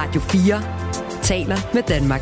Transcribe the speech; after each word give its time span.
Radio 0.00 0.20
4 0.20 1.22
taler 1.22 1.56
med 1.74 1.82
Danmark. 1.82 2.20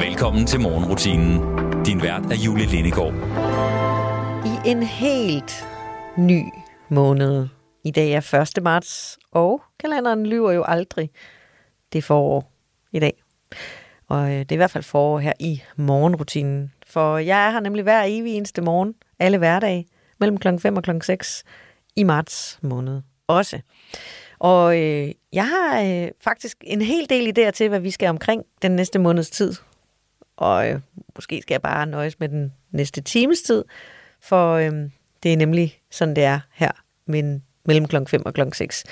Velkommen 0.00 0.46
til 0.46 0.60
morgenrutinen. 0.60 1.34
Din 1.84 2.02
vært 2.02 2.32
er 2.32 2.36
Julie 2.44 2.66
Lindegård. 2.66 3.14
I 4.46 4.70
en 4.70 4.82
helt 4.82 5.52
ny 6.16 6.42
måned. 6.88 7.48
I 7.84 7.90
dag 7.90 8.10
er 8.12 8.40
1. 8.56 8.62
marts, 8.62 9.18
og 9.32 9.62
kalenderen 9.80 10.26
lyver 10.26 10.52
jo 10.52 10.62
aldrig. 10.62 11.10
Det 11.92 11.98
er 11.98 12.02
forår 12.02 12.52
i 12.92 12.98
dag. 12.98 13.12
Og 14.08 14.22
øh, 14.22 14.38
det 14.38 14.52
er 14.52 14.56
i 14.56 14.56
hvert 14.56 14.70
fald 14.70 14.84
forår 14.84 15.18
her 15.18 15.32
i 15.40 15.62
morgenrutinen. 15.76 16.72
For 16.86 17.18
jeg 17.18 17.46
er 17.46 17.50
her 17.50 17.60
nemlig 17.60 17.82
hver 17.82 18.02
evig 18.02 18.36
eneste 18.36 18.62
morgen, 18.62 18.94
alle 19.18 19.38
hverdage, 19.38 19.86
mellem 20.20 20.38
kl. 20.38 20.58
5 20.58 20.76
og 20.76 20.82
kl. 20.82 20.90
6 21.02 21.44
i 21.96 22.02
marts 22.02 22.58
måned 22.62 23.09
også. 23.30 23.60
Og 24.38 24.78
øh, 24.80 25.12
jeg 25.32 25.48
har 25.48 25.80
øh, 25.82 26.08
faktisk 26.20 26.56
en 26.60 26.82
hel 26.82 27.10
del 27.10 27.38
idéer 27.38 27.50
til, 27.50 27.68
hvad 27.68 27.80
vi 27.80 27.90
skal 27.90 28.08
omkring 28.08 28.44
den 28.62 28.70
næste 28.76 28.98
måneds 28.98 29.30
tid. 29.30 29.54
Og 30.36 30.68
øh, 30.68 30.80
måske 31.16 31.42
skal 31.42 31.54
jeg 31.54 31.62
bare 31.62 31.86
nøjes 31.86 32.20
med 32.20 32.28
den 32.28 32.52
næste 32.70 33.00
times 33.00 33.42
tid, 33.42 33.64
for 34.20 34.54
øh, 34.54 34.72
det 35.22 35.32
er 35.32 35.36
nemlig 35.36 35.80
sådan, 35.90 36.16
det 36.16 36.24
er 36.24 36.40
her 36.54 36.70
men 37.10 37.44
mellem 37.64 37.88
kl. 37.88 37.96
5 38.06 38.26
og 38.26 38.34
kl. 38.34 38.40
6. 38.52 38.84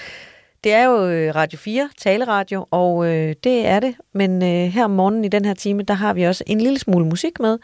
Det 0.64 0.72
er 0.72 0.84
jo 0.84 1.08
øh, 1.08 1.34
Radio 1.34 1.58
4, 1.58 1.90
taleradio, 1.98 2.66
og 2.70 3.06
øh, 3.06 3.34
det 3.44 3.66
er 3.66 3.80
det. 3.80 3.94
Men 4.12 4.42
øh, 4.42 4.72
her 4.72 4.84
om 4.84 4.90
morgenen 4.90 5.24
i 5.24 5.28
den 5.28 5.44
her 5.44 5.54
time, 5.54 5.82
der 5.82 5.94
har 5.94 6.14
vi 6.14 6.22
også 6.22 6.44
en 6.46 6.60
lille 6.60 6.78
smule 6.78 7.06
musik 7.06 7.40
med, 7.40 7.58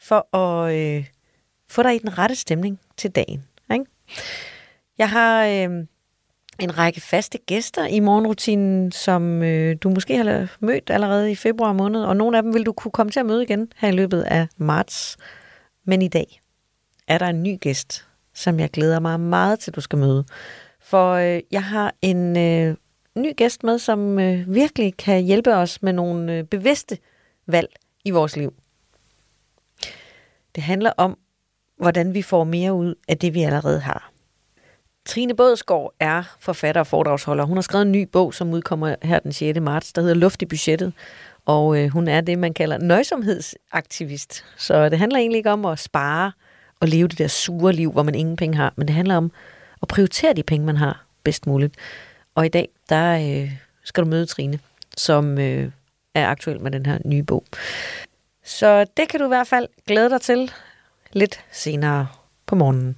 for 0.00 0.36
at 0.36 0.74
øh, 0.74 1.06
få 1.68 1.82
dig 1.82 1.94
i 1.94 1.98
den 1.98 2.18
rette 2.18 2.34
stemning 2.34 2.80
til 2.96 3.10
dagen. 3.10 3.44
Ikke? 3.72 3.84
Jeg 4.98 5.10
har 5.10 5.46
øh, 5.46 5.86
en 6.60 6.78
række 6.78 7.00
faste 7.00 7.38
gæster 7.38 7.86
i 7.86 8.00
morgenrutinen, 8.00 8.92
som 8.92 9.42
øh, 9.42 9.76
du 9.82 9.90
måske 9.90 10.16
har 10.16 10.48
mødt 10.60 10.90
allerede 10.90 11.30
i 11.30 11.34
februar 11.34 11.72
måned, 11.72 12.02
og 12.02 12.16
nogle 12.16 12.36
af 12.36 12.42
dem 12.42 12.54
vil 12.54 12.66
du 12.66 12.72
kunne 12.72 12.92
komme 12.92 13.12
til 13.12 13.20
at 13.20 13.26
møde 13.26 13.42
igen 13.42 13.72
her 13.76 13.88
i 13.88 13.92
løbet 13.92 14.22
af 14.22 14.48
marts. 14.56 15.16
Men 15.84 16.02
i 16.02 16.08
dag 16.08 16.40
er 17.08 17.18
der 17.18 17.26
en 17.26 17.42
ny 17.42 17.60
gæst, 17.60 18.06
som 18.34 18.60
jeg 18.60 18.70
glæder 18.70 19.00
mig 19.00 19.20
meget 19.20 19.58
til, 19.58 19.74
du 19.74 19.80
skal 19.80 19.98
møde. 19.98 20.24
For 20.80 21.12
øh, 21.12 21.40
jeg 21.50 21.64
har 21.64 21.94
en 22.02 22.36
øh, 22.36 22.76
ny 23.14 23.36
gæst 23.36 23.64
med, 23.64 23.78
som 23.78 24.18
øh, 24.18 24.54
virkelig 24.54 24.96
kan 24.96 25.22
hjælpe 25.22 25.54
os 25.54 25.82
med 25.82 25.92
nogle 25.92 26.32
øh, 26.32 26.44
bevidste 26.44 26.98
valg 27.46 27.68
i 28.04 28.10
vores 28.10 28.36
liv. 28.36 28.54
Det 30.54 30.62
handler 30.62 30.92
om, 30.96 31.18
hvordan 31.76 32.14
vi 32.14 32.22
får 32.22 32.44
mere 32.44 32.74
ud 32.74 32.94
af 33.08 33.18
det, 33.18 33.34
vi 33.34 33.42
allerede 33.42 33.80
har. 33.80 34.12
Trine 35.06 35.36
Bådsgaard 35.36 35.94
er 36.00 36.22
forfatter 36.40 36.80
og 36.80 36.86
foredragsholder. 36.86 37.44
Hun 37.44 37.56
har 37.56 37.62
skrevet 37.62 37.86
en 37.86 37.92
ny 37.92 38.08
bog, 38.12 38.34
som 38.34 38.52
udkommer 38.52 38.94
her 39.02 39.18
den 39.18 39.32
6. 39.32 39.60
marts, 39.60 39.92
der 39.92 40.02
hedder 40.02 40.14
Luft 40.14 40.42
i 40.42 40.46
budgettet. 40.46 40.92
Og 41.46 41.78
øh, 41.78 41.88
hun 41.88 42.08
er 42.08 42.20
det, 42.20 42.38
man 42.38 42.54
kalder 42.54 42.78
nøjsomhedsaktivist. 42.78 44.44
Så 44.56 44.88
det 44.88 44.98
handler 44.98 45.18
egentlig 45.18 45.38
ikke 45.38 45.50
om 45.50 45.64
at 45.64 45.78
spare 45.78 46.32
og 46.80 46.88
leve 46.88 47.08
det 47.08 47.18
der 47.18 47.28
sure 47.28 47.72
liv, 47.72 47.92
hvor 47.92 48.02
man 48.02 48.14
ingen 48.14 48.36
penge 48.36 48.56
har, 48.56 48.72
men 48.76 48.86
det 48.88 48.96
handler 48.96 49.16
om 49.16 49.32
at 49.82 49.88
prioritere 49.88 50.32
de 50.32 50.42
penge, 50.42 50.66
man 50.66 50.76
har 50.76 51.04
bedst 51.24 51.46
muligt. 51.46 51.74
Og 52.34 52.46
i 52.46 52.48
dag, 52.48 52.68
der 52.88 53.40
øh, 53.42 53.52
skal 53.84 54.04
du 54.04 54.08
møde 54.08 54.26
Trine, 54.26 54.58
som 54.96 55.38
øh, 55.38 55.70
er 56.14 56.26
aktuel 56.26 56.60
med 56.60 56.70
den 56.70 56.86
her 56.86 56.98
nye 57.04 57.22
bog. 57.22 57.44
Så 58.44 58.86
det 58.96 59.08
kan 59.08 59.20
du 59.20 59.26
i 59.26 59.28
hvert 59.28 59.46
fald 59.46 59.68
glæde 59.86 60.10
dig 60.10 60.20
til 60.20 60.52
lidt 61.12 61.44
senere 61.52 62.06
på 62.46 62.54
morgenen. 62.54 62.96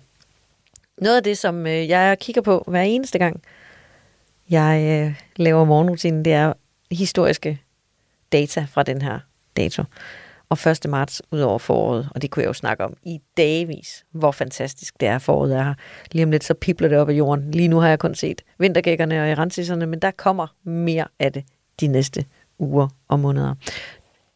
Noget 1.03 1.17
af 1.17 1.23
det, 1.23 1.39
som 1.39 1.67
øh, 1.67 1.89
jeg 1.89 2.19
kigger 2.21 2.43
på 2.43 2.65
hver 2.67 2.83
eneste 2.83 3.19
gang, 3.19 3.43
jeg 4.51 5.05
øh, 5.07 5.21
laver 5.37 5.65
morgenrutinen, 5.65 6.25
det 6.25 6.33
er 6.33 6.53
historiske 6.91 7.61
data 8.33 8.67
fra 8.71 8.83
den 8.83 9.03
her 9.03 9.19
dato. 9.57 9.85
Og 10.49 10.59
1. 10.71 10.91
marts 10.91 11.23
ud 11.31 11.41
over 11.41 11.59
foråret, 11.59 12.09
og 12.15 12.23
det 12.23 12.31
kunne 12.31 12.43
jeg 12.43 12.49
jo 12.49 12.53
snakke 12.53 12.85
om 12.85 12.97
i 13.03 13.21
dagvis, 13.37 14.05
hvor 14.13 14.33
fantastisk 14.33 15.01
det 15.01 15.09
er, 15.09 15.19
foråret 15.19 15.57
er 15.57 15.63
her. 15.63 15.75
Lige 16.13 16.25
om 16.25 16.31
lidt, 16.31 16.45
så 16.45 16.55
pipler 16.55 16.89
det 16.89 16.99
op 16.99 17.09
af 17.09 17.13
jorden. 17.13 17.51
Lige 17.51 17.69
nu 17.69 17.79
har 17.79 17.89
jeg 17.89 17.99
kun 17.99 18.15
set 18.15 18.43
vintergækkerne 18.59 19.23
og 19.23 19.31
iransisserne, 19.31 19.87
men 19.87 19.99
der 19.99 20.11
kommer 20.11 20.47
mere 20.65 21.09
af 21.19 21.33
det 21.33 21.45
de 21.81 21.87
næste 21.87 22.25
uger 22.59 22.89
og 23.09 23.21
måneder. 23.21 23.55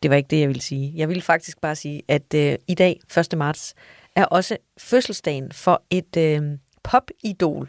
Det 0.03 0.11
var 0.11 0.17
ikke 0.17 0.29
det, 0.31 0.41
jeg 0.41 0.49
ville 0.49 0.63
sige. 0.63 0.93
Jeg 0.97 1.09
ville 1.09 1.23
faktisk 1.23 1.61
bare 1.61 1.77
sige, 1.77 2.03
at 2.09 2.35
øh, 2.35 2.55
i 2.69 2.75
dag, 2.75 3.01
1. 3.19 3.39
marts, 3.39 3.75
er 4.17 4.25
også 4.25 4.57
fødselsdagen 4.79 5.53
for 5.53 5.83
et 5.91 6.17
øh, 6.17 6.59
popidol. 6.91 7.69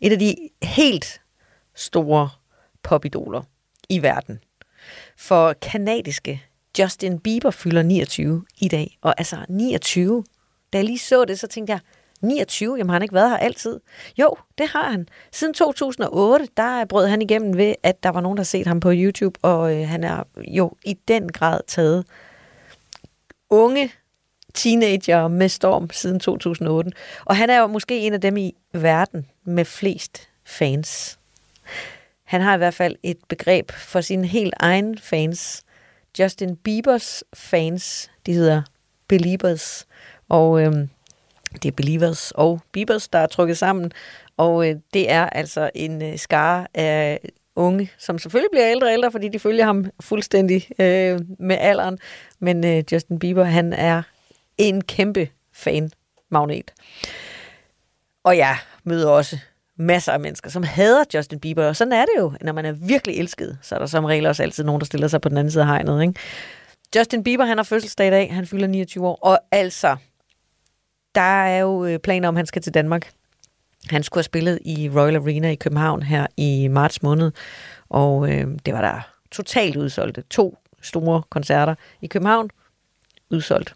Et 0.00 0.12
af 0.12 0.18
de 0.18 0.36
helt 0.62 1.20
store 1.74 2.28
popidoler 2.82 3.42
i 3.88 4.02
verden. 4.02 4.38
For 5.16 5.52
kanadiske 5.52 6.42
Justin 6.78 7.18
Bieber 7.18 7.50
fylder 7.50 7.82
29 7.82 8.44
i 8.58 8.68
dag. 8.68 8.98
Og 9.02 9.14
altså 9.18 9.36
29, 9.48 10.24
da 10.72 10.78
jeg 10.78 10.84
lige 10.84 10.98
så 10.98 11.24
det, 11.24 11.40
så 11.40 11.46
tænkte 11.46 11.72
jeg, 11.72 11.80
29, 12.22 12.76
jamen 12.76 12.88
har 12.88 12.94
han 12.94 13.02
ikke 13.02 13.14
været 13.14 13.30
her 13.30 13.36
altid? 13.36 13.80
Jo, 14.18 14.36
det 14.58 14.68
har 14.68 14.90
han. 14.90 15.08
Siden 15.32 15.54
2008, 15.54 16.48
der 16.56 16.84
brød 16.84 17.06
han 17.06 17.22
igennem 17.22 17.56
ved, 17.56 17.74
at 17.82 18.02
der 18.02 18.08
var 18.08 18.20
nogen, 18.20 18.36
der 18.36 18.40
har 18.40 18.44
set 18.44 18.66
ham 18.66 18.80
på 18.80 18.90
YouTube, 18.92 19.38
og 19.42 19.76
øh, 19.76 19.88
han 19.88 20.04
er 20.04 20.22
jo 20.48 20.72
i 20.84 20.94
den 21.08 21.32
grad 21.32 21.60
taget 21.66 22.04
unge 23.50 23.92
teenager 24.54 25.28
med 25.28 25.48
storm 25.48 25.90
siden 25.90 26.20
2008. 26.20 26.90
Og 27.24 27.36
han 27.36 27.50
er 27.50 27.60
jo 27.60 27.66
måske 27.66 27.98
en 27.98 28.12
af 28.12 28.20
dem 28.20 28.36
i 28.36 28.54
verden 28.72 29.26
med 29.44 29.64
flest 29.64 30.28
fans. 30.44 31.18
Han 32.24 32.40
har 32.40 32.54
i 32.54 32.58
hvert 32.58 32.74
fald 32.74 32.96
et 33.02 33.18
begreb 33.28 33.72
for 33.72 34.00
sine 34.00 34.26
helt 34.26 34.54
egen 34.56 34.98
fans. 34.98 35.62
Justin 36.18 36.56
Biebers 36.56 37.24
fans, 37.34 38.10
de 38.26 38.32
hedder 38.32 38.62
Beliebers. 39.08 39.86
Og 40.28 40.62
øhm, 40.62 40.88
det 41.62 41.68
er 41.68 41.72
Believers 41.72 42.30
og 42.30 42.60
Biebers, 42.72 43.08
der 43.08 43.18
er 43.18 43.26
trykket 43.26 43.58
sammen. 43.58 43.92
Og 44.36 44.68
øh, 44.68 44.76
det 44.94 45.10
er 45.10 45.26
altså 45.26 45.70
en 45.74 46.02
øh, 46.02 46.18
skare 46.18 46.66
af 46.74 47.20
unge, 47.56 47.90
som 47.98 48.18
selvfølgelig 48.18 48.50
bliver 48.52 48.70
ældre 48.70 48.86
og 48.86 48.92
ældre, 48.92 49.10
fordi 49.10 49.28
de 49.28 49.38
følger 49.38 49.64
ham 49.64 49.86
fuldstændig 50.00 50.68
øh, 50.78 51.20
med 51.38 51.56
alderen. 51.60 51.98
Men 52.40 52.66
øh, 52.66 52.84
Justin 52.92 53.18
Bieber, 53.18 53.44
han 53.44 53.72
er 53.72 54.02
en 54.58 54.84
kæmpe 54.84 55.28
fan-magnet. 55.52 56.70
Og 58.24 58.36
jeg 58.36 58.56
møder 58.84 59.08
også 59.10 59.38
masser 59.76 60.12
af 60.12 60.20
mennesker, 60.20 60.50
som 60.50 60.62
hader 60.62 61.04
Justin 61.14 61.40
Bieber. 61.40 61.66
Og 61.66 61.76
sådan 61.76 61.92
er 61.92 62.04
det 62.04 62.12
jo, 62.18 62.32
når 62.40 62.52
man 62.52 62.64
er 62.66 62.72
virkelig 62.72 63.18
elsket, 63.18 63.58
så 63.62 63.74
er 63.74 63.78
der 63.78 63.86
som 63.86 64.04
regel 64.04 64.26
også 64.26 64.42
altid 64.42 64.64
nogen, 64.64 64.80
der 64.80 64.86
stiller 64.86 65.08
sig 65.08 65.20
på 65.20 65.28
den 65.28 65.38
anden 65.38 65.50
side 65.50 65.62
af 65.62 65.68
hegnet. 65.68 66.02
Ikke? 66.02 66.14
Justin 66.96 67.24
Bieber, 67.24 67.44
han 67.44 67.58
har 67.58 67.64
fødselsdag 67.64 68.06
i 68.06 68.10
dag, 68.10 68.34
han 68.34 68.46
fylder 68.46 68.66
29 68.66 69.06
år, 69.06 69.18
og 69.22 69.38
altså, 69.50 69.96
der 71.14 71.20
er 71.20 71.58
jo 71.58 71.84
øh, 71.84 71.98
planer 71.98 72.28
om, 72.28 72.36
at 72.36 72.38
han 72.38 72.46
skal 72.46 72.62
til 72.62 72.74
Danmark. 72.74 73.12
Han 73.90 74.02
skulle 74.02 74.18
have 74.18 74.24
spillet 74.24 74.58
i 74.64 74.90
Royal 74.90 75.16
Arena 75.16 75.50
i 75.50 75.54
København 75.54 76.02
her 76.02 76.26
i 76.36 76.68
marts 76.68 77.02
måned, 77.02 77.32
og 77.88 78.32
øh, 78.32 78.46
det 78.66 78.74
var 78.74 78.80
der 78.80 79.00
totalt 79.30 79.76
udsolgte. 79.76 80.22
To 80.30 80.58
store 80.82 81.22
koncerter 81.30 81.74
i 82.00 82.06
København, 82.06 82.50
udsolgt. 83.30 83.74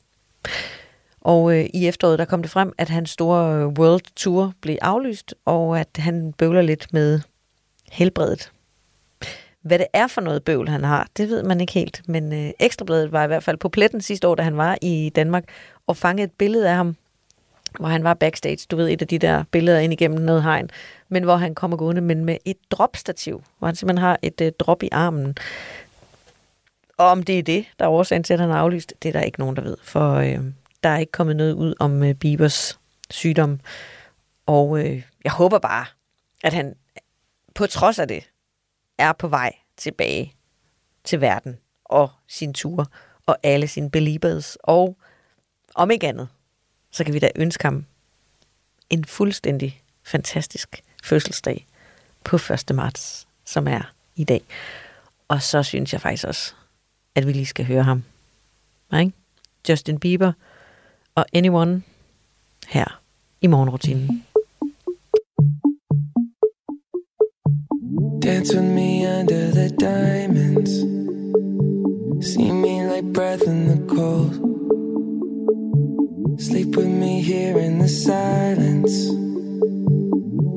Og 1.21 1.59
øh, 1.59 1.67
i 1.75 1.89
efteråret 1.89 2.19
der 2.19 2.25
kom 2.25 2.43
det 2.43 2.51
frem, 2.51 2.73
at 2.79 2.89
hans 2.89 3.11
store 3.11 3.55
øh, 3.55 3.67
World 3.67 4.15
Tour 4.17 4.53
blev 4.61 4.77
aflyst, 4.83 5.35
og 5.45 5.81
at 5.81 5.89
han 5.97 6.33
bøvler 6.33 6.63
lidt 6.63 6.93
med 6.93 7.21
helbredet. 7.93 8.53
Hvad 9.63 9.79
det 9.79 9.87
er 9.93 10.07
for 10.07 10.21
noget 10.21 10.45
bøvl, 10.45 10.69
han 10.69 10.85
har, 10.85 11.09
det 11.17 11.29
ved 11.29 11.43
man 11.43 11.61
ikke 11.61 11.73
helt. 11.73 12.03
Men 12.09 12.33
øh, 12.33 12.51
Ekstrabladet 12.61 13.13
var 13.13 13.25
i 13.25 13.27
hvert 13.27 13.43
fald 13.43 13.57
på 13.57 13.69
pletten 13.69 14.01
sidste 14.01 14.29
år, 14.29 14.35
da 14.35 14.43
han 14.43 14.57
var 14.57 14.79
i 14.83 15.13
Danmark, 15.15 15.45
og 15.87 15.97
fangede 15.97 16.25
et 16.25 16.33
billede 16.33 16.69
af 16.69 16.75
ham, 16.77 16.97
hvor 17.79 17.89
han 17.89 18.05
var 18.05 18.15
backstage. 18.15 18.67
Du 18.71 18.77
ved, 18.77 18.91
et 18.91 19.03
af 19.03 19.09
de 19.09 19.19
der 19.19 19.45
billeder 19.51 19.79
ind 19.79 19.93
igennem 19.93 20.21
noget 20.21 20.43
hegn. 20.43 20.71
Men 21.09 21.25
hvor 21.25 21.37
han 21.37 21.55
kommer 21.55 21.77
gående, 21.77 22.01
men 22.01 22.25
med 22.25 22.37
et 22.45 22.57
dropstativ, 22.71 23.43
hvor 23.59 23.67
han 23.67 23.77
simpelthen 23.77 24.03
har 24.05 24.19
et 24.23 24.41
øh, 24.41 24.53
drop 24.59 24.83
i 24.83 24.89
armen. 24.93 25.37
Og 26.99 27.07
om 27.07 27.23
det 27.23 27.39
er 27.39 27.43
det, 27.43 27.67
der 27.79 27.85
er 27.85 27.89
årsagen 27.89 28.23
til, 28.23 28.35
at 28.35 28.41
han 28.41 28.51
er 28.51 28.55
aflyst, 28.55 28.95
det 29.03 29.09
er 29.09 29.13
der 29.13 29.21
ikke 29.21 29.39
nogen, 29.39 29.57
der 29.57 29.63
ved. 29.63 29.77
For 29.83 30.15
øh, 30.15 30.45
der 30.83 30.89
er 30.89 30.99
ikke 30.99 31.13
kommet 31.13 31.37
noget 31.37 31.53
ud 31.53 31.75
om 31.79 32.03
øh, 32.03 32.15
Bibers 32.15 32.81
sygdom. 33.11 33.61
Og 34.47 34.79
øh, 34.79 35.03
jeg 35.25 35.33
håber 35.33 35.59
bare, 35.59 35.87
at 36.45 36.53
han 36.53 36.75
på 37.55 37.67
trods 37.67 37.99
af 37.99 38.09
det 38.09 38.31
er 38.99 39.13
på 39.13 39.29
vej 39.29 39.53
tilbage 39.77 40.35
til 41.05 41.21
verden 41.21 41.59
og 41.85 42.11
sin 42.29 42.55
tur 42.55 42.91
og 43.27 43.39
alle 43.43 43.69
sine 43.69 43.91
beliebers. 43.91 44.57
Og 44.63 44.97
om 45.75 45.91
ikke 45.91 46.09
andet, 46.09 46.29
så 46.91 47.05
kan 47.05 47.15
vi 47.15 47.19
da 47.19 47.31
ønske 47.37 47.65
ham 47.65 47.87
en 48.91 49.05
fuldstændig 49.05 49.83
fantastisk 50.05 50.83
fødselsdag 51.05 51.67
på 52.25 52.37
1. 52.37 52.75
marts, 52.75 53.29
som 53.45 53.69
er 53.69 53.93
i 54.17 54.25
dag. 54.25 54.43
Og 55.29 55.43
så 55.43 55.63
synes 55.63 55.93
jeg 55.93 56.01
faktisk 56.01 56.25
også, 56.25 56.55
at 57.19 57.27
vi 57.27 57.33
lige 57.33 57.47
skal 57.47 57.65
høre 57.65 57.83
ham. 57.83 58.03
Ikke? 59.01 59.13
Justin 59.69 59.99
Bieber 59.99 60.33
og 61.15 61.27
Anyone 61.33 61.83
her 62.69 63.01
i 63.41 63.47
morgenrutinen. 63.47 64.25
Dance 68.23 68.57
with 68.57 68.75
me 68.75 69.07
under 69.19 69.51
the 69.51 69.69
diamonds. 69.81 70.71
See 72.31 72.53
me 72.53 72.75
like 72.95 73.13
breath 73.13 73.43
in 73.43 73.69
the 73.69 73.79
cold. 73.97 74.33
Sleep 76.41 76.77
with 76.77 76.93
me 77.03 77.23
here 77.23 77.59
in 77.59 77.79
the 77.79 77.89
silence. 77.89 78.95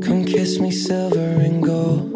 Come 0.06 0.26
kiss 0.26 0.60
me 0.60 0.72
silver 0.72 1.46
and 1.48 1.64
gold. 1.64 2.11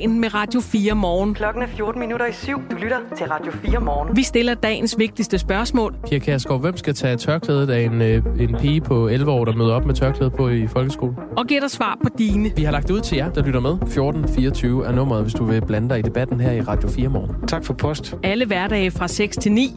Dagen 0.00 0.20
med 0.20 0.34
Radio 0.34 0.60
4 0.60 0.94
morgen. 0.94 1.34
Klokken 1.34 1.62
er 1.62 1.66
14 1.66 2.00
minutter 2.00 2.26
i 2.26 2.32
syv. 2.32 2.62
Du 2.70 2.76
lytter 2.76 2.96
til 3.16 3.26
Radio 3.26 3.52
4 3.52 3.80
morgen. 3.80 4.16
Vi 4.16 4.22
stiller 4.22 4.54
dagens 4.54 4.98
vigtigste 4.98 5.38
spørgsmål. 5.38 5.94
Pia 6.08 6.18
Kærsgaard, 6.18 6.60
hvem 6.60 6.76
skal 6.76 6.94
tage 6.94 7.16
tørklædet 7.16 7.70
af 7.70 7.80
en, 7.80 8.02
øh, 8.02 8.22
en 8.40 8.56
pige 8.60 8.80
på 8.80 9.08
11 9.08 9.30
år, 9.30 9.44
der 9.44 9.52
møder 9.52 9.74
op 9.74 9.84
med 9.84 9.94
tørklæde 9.94 10.30
på 10.30 10.48
i 10.48 10.66
folkeskolen? 10.66 11.16
og 11.36 11.46
giver 11.46 11.60
dig 11.60 11.70
svar 11.70 11.98
på 12.02 12.08
dine. 12.18 12.52
Vi 12.56 12.64
har 12.64 12.72
lagt 12.72 12.88
det 12.88 12.94
ud 12.94 13.00
til 13.00 13.16
jer, 13.16 13.30
der 13.30 13.42
lytter 13.42 13.60
med. 13.60 13.72
1424 13.72 14.86
er 14.86 14.92
nummeret, 14.92 15.22
hvis 15.22 15.34
du 15.34 15.44
vil 15.44 15.66
blande 15.66 15.88
dig 15.88 15.98
i 15.98 16.02
debatten 16.02 16.40
her 16.40 16.52
i 16.52 16.60
Radio 16.60 16.88
4 16.88 17.08
morgen. 17.08 17.46
Tak 17.48 17.64
for 17.64 17.74
post. 17.74 18.14
Alle 18.22 18.46
hverdage 18.46 18.90
fra 18.90 19.08
6 19.08 19.36
til 19.36 19.52
9. 19.52 19.74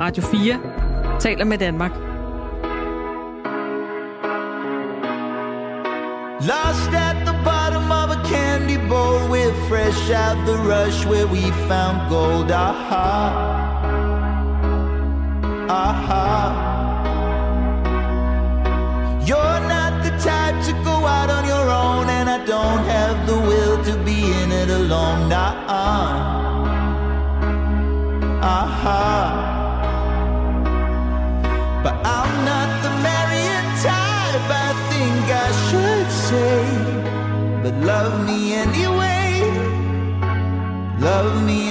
Radio 0.00 0.22
4 0.22 1.18
taler 1.20 1.44
med 1.44 1.58
Danmark. 1.58 1.92
Lost 6.40 6.90
at 6.94 7.26
the 7.26 7.34
bottom 7.44 7.59
fresh 9.90 10.10
out 10.10 10.46
the 10.46 10.56
rush 10.56 11.04
where 11.06 11.26
we 11.26 11.50
found 11.68 12.08
gold. 12.10 12.50
Aha. 12.50 13.32
Aha. 15.68 16.66
You're 19.24 19.60
not 19.74 20.02
the 20.04 20.10
type 20.22 20.56
to 20.66 20.72
go 20.84 21.06
out 21.06 21.30
on 21.30 21.44
your 21.46 21.68
own, 21.70 22.08
and 22.08 22.28
I 22.28 22.44
don't 22.44 22.84
have 22.84 23.26
the 23.26 23.36
will 23.36 23.84
to 23.84 23.96
be 24.04 24.18
in 24.42 24.52
it 24.52 24.70
alone. 24.70 25.28
Nah. 25.28 25.54
Aha. 28.42 29.46
But 31.82 31.94
I'm 32.04 32.32
not 32.44 32.68
the 32.84 32.92
marrying 33.08 33.68
type, 33.86 34.48
I 34.66 34.70
think 34.90 35.24
I 35.46 35.48
should 35.66 36.08
say. 36.28 36.60
But 37.62 37.74
love 37.84 38.26
me 38.26 38.54
anyway. 38.54 38.99
Love 41.00 41.42
me 41.46 41.69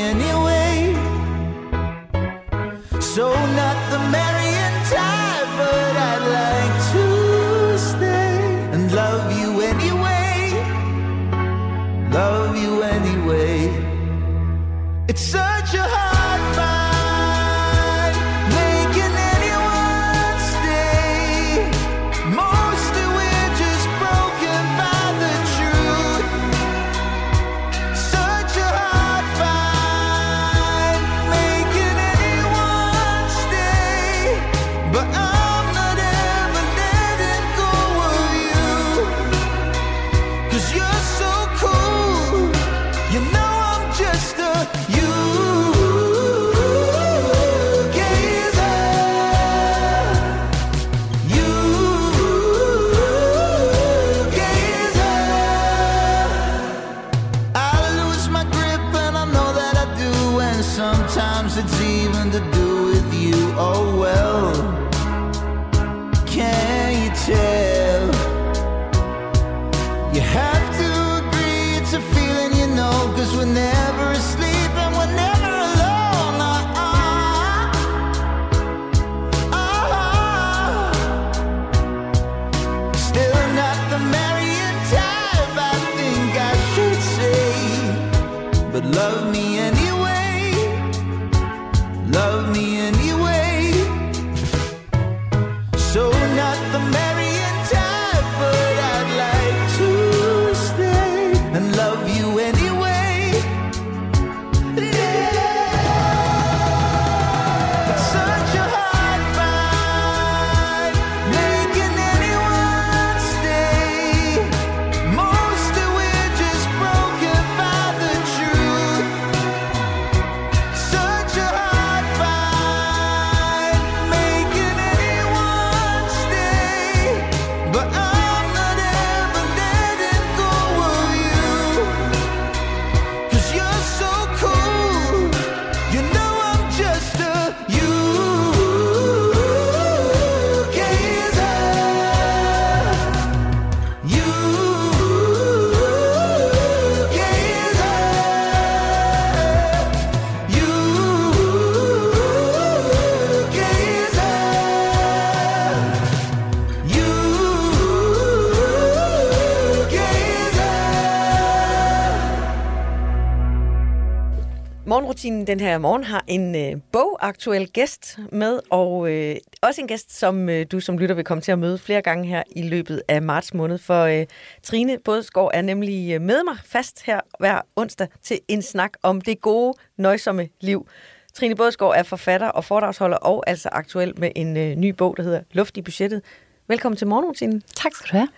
Morgenrutinen 165.19 165.47
den 165.47 165.59
her 165.59 165.77
morgen 165.77 166.03
har 166.03 166.23
en 166.27 166.55
øh, 166.55 166.81
bogaktuel 166.91 167.69
gæst 167.69 168.19
med, 168.31 168.59
og 168.69 169.11
øh, 169.11 169.35
også 169.61 169.81
en 169.81 169.88
gæst, 169.88 170.19
som 170.19 170.49
øh, 170.49 170.65
du 170.71 170.79
som 170.79 170.97
lytter 170.97 171.15
vil 171.15 171.23
komme 171.23 171.41
til 171.41 171.51
at 171.51 171.59
møde 171.59 171.77
flere 171.77 172.01
gange 172.01 172.27
her 172.27 172.43
i 172.55 172.61
løbet 172.61 173.01
af 173.07 173.21
marts 173.21 173.53
måned. 173.53 173.77
For 173.77 174.03
øh, 174.03 174.25
Trine 174.63 174.97
Bådsgaard 175.05 175.51
er 175.53 175.61
nemlig 175.61 176.13
øh, 176.13 176.21
med 176.21 176.43
mig 176.43 176.57
fast 176.65 177.05
her 177.05 177.19
hver 177.39 177.61
onsdag 177.75 178.07
til 178.23 178.39
en 178.47 178.61
snak 178.61 178.91
om 179.03 179.21
det 179.21 179.41
gode, 179.41 179.73
nøjsomme 179.97 180.49
liv. 180.61 180.88
Trine 181.33 181.55
Bådsgaard 181.55 181.95
er 181.97 182.03
forfatter 182.03 182.47
og 182.47 182.65
foredragsholder 182.65 183.17
og 183.17 183.43
altså 183.47 183.69
aktuel 183.71 184.13
med 184.19 184.31
en 184.35 184.57
øh, 184.57 184.75
ny 184.75 184.89
bog, 184.89 185.17
der 185.17 185.23
hedder 185.23 185.41
Luft 185.51 185.77
i 185.77 185.81
budgettet. 185.81 186.21
Velkommen 186.67 186.97
til 186.97 187.07
Morgenrutinen. 187.07 187.63
Tak 187.75 187.95
skal 187.95 188.11
du 188.11 188.17
have. 188.17 188.29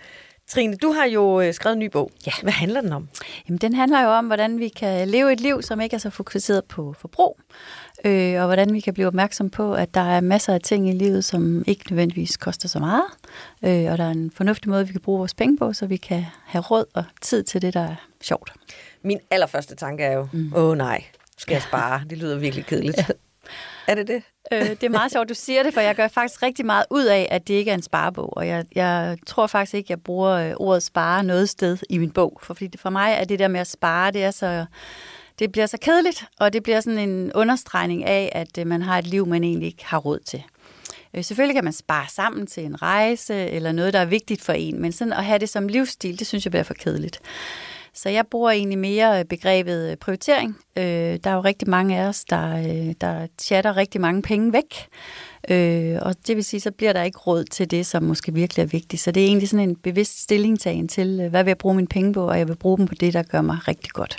Trine, 0.48 0.76
du 0.76 0.92
har 0.92 1.04
jo 1.04 1.40
øh, 1.40 1.54
skrevet 1.54 1.72
en 1.72 1.78
ny 1.78 1.90
bog. 1.92 2.10
Ja. 2.26 2.32
Hvad 2.42 2.52
handler 2.52 2.80
den 2.80 2.92
om? 2.92 3.08
Jamen, 3.48 3.58
den 3.58 3.74
handler 3.74 4.02
jo 4.02 4.08
om, 4.08 4.26
hvordan 4.26 4.58
vi 4.58 4.68
kan 4.68 5.08
leve 5.08 5.32
et 5.32 5.40
liv, 5.40 5.62
som 5.62 5.80
ikke 5.80 5.94
er 5.94 5.98
så 5.98 6.10
fokuseret 6.10 6.64
på 6.64 6.94
forbrug, 6.98 7.40
øh, 8.04 8.40
og 8.40 8.46
hvordan 8.46 8.72
vi 8.72 8.80
kan 8.80 8.94
blive 8.94 9.06
opmærksom 9.06 9.50
på, 9.50 9.74
at 9.74 9.94
der 9.94 10.00
er 10.00 10.20
masser 10.20 10.54
af 10.54 10.60
ting 10.60 10.88
i 10.88 10.92
livet, 10.92 11.24
som 11.24 11.64
ikke 11.66 11.84
nødvendigvis 11.90 12.36
koster 12.36 12.68
så 12.68 12.78
meget, 12.78 13.04
øh, 13.62 13.92
og 13.92 13.98
der 13.98 14.04
er 14.04 14.10
en 14.10 14.30
fornuftig 14.30 14.70
måde, 14.70 14.86
vi 14.86 14.92
kan 14.92 15.00
bruge 15.00 15.18
vores 15.18 15.34
penge 15.34 15.58
på, 15.58 15.72
så 15.72 15.86
vi 15.86 15.96
kan 15.96 16.24
have 16.44 16.62
råd 16.62 16.84
og 16.94 17.04
tid 17.20 17.42
til 17.42 17.62
det, 17.62 17.74
der 17.74 17.80
er 17.80 17.94
sjovt. 18.20 18.52
Min 19.02 19.18
allerførste 19.30 19.74
tanke 19.74 20.04
er 20.04 20.12
jo, 20.12 20.20
åh 20.20 20.28
mm. 20.32 20.52
oh, 20.54 20.76
nej, 20.76 21.04
skal 21.38 21.54
jeg 21.54 21.62
spare? 21.62 22.02
Det 22.10 22.18
lyder 22.18 22.38
virkelig 22.38 22.66
kedeligt. 22.66 22.98
Ja. 22.98 23.04
Er 23.88 23.94
det 23.94 24.08
det? 24.08 24.22
øh, 24.52 24.70
det 24.70 24.82
er 24.82 24.88
meget 24.88 25.12
sjovt, 25.12 25.28
du 25.28 25.34
siger 25.34 25.62
det, 25.62 25.74
for 25.74 25.80
jeg 25.80 25.94
gør 25.94 26.08
faktisk 26.08 26.42
rigtig 26.42 26.66
meget 26.66 26.84
ud 26.90 27.04
af, 27.04 27.28
at 27.30 27.48
det 27.48 27.54
ikke 27.54 27.70
er 27.70 27.74
en 27.74 27.82
sparebog. 27.82 28.36
Og 28.36 28.48
jeg, 28.48 28.64
jeg 28.74 29.16
tror 29.26 29.46
faktisk 29.46 29.74
ikke, 29.74 29.86
jeg 29.90 30.00
bruger 30.00 30.30
øh, 30.30 30.52
ordet 30.56 30.82
spare 30.82 31.24
noget 31.24 31.48
sted 31.48 31.78
i 31.90 31.98
min 31.98 32.10
bog. 32.10 32.40
For, 32.42 32.54
fordi 32.54 32.66
det, 32.66 32.80
for 32.80 32.90
mig 32.90 33.12
er 33.12 33.24
det 33.24 33.38
der 33.38 33.48
med 33.48 33.60
at 33.60 33.66
spare, 33.66 34.10
det 34.10 34.24
er 34.24 34.30
så... 34.30 34.64
Det 35.38 35.52
bliver 35.52 35.66
så 35.66 35.78
kedeligt, 35.82 36.24
og 36.40 36.52
det 36.52 36.62
bliver 36.62 36.80
sådan 36.80 37.08
en 37.08 37.32
understregning 37.32 38.04
af, 38.04 38.32
at 38.32 38.58
øh, 38.58 38.66
man 38.66 38.82
har 38.82 38.98
et 38.98 39.06
liv, 39.06 39.26
man 39.26 39.44
egentlig 39.44 39.66
ikke 39.66 39.86
har 39.86 39.98
råd 39.98 40.18
til. 40.18 40.42
Øh, 41.14 41.24
selvfølgelig 41.24 41.54
kan 41.54 41.64
man 41.64 41.72
spare 41.72 42.06
sammen 42.08 42.46
til 42.46 42.64
en 42.64 42.82
rejse, 42.82 43.34
eller 43.34 43.72
noget, 43.72 43.92
der 43.92 43.98
er 43.98 44.04
vigtigt 44.04 44.42
for 44.42 44.52
en, 44.52 44.80
men 44.82 44.92
sådan 44.92 45.12
at 45.12 45.24
have 45.24 45.38
det 45.38 45.48
som 45.48 45.68
livsstil, 45.68 46.18
det 46.18 46.26
synes 46.26 46.44
jeg 46.44 46.50
bliver 46.50 46.62
for 46.62 46.74
kedeligt. 46.74 47.20
Så 47.94 48.08
jeg 48.08 48.26
bruger 48.26 48.50
egentlig 48.50 48.78
mere 48.78 49.18
øh, 49.18 49.24
begrebet 49.24 49.90
øh, 49.90 49.96
prioritering. 49.96 50.56
Øh, 50.76 50.84
der 51.24 51.30
er 51.30 51.34
jo 51.34 51.40
rigtig 51.40 51.68
mange 51.68 51.98
af 51.98 52.06
os, 52.08 52.24
der, 52.24 52.56
øh, 52.56 52.94
der 53.00 53.26
chatter 53.40 53.76
rigtig 53.76 54.00
mange 54.00 54.22
penge 54.22 54.52
væk. 54.52 54.86
Øh, 55.50 55.98
og 56.02 56.14
det 56.26 56.36
vil 56.36 56.44
sige, 56.44 56.60
så 56.60 56.70
bliver 56.70 56.92
der 56.92 57.02
ikke 57.02 57.18
råd 57.18 57.44
til 57.44 57.70
det, 57.70 57.86
som 57.86 58.02
måske 58.02 58.34
virkelig 58.34 58.62
er 58.62 58.66
vigtigt. 58.66 59.02
Så 59.02 59.10
det 59.12 59.22
er 59.22 59.26
egentlig 59.26 59.48
sådan 59.48 59.68
en 59.68 59.76
bevidst 59.76 60.22
stillingtagen 60.22 60.88
til, 60.88 61.20
øh, 61.22 61.30
hvad 61.30 61.44
vil 61.44 61.50
jeg 61.50 61.58
bruge 61.58 61.74
mine 61.74 61.88
penge 61.88 62.12
på, 62.12 62.28
og 62.28 62.38
jeg 62.38 62.48
vil 62.48 62.56
bruge 62.56 62.78
dem 62.78 62.86
på 62.86 62.94
det, 62.94 63.12
der 63.12 63.22
gør 63.22 63.40
mig 63.40 63.58
rigtig 63.68 63.90
godt. 63.92 64.18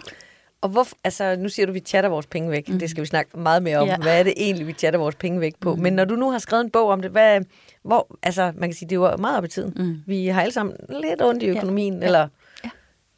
Og 0.62 0.70
hvor, 0.70 0.88
altså, 1.04 1.36
nu 1.36 1.50
siger 1.50 1.66
du, 1.66 1.70
at 1.72 1.74
vi 1.74 1.80
chatter 1.80 2.10
vores 2.10 2.26
penge 2.26 2.52
væk. 2.52 2.70
Mm. 2.70 2.80
Det 2.80 2.90
skal 2.90 3.02
vi 3.02 3.08
snakke 3.08 3.40
meget 3.40 3.64
mere 3.64 3.78
om. 3.78 3.88
Ja. 3.88 3.98
Hvad 3.98 4.20
er 4.20 4.24
det 4.24 4.34
egentlig, 4.38 4.68
vi 4.68 4.74
chatter 4.74 5.00
vores 5.00 5.16
penge 5.16 5.40
væk 5.40 5.54
på? 5.60 5.76
Mm. 5.76 5.82
Men 5.82 5.94
når 5.94 6.06
du 6.06 6.16
nu 6.16 6.32
har 6.32 6.40
skrevet 6.40 6.64
en 6.64 6.70
bog 6.72 6.90
om 6.90 7.02
det, 7.02 7.12
hvad, 7.12 7.42
hvor, 7.84 8.18
altså, 8.24 8.52
man 8.58 8.70
kan 8.70 8.74
sige, 8.76 8.90
det 8.90 8.96
er 8.96 9.00
jo 9.00 9.18
meget 9.18 9.38
op 9.38 9.46
i 9.46 9.48
tiden. 9.48 9.74
Mm. 9.76 9.96
Vi 10.06 10.28
har 10.28 10.42
alle 10.42 10.54
sammen 10.54 10.76
lidt 10.90 11.22
ondt 11.22 11.44
i 11.44 11.46
økonomien, 11.48 12.00
Ja. 12.00 12.06
eller. 12.06 12.28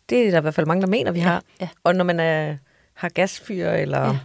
Det 0.09 0.27
er 0.27 0.31
der 0.31 0.37
i 0.37 0.41
hvert 0.41 0.53
fald 0.55 0.67
mange, 0.67 0.81
der 0.81 0.87
mener, 0.87 1.11
vi 1.11 1.19
Ja. 1.19 1.25
har. 1.25 1.43
Ja. 1.61 1.67
Og 1.83 1.95
når 1.95 2.03
man 2.03 2.19
er, 2.19 2.55
har 2.93 3.09
gasfyr, 3.09 3.69
eller 3.69 3.99
Ja. 4.01 4.05
ja. 4.07 4.17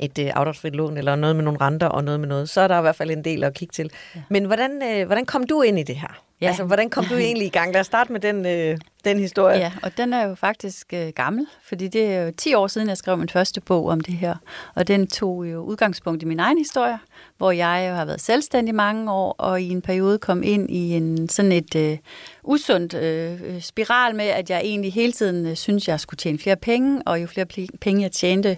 et 0.00 0.18
øh, 0.18 0.30
afdragsfrit 0.34 0.74
lån, 0.76 0.96
eller 0.96 1.16
noget 1.16 1.36
med 1.36 1.44
nogle 1.44 1.60
renter, 1.60 1.86
og 1.86 2.04
noget 2.04 2.20
med 2.20 2.28
noget, 2.28 2.48
så 2.48 2.60
er 2.60 2.68
der 2.68 2.78
i 2.78 2.80
hvert 2.80 2.96
fald 2.96 3.10
en 3.10 3.24
del 3.24 3.44
at 3.44 3.54
kigge 3.54 3.72
til. 3.72 3.90
Ja. 4.14 4.20
Men 4.30 4.44
hvordan, 4.44 4.82
øh, 4.82 5.06
hvordan 5.06 5.26
kom 5.26 5.46
du 5.46 5.62
ind 5.62 5.78
i 5.78 5.82
det 5.82 5.96
her? 5.96 6.22
Ja. 6.42 6.46
Altså, 6.46 6.64
hvordan 6.64 6.90
kom 6.90 7.04
du 7.04 7.14
egentlig 7.14 7.46
i 7.46 7.50
gang? 7.50 7.72
Lad 7.72 7.80
os 7.80 7.86
starte 7.86 8.12
med 8.12 8.20
den, 8.20 8.46
øh, 8.46 8.78
den 9.04 9.18
historie. 9.18 9.58
Ja, 9.58 9.72
og 9.82 9.96
den 9.96 10.12
er 10.12 10.22
jo 10.28 10.34
faktisk 10.34 10.86
øh, 10.92 11.08
gammel, 11.16 11.46
fordi 11.64 11.88
det 11.88 12.06
er 12.06 12.22
jo 12.22 12.32
10 12.36 12.54
år 12.54 12.66
siden, 12.66 12.88
jeg 12.88 12.96
skrev 12.96 13.18
min 13.18 13.28
første 13.28 13.60
bog 13.60 13.86
om 13.86 14.00
det 14.00 14.14
her. 14.14 14.34
Og 14.74 14.88
den 14.88 15.06
tog 15.06 15.46
jo 15.46 15.60
udgangspunkt 15.60 16.22
i 16.22 16.26
min 16.26 16.40
egen 16.40 16.58
historie, 16.58 16.98
hvor 17.38 17.50
jeg 17.50 17.86
jo 17.90 17.94
har 17.94 18.04
været 18.04 18.20
selvstændig 18.20 18.74
mange 18.74 19.12
år, 19.12 19.34
og 19.38 19.60
i 19.60 19.68
en 19.68 19.82
periode 19.82 20.18
kom 20.18 20.42
ind 20.42 20.70
i 20.70 20.96
en 20.96 21.28
sådan 21.28 21.52
et 21.52 21.74
øh, 21.74 21.98
usundt 22.42 22.94
øh, 22.94 23.60
spiral 23.60 24.14
med, 24.14 24.24
at 24.24 24.50
jeg 24.50 24.60
egentlig 24.60 24.92
hele 24.92 25.12
tiden 25.12 25.46
øh, 25.46 25.56
synes 25.56 25.88
jeg 25.88 26.00
skulle 26.00 26.18
tjene 26.18 26.38
flere 26.38 26.56
penge, 26.56 27.02
og 27.06 27.22
jo 27.22 27.26
flere 27.26 27.46
penge 27.80 28.02
jeg 28.02 28.12
tjente, 28.12 28.56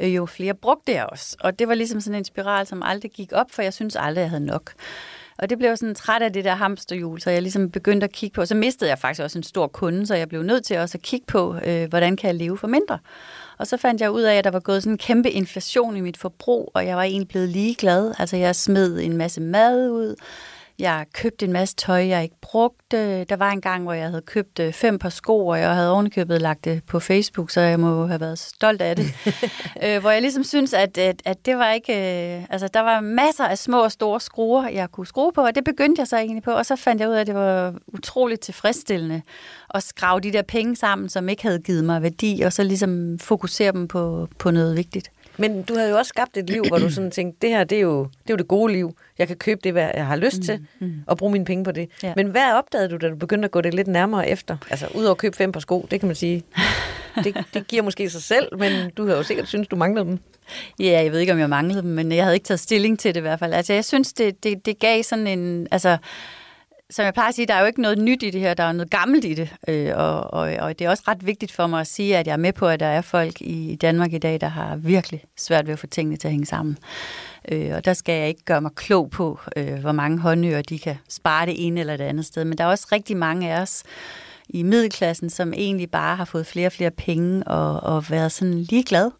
øh, 0.00 0.14
jo 0.14 0.26
flere 0.26 0.54
brugte 0.54 0.92
jeg 0.92 1.06
også. 1.06 1.36
Og 1.40 1.58
det 1.58 1.68
var 1.68 1.74
ligesom 1.74 2.00
sådan 2.00 2.18
en 2.18 2.24
spiral, 2.24 2.66
som 2.66 2.82
aldrig 2.82 3.10
gik 3.10 3.32
op, 3.32 3.50
for 3.50 3.62
jeg 3.62 3.74
synes 3.74 3.96
aldrig, 3.96 4.22
jeg 4.22 4.30
havde 4.30 4.46
nok. 4.46 4.72
Og 5.38 5.50
det 5.50 5.58
blev 5.58 5.68
jeg 5.68 5.78
sådan 5.78 5.94
træt 5.94 6.22
af 6.22 6.32
det 6.32 6.44
der 6.44 6.54
hamsterhjul, 6.54 7.20
så 7.20 7.30
jeg 7.30 7.42
ligesom 7.42 7.70
begyndte 7.70 8.04
at 8.04 8.12
kigge 8.12 8.34
på. 8.34 8.46
Så 8.46 8.54
mistede 8.54 8.90
jeg 8.90 8.98
faktisk 8.98 9.22
også 9.22 9.38
en 9.38 9.42
stor 9.42 9.66
kunde, 9.66 10.06
så 10.06 10.14
jeg 10.14 10.28
blev 10.28 10.42
nødt 10.42 10.64
til 10.64 10.78
også 10.78 10.98
at 10.98 11.02
kigge 11.02 11.26
på, 11.26 11.56
øh, 11.64 11.88
hvordan 11.88 12.16
kan 12.16 12.28
jeg 12.28 12.34
leve 12.34 12.58
for 12.58 12.66
mindre. 12.66 12.98
Og 13.58 13.66
så 13.66 13.76
fandt 13.76 14.00
jeg 14.00 14.10
ud 14.10 14.22
af, 14.22 14.34
at 14.34 14.44
der 14.44 14.50
var 14.50 14.60
gået 14.60 14.82
sådan 14.82 14.92
en 14.94 14.98
kæmpe 14.98 15.30
inflation 15.30 15.96
i 15.96 16.00
mit 16.00 16.16
forbrug, 16.16 16.70
og 16.74 16.86
jeg 16.86 16.96
var 16.96 17.02
egentlig 17.02 17.28
blevet 17.28 17.48
ligeglad. 17.48 18.14
Altså 18.18 18.36
jeg 18.36 18.56
smed 18.56 19.00
en 19.00 19.16
masse 19.16 19.40
mad 19.40 19.90
ud, 19.90 20.14
jeg 20.78 21.06
købte 21.12 21.46
en 21.46 21.52
masse 21.52 21.74
tøj, 21.76 22.06
jeg 22.08 22.22
ikke 22.22 22.40
brugte. 22.40 23.24
Der 23.24 23.36
var 23.36 23.50
en 23.50 23.60
gang, 23.60 23.82
hvor 23.82 23.92
jeg 23.92 24.08
havde 24.08 24.22
købt 24.22 24.58
øh, 24.58 24.72
fem 24.72 24.98
par 24.98 25.08
sko, 25.08 25.46
og 25.46 25.58
jeg 25.58 25.74
havde 25.74 25.92
ovenikøbet 25.92 26.42
lagt 26.42 26.64
det 26.64 26.84
på 26.84 27.00
Facebook, 27.00 27.50
så 27.50 27.60
jeg 27.60 27.80
må 27.80 28.06
have 28.06 28.20
været 28.20 28.38
stolt 28.38 28.82
af 28.82 28.96
det. 28.96 29.06
øh, 29.84 30.00
hvor 30.00 30.10
jeg 30.10 30.20
ligesom 30.20 30.44
synes, 30.44 30.72
at, 30.72 30.98
at, 30.98 31.22
at 31.24 31.46
det 31.46 31.56
var 31.56 31.72
ikke... 31.72 31.92
Øh, 31.92 32.46
altså, 32.50 32.68
der 32.74 32.80
var 32.80 33.00
masser 33.00 33.44
af 33.44 33.58
små 33.58 33.82
og 33.82 33.92
store 33.92 34.20
skruer, 34.20 34.68
jeg 34.68 34.90
kunne 34.90 35.06
skrue 35.06 35.32
på, 35.32 35.40
og 35.40 35.54
det 35.54 35.64
begyndte 35.64 36.00
jeg 36.00 36.08
så 36.08 36.16
egentlig 36.16 36.42
på. 36.42 36.50
Og 36.50 36.66
så 36.66 36.76
fandt 36.76 37.00
jeg 37.00 37.08
ud 37.08 37.14
af, 37.14 37.20
at 37.20 37.26
det 37.26 37.34
var 37.34 37.74
utroligt 37.86 38.40
tilfredsstillende 38.40 39.22
at 39.74 39.82
skrave 39.82 40.20
de 40.20 40.32
der 40.32 40.42
penge 40.42 40.76
sammen, 40.76 41.08
som 41.08 41.28
ikke 41.28 41.42
havde 41.42 41.58
givet 41.58 41.84
mig 41.84 42.02
værdi, 42.02 42.42
og 42.46 42.52
så 42.52 42.62
ligesom 42.62 43.18
fokusere 43.18 43.72
dem 43.72 43.88
på, 43.88 44.28
på 44.38 44.50
noget 44.50 44.76
vigtigt. 44.76 45.10
Men 45.36 45.62
du 45.62 45.74
havde 45.74 45.90
jo 45.90 45.96
også 45.96 46.08
skabt 46.08 46.36
et 46.36 46.50
liv, 46.50 46.64
hvor 46.68 46.78
du 46.78 46.90
sådan 46.90 47.10
tænkte, 47.10 47.38
det 47.42 47.50
her 47.50 47.64
det 47.64 47.78
er, 47.78 47.82
jo, 47.82 48.02
det 48.02 48.30
er 48.30 48.34
jo 48.34 48.36
det 48.36 48.48
gode 48.48 48.72
liv. 48.72 48.96
Jeg 49.18 49.26
kan 49.26 49.36
købe 49.36 49.60
det, 49.64 49.72
hvad 49.72 49.90
jeg 49.94 50.06
har 50.06 50.16
lyst 50.16 50.42
til, 50.42 50.66
og 51.06 51.16
bruge 51.16 51.32
mine 51.32 51.44
penge 51.44 51.64
på 51.64 51.72
det. 51.72 51.88
Ja. 52.02 52.12
Men 52.16 52.26
hvad 52.26 52.52
opdagede 52.52 52.88
du, 52.88 52.96
da 52.96 53.08
du 53.08 53.16
begyndte 53.16 53.46
at 53.46 53.50
gå 53.50 53.60
det 53.60 53.74
lidt 53.74 53.88
nærmere 53.88 54.28
efter? 54.28 54.56
Altså, 54.70 54.88
udover 54.94 55.10
at 55.10 55.18
købe 55.18 55.36
fem 55.36 55.52
par 55.52 55.60
sko, 55.60 55.86
det 55.90 56.00
kan 56.00 56.06
man 56.06 56.16
sige, 56.16 56.42
det, 57.24 57.36
det 57.54 57.66
giver 57.66 57.82
måske 57.82 58.10
sig 58.10 58.22
selv, 58.22 58.58
men 58.58 58.90
du 58.90 59.06
har 59.06 59.14
jo 59.14 59.22
sikkert 59.22 59.48
synes 59.48 59.68
du 59.68 59.76
manglede 59.76 60.06
dem. 60.06 60.18
Ja, 60.80 61.02
jeg 61.02 61.12
ved 61.12 61.18
ikke, 61.18 61.32
om 61.32 61.38
jeg 61.38 61.50
manglede 61.50 61.82
dem, 61.82 61.90
men 61.90 62.12
jeg 62.12 62.24
havde 62.24 62.36
ikke 62.36 62.44
taget 62.44 62.60
stilling 62.60 62.98
til 62.98 63.14
det 63.14 63.20
i 63.20 63.22
hvert 63.22 63.38
fald. 63.38 63.52
Altså, 63.52 63.72
jeg 63.72 63.84
synes, 63.84 64.12
det, 64.12 64.44
det, 64.44 64.66
det 64.66 64.78
gav 64.78 65.02
sådan 65.02 65.26
en... 65.26 65.66
Altså, 65.70 65.96
som 66.90 67.04
jeg 67.04 67.14
plejer 67.14 67.28
at 67.28 67.34
sige, 67.34 67.46
der 67.46 67.54
er 67.54 67.60
jo 67.60 67.66
ikke 67.66 67.82
noget 67.82 67.98
nyt 67.98 68.22
i 68.22 68.30
det 68.30 68.40
her, 68.40 68.54
der 68.54 68.64
er 68.64 68.72
noget 68.72 68.90
gammelt 68.90 69.24
i 69.24 69.34
det. 69.34 69.54
Øh, 69.68 69.92
og, 69.94 70.34
og, 70.34 70.52
og 70.58 70.78
det 70.78 70.84
er 70.84 70.90
også 70.90 71.02
ret 71.08 71.26
vigtigt 71.26 71.52
for 71.52 71.66
mig 71.66 71.80
at 71.80 71.86
sige, 71.86 72.16
at 72.16 72.26
jeg 72.26 72.32
er 72.32 72.36
med 72.36 72.52
på, 72.52 72.68
at 72.68 72.80
der 72.80 72.86
er 72.86 73.00
folk 73.00 73.40
i 73.40 73.78
Danmark 73.80 74.12
i 74.12 74.18
dag, 74.18 74.40
der 74.40 74.48
har 74.48 74.76
virkelig 74.76 75.24
svært 75.36 75.66
ved 75.66 75.72
at 75.72 75.78
få 75.78 75.86
tingene 75.86 76.16
til 76.16 76.28
at 76.28 76.32
hænge 76.32 76.46
sammen. 76.46 76.78
Øh, 77.48 77.70
og 77.74 77.84
der 77.84 77.92
skal 77.92 78.14
jeg 78.14 78.28
ikke 78.28 78.44
gøre 78.44 78.60
mig 78.60 78.70
klog 78.76 79.10
på, 79.10 79.38
øh, 79.56 79.74
hvor 79.74 79.92
mange 79.92 80.18
håndører 80.18 80.62
de 80.62 80.78
kan 80.78 80.96
spare 81.08 81.46
det 81.46 81.66
ene 81.66 81.80
eller 81.80 81.96
det 81.96 82.04
andet 82.04 82.26
sted. 82.26 82.44
Men 82.44 82.58
der 82.58 82.64
er 82.64 82.68
også 82.68 82.86
rigtig 82.92 83.16
mange 83.16 83.52
af 83.52 83.60
os 83.60 83.82
i 84.48 84.62
middelklassen, 84.62 85.30
som 85.30 85.52
egentlig 85.52 85.90
bare 85.90 86.16
har 86.16 86.24
fået 86.24 86.46
flere 86.46 86.66
og 86.66 86.72
flere 86.72 86.90
penge 86.90 87.44
og, 87.48 87.80
og 87.80 88.10
været 88.10 88.32
sådan 88.32 88.58
ligeglad. 88.58 89.10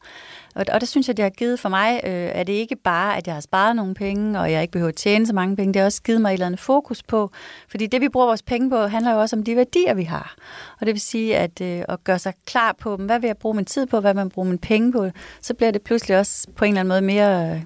Og, 0.54 0.64
og 0.72 0.80
det 0.80 0.88
synes 0.88 1.08
jeg, 1.08 1.16
det 1.16 1.22
har 1.22 1.30
givet 1.30 1.60
for 1.60 1.68
mig, 1.68 2.00
øh, 2.04 2.10
er 2.12 2.42
det 2.42 2.52
ikke 2.52 2.76
bare, 2.76 3.16
at 3.16 3.26
jeg 3.26 3.34
har 3.34 3.40
sparet 3.40 3.76
nogle 3.76 3.94
penge, 3.94 4.40
og 4.40 4.52
jeg 4.52 4.62
ikke 4.62 4.72
behøver 4.72 4.88
at 4.88 4.94
tjene 4.94 5.26
så 5.26 5.32
mange 5.32 5.56
penge. 5.56 5.74
Det 5.74 5.80
har 5.80 5.86
også 5.86 6.02
givet 6.02 6.20
mig 6.20 6.28
et 6.28 6.32
eller 6.32 6.46
andet 6.46 6.60
fokus 6.60 7.02
på. 7.02 7.30
Fordi 7.68 7.86
det, 7.86 8.00
vi 8.00 8.08
bruger 8.08 8.26
vores 8.26 8.42
penge 8.42 8.70
på, 8.70 8.86
handler 8.86 9.12
jo 9.12 9.20
også 9.20 9.36
om 9.36 9.42
de 9.42 9.56
værdier, 9.56 9.94
vi 9.94 10.04
har. 10.04 10.34
Og 10.80 10.86
det 10.86 10.94
vil 10.94 11.00
sige, 11.00 11.36
at, 11.36 11.60
øh, 11.60 11.82
at 11.88 12.04
gøre 12.04 12.18
sig 12.18 12.34
klar 12.46 12.72
på, 12.72 12.96
hvad 12.96 13.20
vil 13.20 13.26
jeg 13.26 13.36
bruge 13.36 13.54
min 13.54 13.64
tid 13.64 13.86
på, 13.86 14.00
hvad 14.00 14.14
vil 14.14 14.20
jeg 14.20 14.30
bruge 14.30 14.46
mine 14.46 14.58
penge 14.58 14.92
på, 14.92 15.10
så 15.40 15.54
bliver 15.54 15.70
det 15.70 15.82
pludselig 15.82 16.18
også 16.18 16.48
på 16.56 16.64
en 16.64 16.68
eller 16.68 16.80
anden 16.80 16.88
måde 16.88 17.02
mere 17.02 17.54
øh, 17.54 17.62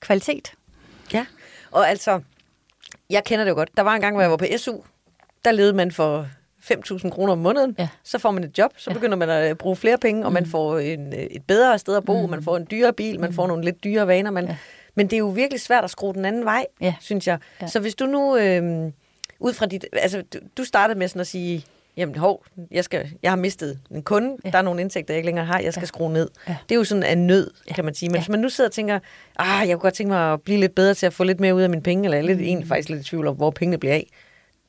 kvalitet. 0.00 0.52
Ja, 1.12 1.26
og 1.70 1.88
altså, 1.88 2.20
jeg 3.10 3.24
kender 3.24 3.44
det 3.44 3.50
jo 3.50 3.54
godt. 3.54 3.76
Der 3.76 3.82
var 3.82 3.94
en 3.94 4.00
gang, 4.00 4.14
hvor 4.14 4.22
jeg 4.22 4.30
var 4.30 4.36
på 4.36 4.46
SU, 4.56 4.76
der 5.44 5.52
levede 5.52 5.72
man 5.72 5.92
for 5.92 6.26
5.000 6.70 7.10
kroner 7.10 7.32
om 7.32 7.38
måneden. 7.38 7.74
Ja. 7.78 7.88
Så 8.04 8.18
får 8.18 8.30
man 8.30 8.44
et 8.44 8.58
job, 8.58 8.70
så 8.76 8.90
Ja. 8.90 8.94
begynder 8.94 9.16
man 9.16 9.28
at 9.30 9.58
bruge 9.58 9.76
flere 9.76 9.98
penge, 9.98 10.24
og 10.26 10.32
man 10.32 10.46
får 10.46 10.78
en, 10.78 11.12
øh, 11.14 11.18
et 11.20 11.42
bedre 11.46 11.78
sted 11.78 11.96
at 11.96 12.04
bo, 12.04 12.26
man 12.26 12.42
får 12.42 12.56
en 12.56 12.66
dyrere 12.70 12.92
bil, 12.92 13.20
man 13.20 13.32
får 13.32 13.46
nogle 13.46 13.64
lidt 13.64 13.84
dyre 13.84 14.06
vaner. 14.06 14.30
Man, 14.30 14.44
Ja. 14.46 14.56
Men 14.94 15.06
det 15.06 15.12
er 15.16 15.18
jo 15.18 15.28
virkelig 15.28 15.60
svært 15.60 15.84
at 15.84 15.90
skrue 15.90 16.14
den 16.14 16.24
anden 16.24 16.44
vej, 16.44 16.66
Ja. 16.80 16.94
synes 17.00 17.26
jeg. 17.26 17.38
Ja. 17.62 17.66
Så 17.66 17.80
hvis 17.80 17.94
du 17.94 18.06
nu, 18.06 18.36
øh, 18.36 18.92
ud 19.40 19.52
fra 19.52 19.66
dit, 19.66 19.84
altså 19.92 20.22
du, 20.32 20.38
du 20.56 20.64
startede 20.64 20.98
med 20.98 21.08
sådan 21.08 21.20
at 21.20 21.26
sige, 21.26 21.64
jamen 21.96 22.14
hov, 22.16 22.44
jeg, 22.70 22.84
skal, 22.84 23.10
jeg 23.22 23.30
har 23.30 23.36
mistet 23.36 23.78
en 23.90 24.02
kunde, 24.02 24.36
Ja. 24.44 24.50
der 24.50 24.58
er 24.58 24.62
nogle 24.62 24.80
indtægter, 24.80 25.14
jeg 25.14 25.18
ikke 25.18 25.26
længere 25.26 25.44
har, 25.46 25.58
jeg 25.60 25.72
skal 25.72 25.80
Ja. 25.82 25.86
skrue 25.86 26.12
ned. 26.12 26.28
Ja. 26.48 26.56
Det 26.68 26.74
er 26.74 26.78
jo 26.78 26.84
sådan 26.84 27.18
en 27.18 27.26
nød, 27.26 27.50
Ja. 27.68 27.74
kan 27.74 27.84
man 27.84 27.94
sige. 27.94 28.08
Men 28.08 28.14
Ja. 28.16 28.20
hvis 28.20 28.28
man 28.28 28.40
nu 28.40 28.48
sidder 28.48 28.68
og 28.68 28.72
tænker, 28.74 28.98
ah, 29.38 29.68
jeg 29.68 29.76
kunne 29.76 29.80
godt 29.82 29.94
tænke 29.94 30.08
mig 30.12 30.32
at 30.32 30.42
blive 30.42 30.60
lidt 30.60 30.74
bedre 30.74 30.94
til 30.94 31.06
at 31.06 31.12
få 31.12 31.24
lidt 31.24 31.40
mere 31.40 31.54
ud 31.54 31.62
af 31.62 31.70
mine 31.70 31.82
penge, 31.82 32.04
eller 32.04 32.16
jeg 32.16 32.22
er 32.22 32.26
lidt, 32.26 32.38
Mm. 32.38 32.44
egentlig 32.44 32.68
faktisk 32.68 32.88
lidt 32.88 33.00
i 33.00 33.04
tvivl 33.04 33.26
om, 33.26 33.36
hvor 33.36 33.50
pengene 33.50 33.78
bliver 33.78 33.94
af. 33.94 34.06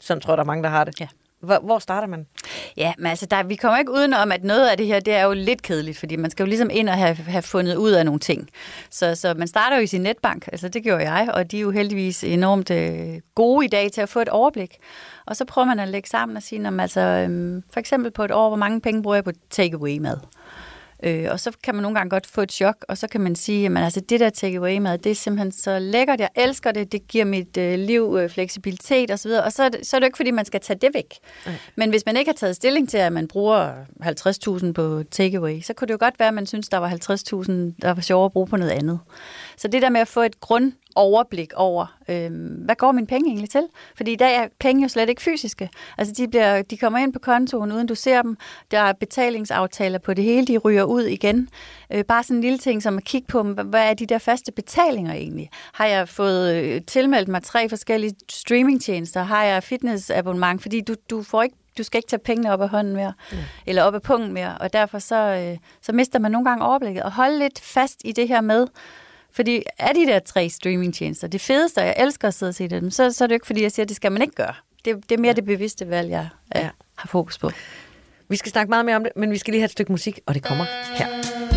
Sådan 0.01 0.22
tror 0.22 0.34
jeg, 0.34 0.38
der 0.38 0.44
er 0.44 0.48
mange, 0.48 0.63
der 0.63 0.70
har 0.70 0.84
det. 0.84 1.00
Ja. 1.01 1.08
Hvor, 1.41 1.60
hvor 1.60 1.79
starter 1.79 2.08
man? 2.08 2.27
Ja, 2.77 2.93
men 2.98 3.08
altså, 3.08 3.25
der, 3.25 3.43
vi 3.43 3.55
kommer 3.55 3.79
ikke 3.79 3.91
udenom, 3.91 4.31
at 4.31 4.43
noget 4.43 4.67
af 4.67 4.77
det 4.77 4.86
her, 4.86 5.00
det 5.00 5.13
er 5.13 5.24
jo 5.24 5.34
lidt 5.34 5.62
kedeligt, 5.62 5.98
fordi 5.98 6.15
man 6.15 6.31
skal 6.31 6.43
jo 6.43 6.48
ligesom 6.48 6.69
ind 6.72 6.89
og 6.89 6.98
have, 6.98 7.15
have 7.15 7.41
fundet 7.41 7.75
ud 7.75 7.91
af 7.91 8.05
nogle 8.05 8.19
ting. 8.19 8.50
Så, 8.89 9.15
så 9.15 9.34
man 9.34 9.48
starter 9.48 9.77
jo 9.77 9.81
i 9.81 9.88
sin 9.88 10.01
netbank, 10.01 10.48
altså 10.51 10.69
det 10.69 10.84
gjorde 10.84 11.12
jeg, 11.12 11.29
og 11.34 11.51
de 11.51 11.58
er 11.58 11.62
jo 11.62 11.72
heldigvis 11.72 12.24
enormt 12.24 12.72
øh, 12.72 13.22
gode 13.36 13.65
i 13.65 13.69
dag 13.69 13.91
til 13.91 14.01
at 14.01 14.10
få 14.10 14.19
et 14.19 14.29
overblik. 14.29 14.77
Og 15.25 15.36
så 15.36 15.46
prøver 15.46 15.65
man 15.65 15.79
at 15.79 15.88
lægge 15.88 16.10
sammen 16.10 16.38
og 16.38 16.43
sige, 16.43 16.67
om, 16.67 16.79
altså, 16.79 17.01
øhm, 17.01 17.63
for 17.74 17.79
eksempel 17.79 18.12
på 18.12 18.24
et 18.24 18.31
år, 18.31 18.48
hvor 18.48 18.58
mange 18.58 18.81
penge 18.81 19.03
bruger 19.03 19.15
jeg 19.15 19.24
på 19.24 19.31
takeaway-mad? 19.50 20.17
Øh, 21.03 21.27
og 21.32 21.39
så 21.39 21.51
kan 21.63 21.75
man 21.75 21.82
nogle 21.82 21.98
gange 21.98 22.10
godt 22.10 22.27
få 22.27 22.41
et 22.41 22.51
chok, 22.51 22.86
og 22.88 22.98
så 22.98 23.08
kan 23.08 23.22
man 23.22 23.36
sige, 23.36 23.65
at 23.65 23.77
altså, 23.77 24.00
det 24.00 24.20
der 24.20 24.29
takeaway-mad, 24.29 24.98
det 24.98 25.10
er 25.10 25.15
simpelthen 25.15 25.51
så 25.51 25.79
lækkert, 25.79 26.20
jeg 26.20 26.29
elsker 26.36 26.72
det, 26.72 26.91
det 26.91 27.08
giver 27.08 27.25
mit 27.25 27.58
øh, 27.58 27.79
liv 27.79 28.18
øh, 28.20 28.29
fleksibilitet 28.29 29.12
osv., 29.12 29.32
og 29.32 29.51
så 29.51 29.70
så 29.84 29.96
er 29.96 30.00
det 30.00 30.06
jo 30.06 30.08
ikke, 30.08 30.17
fordi 30.17 30.32
man 30.32 30.45
skal 30.45 30.60
tage 30.62 30.80
det 30.80 30.89
væk. 30.93 31.13
Nej. 31.45 31.56
Men 31.76 31.89
hvis 31.89 32.06
man 32.06 32.17
ikke 32.17 32.30
har 32.30 32.36
taget 32.36 32.56
stilling 32.56 32.89
til, 32.89 32.97
at 32.97 33.13
man 33.13 33.28
bruger 33.28 33.74
50.000 34.65 34.71
på 34.71 35.04
takeaway, 35.12 35.62
så 35.62 35.74
kunne 35.74 35.88
det 35.88 35.93
jo 35.93 35.97
godt 36.00 36.19
være, 36.19 36.28
at 36.28 36.34
man 36.34 36.45
synes, 36.45 36.69
der 36.69 36.78
var 36.78 36.89
50.000, 36.89 37.52
der 37.82 37.93
var 37.93 38.02
sjovere 38.02 38.26
at 38.26 38.32
bruge 38.32 38.47
på 38.47 38.58
noget 38.58 38.71
andet. 38.71 39.00
Så 39.58 39.67
det 39.67 39.82
der 39.82 39.89
med 39.89 40.02
at 40.02 40.08
få 40.08 40.21
et 40.21 40.39
grundoverblik 40.95 41.54
over, 41.56 41.97
øh, 42.10 42.32
hvad 42.65 42.75
går 42.75 42.91
mine 42.91 43.08
penge 43.08 43.30
egentlig 43.30 43.49
til? 43.49 43.67
Fordi 43.95 44.12
i 44.12 44.15
dag 44.15 44.36
er 44.36 44.47
penge 44.60 44.82
jo 44.82 44.88
slet 44.88 45.10
ikke 45.10 45.21
fysiske. 45.21 45.69
Altså 45.97 46.13
de, 46.17 46.28
bliver, 46.28 46.62
de 46.62 46.78
kommer 46.78 46.99
ind 46.99 47.13
på 47.13 47.19
kontoen, 47.19 47.71
uden 47.71 47.88
du 47.88 47.95
ser 47.95 48.21
dem. 48.21 48.38
Der 48.71 48.80
er 48.80 48.93
betalingsaftaler 48.93 49.99
på 49.99 50.13
det 50.13 50.23
hele, 50.23 50.47
de 50.47 50.58
ryger 50.58 50.84
ud 50.84 51.04
igen. 51.04 51.49
Øh, 51.93 52.04
bare 52.04 52.23
sådan 52.23 52.36
en 52.36 52.41
lille 52.41 52.58
ting 52.58 52.84
som 52.84 52.97
at 52.97 53.04
kigge 53.04 53.28
på, 53.28 53.43
hvad 53.43 53.89
er 53.89 53.93
de 53.93 54.06
der 54.06 54.17
faste 54.17 54.52
betalinger 54.52 55.13
egentlig? 55.13 55.49
Har 55.73 55.86
jeg 55.86 56.10
fået 56.10 56.56
øh, 56.56 56.82
tilmeldt 56.82 57.28
mig 57.28 57.43
tre 57.43 57.69
forskellige 57.69 58.15
streamingtjenester? 58.30 59.23
Har 59.23 59.43
jeg 59.43 59.63
fitnessabonnement? 59.63 60.62
Fordi 60.62 60.82
du, 60.82 60.95
du 61.10 61.23
får 61.23 61.43
ikke 61.43 61.56
du 61.78 61.84
skal 61.84 61.97
ikke 61.97 62.10
tage 62.10 62.19
pengene 62.19 62.54
op 62.54 62.62
af 62.62 62.69
hånden 62.69 62.93
mere, 62.95 63.13
mm. 63.32 63.38
eller 63.65 63.84
op 63.84 63.95
af 63.95 64.02
pungen 64.02 64.34
mere, 64.34 64.58
og 64.58 64.73
derfor 64.73 64.99
så, 64.99 65.15
øh, 65.15 65.58
så 65.82 65.91
mister 65.91 66.19
man 66.19 66.32
nogle 66.32 66.49
gange 66.49 66.65
overblikket. 66.65 67.04
Og 67.04 67.12
holde 67.12 67.39
lidt 67.39 67.60
fast 67.60 68.02
i 68.06 68.12
det 68.12 68.28
her 68.28 68.41
med, 68.41 68.67
fordi 69.32 69.63
er 69.80 69.94
de 69.94 70.06
der 70.06 70.20
tre 70.20 70.50
streamingtjenester 70.50 71.28
det 71.28 71.42
fedeste, 71.42 71.80
og 71.80 71.86
jeg 71.86 71.96
elsker 71.98 72.28
at 72.28 72.34
sidde 72.34 72.50
og 72.50 72.56
se 72.56 72.68
dem, 72.68 72.92
så, 72.92 73.12
så 73.12 73.24
er 73.24 73.28
det 73.28 73.32
jo 73.32 73.36
ikke, 73.36 73.48
fordi 73.48 73.62
jeg 73.62 73.72
siger, 73.72 73.84
at 73.84 73.89
det 73.89 73.96
skal 73.96 74.12
man 74.12 74.22
ikke 74.22 74.36
gøre. 74.36 74.54
Det, 74.86 75.10
det 75.10 75.15
er 75.18 75.22
mere 75.22 75.34
det 75.34 75.46
bevidste 75.46 75.89
valg, 75.89 76.10
jeg 76.10 76.30
ja. 76.56 76.70
Har 76.96 77.08
fokus 77.08 77.38
på. 77.38 77.52
Vi 78.30 78.36
skal 78.36 78.52
snakke 78.52 78.70
meget 78.70 78.86
mere 78.86 78.96
om 78.96 79.04
det, 79.04 79.12
men 79.15 79.32
vi 79.32 79.38
skal 79.38 79.52
lige 79.52 79.62
have 79.62 79.65
et 79.65 79.72
stykke 79.72 79.92
musik, 79.92 80.20
og 80.26 80.34
det 80.34 80.44
kommer 80.44 80.65
her. 80.96 81.49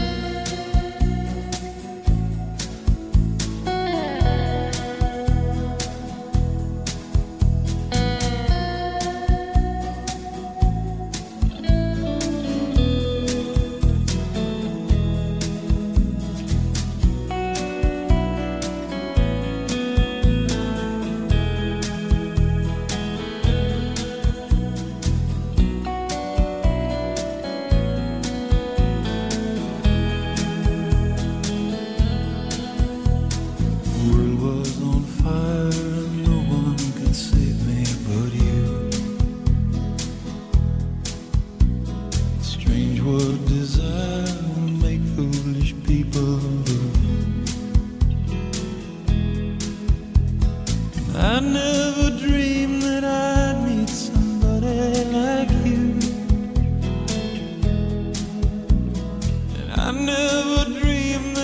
Never 60.44 60.80
dreamed 60.80 61.41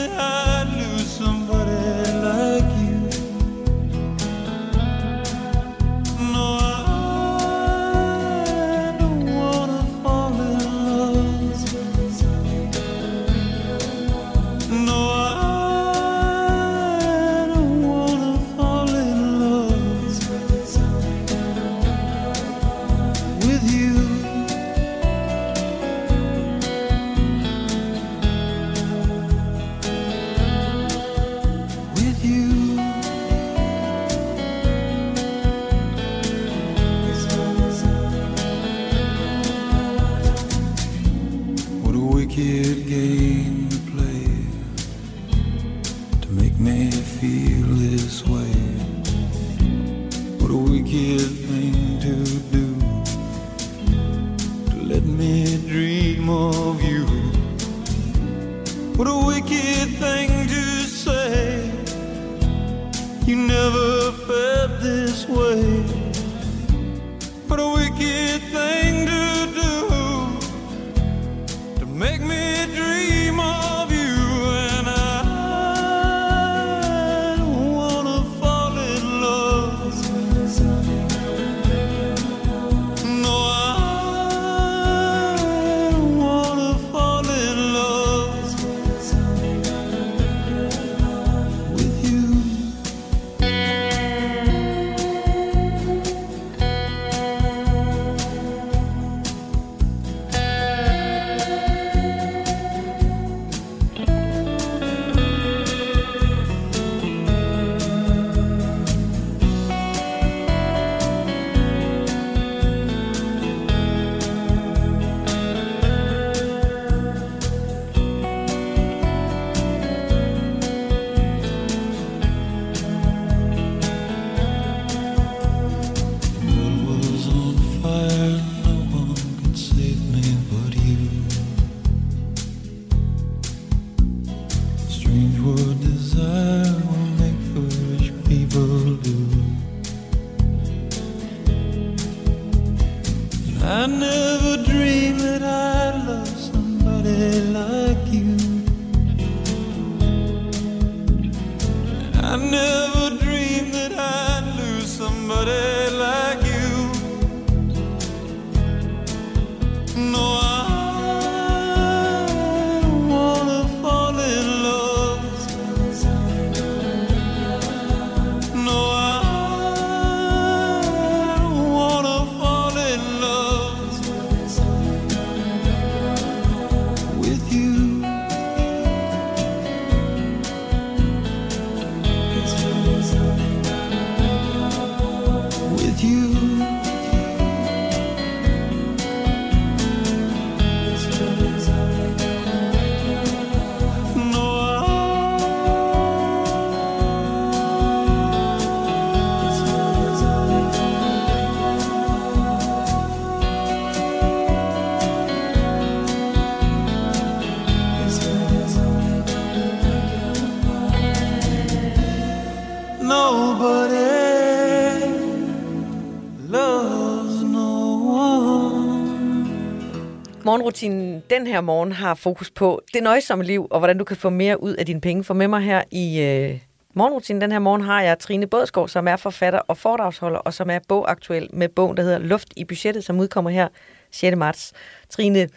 Morgenrutinen 220.48 221.22
den 221.30 221.46
her 221.46 221.60
morgen 221.60 221.92
har 221.92 222.14
fokus 222.14 222.50
på 222.50 222.82
det 222.94 223.02
nøjsomme 223.02 223.44
liv, 223.44 223.66
og 223.70 223.78
hvordan 223.78 223.98
du 223.98 224.04
kan 224.04 224.16
få 224.16 224.30
mere 224.30 224.62
ud 224.62 224.74
af 224.74 224.86
dine 224.86 225.00
penge. 225.00 225.24
For 225.24 225.34
med 225.34 225.48
mig 225.48 225.60
her 225.60 225.82
i 225.90 226.20
øh, 226.20 226.60
morgenrutinen 226.94 227.40
den 227.40 227.52
her 227.52 227.58
morgen 227.58 227.82
har 227.82 228.02
jeg 228.02 228.18
Trine 228.18 228.46
Bådskov, 228.46 228.88
som 228.88 229.08
er 229.08 229.16
forfatter 229.16 229.58
og 229.58 229.76
foredragsholder, 229.76 230.38
og 230.38 230.54
som 230.54 230.70
er 230.70 230.78
bogaktuel 230.88 231.48
med 231.52 231.68
bogen, 231.68 231.96
der 231.96 232.02
hedder 232.02 232.18
Luft 232.18 232.48
i 232.56 232.64
budgettet, 232.64 233.04
som 233.04 233.20
udkommer 233.20 233.50
her 233.50 233.68
6. 234.10 234.36
marts. 234.36 234.72
Trine, 235.10 235.48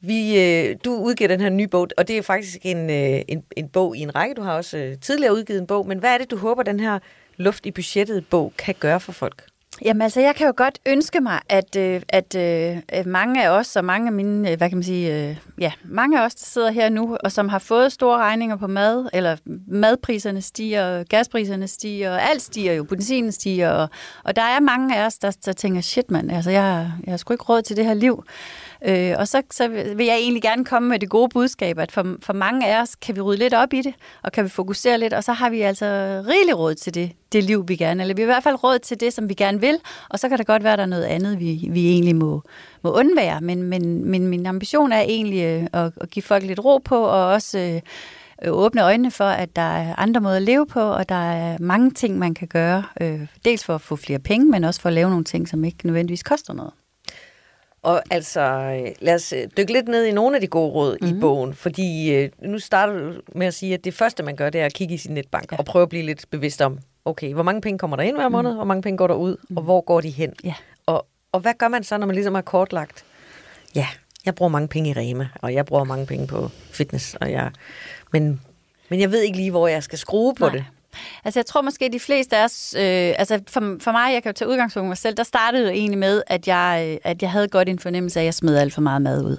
vi, 0.00 0.40
øh, 0.40 0.76
du 0.84 0.94
udgiver 0.94 1.28
den 1.28 1.40
her 1.40 1.50
nye 1.50 1.68
bog, 1.68 1.88
og 1.98 2.08
det 2.08 2.18
er 2.18 2.22
faktisk 2.22 2.58
en, 2.62 2.90
øh, 2.90 3.20
en, 3.28 3.44
en 3.56 3.68
bog 3.68 3.96
i 3.96 4.00
en 4.00 4.14
række. 4.14 4.34
Du 4.34 4.42
har 4.42 4.56
også 4.56 4.78
øh, 4.78 4.98
tidligere 4.98 5.34
udgivet 5.34 5.60
en 5.60 5.66
bog, 5.66 5.86
men 5.86 5.98
hvad 5.98 6.14
er 6.14 6.18
det, 6.18 6.30
du 6.30 6.36
håber, 6.36 6.62
den 6.62 6.80
her 6.80 6.98
Luft 7.36 7.66
i 7.66 7.70
budgettet 7.70 8.26
bog 8.30 8.52
kan 8.58 8.74
gøre 8.80 9.00
for 9.00 9.12
folk? 9.12 9.53
Jamen 9.82 10.02
altså, 10.02 10.20
jeg 10.20 10.34
kan 10.34 10.46
jo 10.46 10.52
godt 10.56 10.78
ønske 10.86 11.20
mig, 11.20 11.40
at, 11.48 11.76
øh, 11.76 12.02
at 12.08 12.34
øh, 12.34 13.06
mange 13.06 13.44
af 13.44 13.48
os, 13.48 13.76
og 13.76 13.84
mange 13.84 14.06
af 14.06 14.12
mine, 14.12 14.50
øh, 14.50 14.58
hvad 14.58 14.68
kan 14.68 14.78
man 14.78 14.82
sige, 14.82 15.28
øh, 15.28 15.36
ja, 15.58 15.72
mange 15.84 16.20
af 16.20 16.24
os, 16.24 16.34
der 16.34 16.44
sidder 16.44 16.70
her 16.70 16.88
nu, 16.88 17.16
og 17.24 17.32
som 17.32 17.48
har 17.48 17.58
fået 17.58 17.92
store 17.92 18.18
regninger 18.18 18.56
på 18.56 18.66
mad, 18.66 19.08
eller 19.12 19.36
madpriserne 19.66 20.42
stiger, 20.42 21.04
gaspriserne 21.04 21.68
stiger, 21.68 22.12
og 22.12 22.22
alt 22.22 22.42
stiger 22.42 22.72
jo, 22.72 22.84
benzinen 22.84 23.32
stiger, 23.32 23.70
og, 23.70 23.88
og 24.24 24.36
der 24.36 24.42
er 24.42 24.60
mange 24.60 24.96
af 24.96 25.06
os, 25.06 25.18
der, 25.18 25.36
der 25.44 25.52
tænker, 25.52 25.80
shit 25.80 26.10
mand, 26.10 26.32
altså 26.32 26.50
jeg, 26.50 26.92
jeg 27.06 27.12
har 27.12 27.16
sgu 27.16 27.34
ikke 27.34 27.44
råd 27.44 27.62
til 27.62 27.76
det 27.76 27.84
her 27.84 27.94
liv. 27.94 28.24
Øh, 28.26 28.63
Øh, 28.86 29.14
og 29.18 29.28
så, 29.28 29.42
så 29.50 29.68
vil 29.68 30.06
jeg 30.06 30.16
egentlig 30.16 30.42
gerne 30.42 30.64
komme 30.64 30.88
med 30.88 30.98
det 30.98 31.08
gode 31.08 31.28
budskab, 31.28 31.78
at 31.78 31.92
for, 31.92 32.16
for 32.22 32.32
mange 32.32 32.66
af 32.66 32.82
os 32.82 32.94
kan 32.94 33.16
vi 33.16 33.20
rydde 33.20 33.38
lidt 33.38 33.54
op 33.54 33.72
i 33.72 33.82
det, 33.82 33.94
og 34.22 34.32
kan 34.32 34.44
vi 34.44 34.48
fokusere 34.48 34.98
lidt, 34.98 35.12
og 35.12 35.24
så 35.24 35.32
har 35.32 35.50
vi 35.50 35.60
altså 35.60 35.86
rigelig 36.28 36.58
råd 36.58 36.74
til 36.74 36.94
det, 36.94 37.12
det 37.32 37.44
liv, 37.44 37.68
vi 37.68 37.76
gerne, 37.76 38.02
eller 38.02 38.14
vi 38.14 38.22
har 38.22 38.26
i 38.26 38.32
hvert 38.32 38.42
fald 38.42 38.64
råd 38.64 38.78
til 38.78 39.00
det, 39.00 39.12
som 39.12 39.28
vi 39.28 39.34
gerne 39.34 39.60
vil, 39.60 39.78
og 40.10 40.18
så 40.18 40.28
kan 40.28 40.38
det 40.38 40.46
godt 40.46 40.64
være, 40.64 40.72
at 40.72 40.78
der 40.78 40.82
er 40.82 40.88
noget 40.88 41.04
andet, 41.04 41.40
vi, 41.40 41.68
vi 41.70 41.90
egentlig 41.90 42.16
må, 42.16 42.42
må 42.82 42.92
undvære. 42.92 43.40
Men, 43.40 43.62
men, 43.62 44.04
men 44.04 44.26
min 44.26 44.46
ambition 44.46 44.92
er 44.92 45.00
egentlig 45.00 45.44
øh, 45.44 45.66
at, 45.72 45.92
at 46.00 46.10
give 46.10 46.22
folk 46.22 46.44
lidt 46.44 46.64
ro 46.64 46.78
på, 46.78 46.96
og 46.96 47.26
også 47.26 47.58
øh, 47.58 47.80
øh, 48.44 48.52
åbne 48.52 48.82
øjnene 48.82 49.10
for, 49.10 49.24
at 49.24 49.56
der 49.56 49.62
er 49.62 49.94
andre 49.98 50.20
måder 50.20 50.36
at 50.36 50.42
leve 50.42 50.66
på, 50.66 50.80
og 50.80 51.08
der 51.08 51.32
er 51.32 51.58
mange 51.60 51.90
ting, 51.90 52.18
man 52.18 52.34
kan 52.34 52.48
gøre. 52.48 52.84
Øh, 53.00 53.26
dels 53.44 53.64
for 53.64 53.74
at 53.74 53.80
få 53.80 53.96
flere 53.96 54.18
penge, 54.18 54.46
men 54.46 54.64
også 54.64 54.80
for 54.80 54.88
at 54.88 54.92
lave 54.92 55.10
nogle 55.10 55.24
ting, 55.24 55.48
som 55.48 55.64
ikke 55.64 55.86
nødvendigvis 55.86 56.22
koster 56.22 56.52
noget. 56.52 56.72
Og 57.84 58.02
altså, 58.10 58.40
øh, 58.40 58.92
lad 59.00 59.14
os 59.14 59.32
øh, 59.32 59.48
dykke 59.56 59.72
lidt 59.72 59.88
ned 59.88 60.04
i 60.04 60.12
nogle 60.12 60.36
af 60.36 60.40
de 60.40 60.46
gode 60.46 60.70
råd 60.70 60.98
mm-hmm. 61.00 61.18
i 61.18 61.20
bogen, 61.20 61.54
fordi 61.54 62.14
øh, 62.14 62.30
nu 62.42 62.58
starter 62.58 62.92
du 62.92 63.12
med 63.34 63.46
at 63.46 63.54
sige, 63.54 63.74
at 63.74 63.84
det 63.84 63.94
første, 63.94 64.22
man 64.22 64.36
gør, 64.36 64.50
det 64.50 64.60
er 64.60 64.66
at 64.66 64.72
kigge 64.72 64.94
i 64.94 64.98
sin 64.98 65.14
netbank 65.14 65.52
ja. 65.52 65.56
og 65.56 65.64
prøve 65.64 65.82
at 65.82 65.88
blive 65.88 66.02
lidt 66.02 66.24
bevidst 66.30 66.62
om, 66.62 66.78
okay, 67.04 67.32
hvor 67.34 67.42
mange 67.42 67.60
penge 67.60 67.78
kommer 67.78 67.96
der 67.96 68.02
ind 68.02 68.16
hver 68.16 68.28
måned, 68.28 68.50
mm. 68.50 68.56
hvor 68.56 68.64
mange 68.64 68.82
penge 68.82 68.96
går 68.96 69.06
der 69.06 69.14
ud, 69.14 69.36
mm. 69.48 69.56
og 69.56 69.62
hvor 69.62 69.80
går 69.80 70.00
de 70.00 70.10
hen? 70.10 70.32
Ja. 70.44 70.54
Og, 70.86 71.06
og 71.32 71.40
hvad 71.40 71.54
gør 71.58 71.68
man 71.68 71.84
så, 71.84 71.98
når 71.98 72.06
man 72.06 72.14
ligesom 72.14 72.34
har 72.34 72.42
kortlagt, 72.42 73.04
ja, 73.74 73.86
jeg 74.24 74.34
bruger 74.34 74.50
mange 74.50 74.68
penge 74.68 74.90
i 74.90 74.92
Rema, 74.92 75.28
og 75.42 75.54
jeg 75.54 75.66
bruger 75.66 75.84
mange 75.84 76.06
penge 76.06 76.26
på 76.26 76.50
fitness, 76.70 77.14
og 77.20 77.32
jeg, 77.32 77.50
men, 78.12 78.40
men 78.88 79.00
jeg 79.00 79.10
ved 79.10 79.22
ikke 79.22 79.36
lige, 79.36 79.50
hvor 79.50 79.68
jeg 79.68 79.82
skal 79.82 79.98
skrue 79.98 80.34
på 80.34 80.44
Nej. 80.44 80.54
det. 80.54 80.64
Altså 81.24 81.40
jeg 81.40 81.46
tror 81.46 81.62
måske, 81.62 81.88
de 81.92 82.00
fleste 82.00 82.36
af 82.36 82.44
os, 82.44 82.74
øh, 82.78 83.14
altså 83.18 83.40
for, 83.48 83.76
for 83.80 83.92
mig, 83.92 84.14
jeg 84.14 84.22
kan 84.22 84.30
jo 84.30 84.34
tage 84.34 84.48
udgangspunkt 84.48 84.86
i 84.86 84.88
mig 84.88 84.98
selv, 84.98 85.16
der 85.16 85.22
startede 85.22 85.64
jo 85.64 85.70
egentlig 85.70 85.98
med, 85.98 86.22
at 86.26 86.48
jeg, 86.48 86.86
øh, 86.90 87.10
at 87.10 87.22
jeg 87.22 87.30
havde 87.30 87.48
godt 87.48 87.68
en 87.68 87.78
fornemmelse 87.78 88.20
af, 88.20 88.22
at 88.22 88.24
jeg 88.24 88.34
smed 88.34 88.56
alt 88.56 88.74
for 88.74 88.80
meget 88.80 89.02
mad 89.02 89.24
ud. 89.24 89.36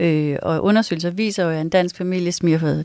Øh, 0.00 0.36
og 0.42 0.64
undersøgelser 0.64 1.10
viser 1.10 1.44
jo, 1.44 1.50
at 1.50 1.60
en 1.60 1.68
dansk 1.68 1.96
familie 1.96 2.32
smider 2.32 2.58
for 2.58 2.82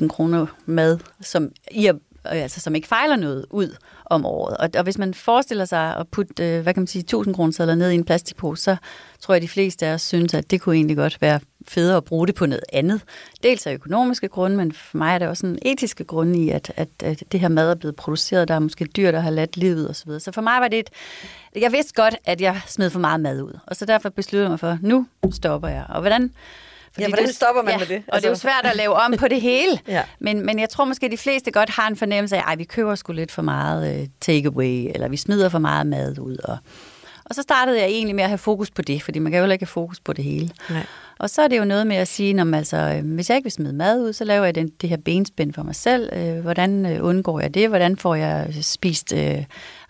10.000 0.00 0.08
kroner 0.08 0.46
mad, 0.66 0.98
som, 1.20 1.50
i, 1.70 1.86
og 1.86 2.00
øh, 2.32 2.42
altså, 2.42 2.60
som 2.60 2.74
ikke 2.74 2.88
fejler 2.88 3.16
noget 3.16 3.46
ud 3.50 3.76
om 4.04 4.26
året. 4.26 4.56
Og, 4.56 4.68
og 4.76 4.82
hvis 4.82 4.98
man 4.98 5.14
forestiller 5.14 5.64
sig 5.64 5.96
at 5.96 6.08
putte, 6.08 6.44
øh, 6.44 6.62
hvad 6.62 6.74
kan 6.74 6.80
man 6.80 6.86
sige, 6.86 7.00
1000 7.00 7.34
kroner 7.34 7.52
sedler 7.52 7.74
ned 7.74 7.90
i 7.90 7.94
en 7.94 8.04
plastikpose, 8.04 8.62
så 8.62 8.76
tror 9.20 9.34
jeg, 9.34 9.36
at 9.36 9.42
de 9.42 9.48
fleste 9.48 9.86
af 9.86 9.94
os 9.94 10.02
synes, 10.02 10.34
at 10.34 10.50
det 10.50 10.60
kunne 10.60 10.74
egentlig 10.74 10.96
godt 10.96 11.20
være 11.20 11.40
federe 11.68 11.96
at 11.96 12.04
bruge 12.04 12.26
det 12.26 12.34
på 12.34 12.46
noget 12.46 12.64
andet. 12.72 13.00
Dels 13.42 13.66
af 13.66 13.74
økonomiske 13.74 14.28
grunde, 14.28 14.56
men 14.56 14.72
for 14.72 14.98
mig 14.98 15.14
er 15.14 15.18
det 15.18 15.28
også 15.28 15.46
en 15.46 15.58
etiske 15.62 16.04
grunde 16.04 16.38
i, 16.38 16.50
at, 16.50 16.72
at, 16.76 16.88
at 17.04 17.22
det 17.32 17.40
her 17.40 17.48
mad 17.48 17.70
er 17.70 17.74
blevet 17.74 17.96
produceret. 17.96 18.48
Der 18.48 18.54
er 18.54 18.58
måske 18.58 18.84
dyr, 18.84 19.10
der 19.10 19.20
har 19.20 19.30
ladt 19.30 19.56
livet 19.56 19.90
osv. 19.90 20.10
Så, 20.10 20.18
så 20.18 20.32
for 20.32 20.40
mig 20.40 20.60
var 20.60 20.68
det 20.68 20.78
et... 20.78 20.90
Jeg 21.56 21.72
vidste 21.72 21.94
godt, 21.94 22.16
at 22.24 22.40
jeg 22.40 22.60
smed 22.66 22.90
for 22.90 23.00
meget 23.00 23.20
mad 23.20 23.42
ud. 23.42 23.58
Og 23.66 23.76
så 23.76 23.86
derfor 23.86 24.08
besluttede 24.08 24.42
jeg 24.42 24.50
mig 24.50 24.60
for, 24.60 24.78
nu 24.82 25.06
stopper 25.32 25.68
jeg. 25.68 25.84
Og 25.88 26.00
hvordan... 26.00 26.30
Ja, 27.00 27.08
hvordan 27.08 27.26
det- 27.26 27.34
stopper 27.34 27.62
man 27.62 27.78
med 27.78 27.86
det? 27.86 28.02
Og 28.08 28.16
det 28.16 28.24
er 28.24 28.28
jo 28.28 28.32
Altså- 28.32 28.42
svært 28.42 28.64
at 28.70 28.76
lave 28.76 28.94
om 28.94 29.14
på 29.18 29.28
det 29.28 29.40
hele. 29.40 29.78
Ja. 29.88 30.02
men, 30.18 30.46
men 30.46 30.58
jeg 30.58 30.68
tror 30.68 30.84
måske, 30.84 31.06
at 31.06 31.12
de 31.12 31.16
fleste 31.18 31.50
godt 31.50 31.70
har 31.70 31.88
en 31.88 31.96
fornemmelse 31.96 32.36
af, 32.36 32.52
at 32.52 32.58
vi 32.58 32.64
køber 32.64 32.94
sgu 32.94 33.12
lidt 33.12 33.32
for 33.32 33.42
meget 33.42 34.00
øh, 34.00 34.06
takeaway, 34.20 34.90
eller 34.94 35.08
vi 35.08 35.16
smider 35.16 35.48
for 35.48 35.58
meget 35.58 35.86
mad 35.86 36.18
ud. 36.18 36.36
Og, 36.44 36.58
og 37.24 37.34
så 37.34 37.42
startede 37.42 37.80
jeg 37.80 37.86
egentlig 37.88 38.14
med 38.16 38.24
at 38.24 38.30
have 38.30 38.38
fokus 38.38 38.70
på 38.70 38.82
det, 38.82 39.02
fordi 39.02 39.18
man 39.18 39.32
kan 39.32 39.44
jo 39.44 39.50
ikke 39.50 39.62
have 39.64 39.66
fokus 39.68 40.00
på 40.00 40.12
det 40.12 40.24
hele. 40.24 40.50
Nej. 40.70 40.86
Og 41.18 41.30
så 41.30 41.42
er 41.42 41.48
det 41.48 41.58
jo 41.58 41.64
noget 41.64 41.86
med 41.86 41.96
at 41.96 42.08
sige, 42.08 42.32
når 42.32 42.56
altså, 42.56 42.76
øh, 42.76 43.14
hvis 43.14 43.30
jeg 43.30 43.36
ikke 43.36 43.44
vil 43.44 43.52
smide 43.52 43.72
mad 43.72 44.00
ud, 44.02 44.12
så 44.12 44.24
laver 44.24 44.44
jeg 44.44 44.54
den, 44.54 44.68
det 44.80 44.88
her 44.88 44.96
benspænd 44.96 45.52
for 45.54 45.62
mig 45.62 45.74
selv. 45.74 46.08
Øh, 46.12 46.38
hvordan 46.40 46.86
øh, 46.86 47.04
undgår 47.04 47.40
jeg 47.40 47.54
det? 47.54 47.68
Hvordan 47.68 47.96
får 47.96 48.14
jeg 48.14 48.48
spist 48.62 49.12
øh, 49.12 49.44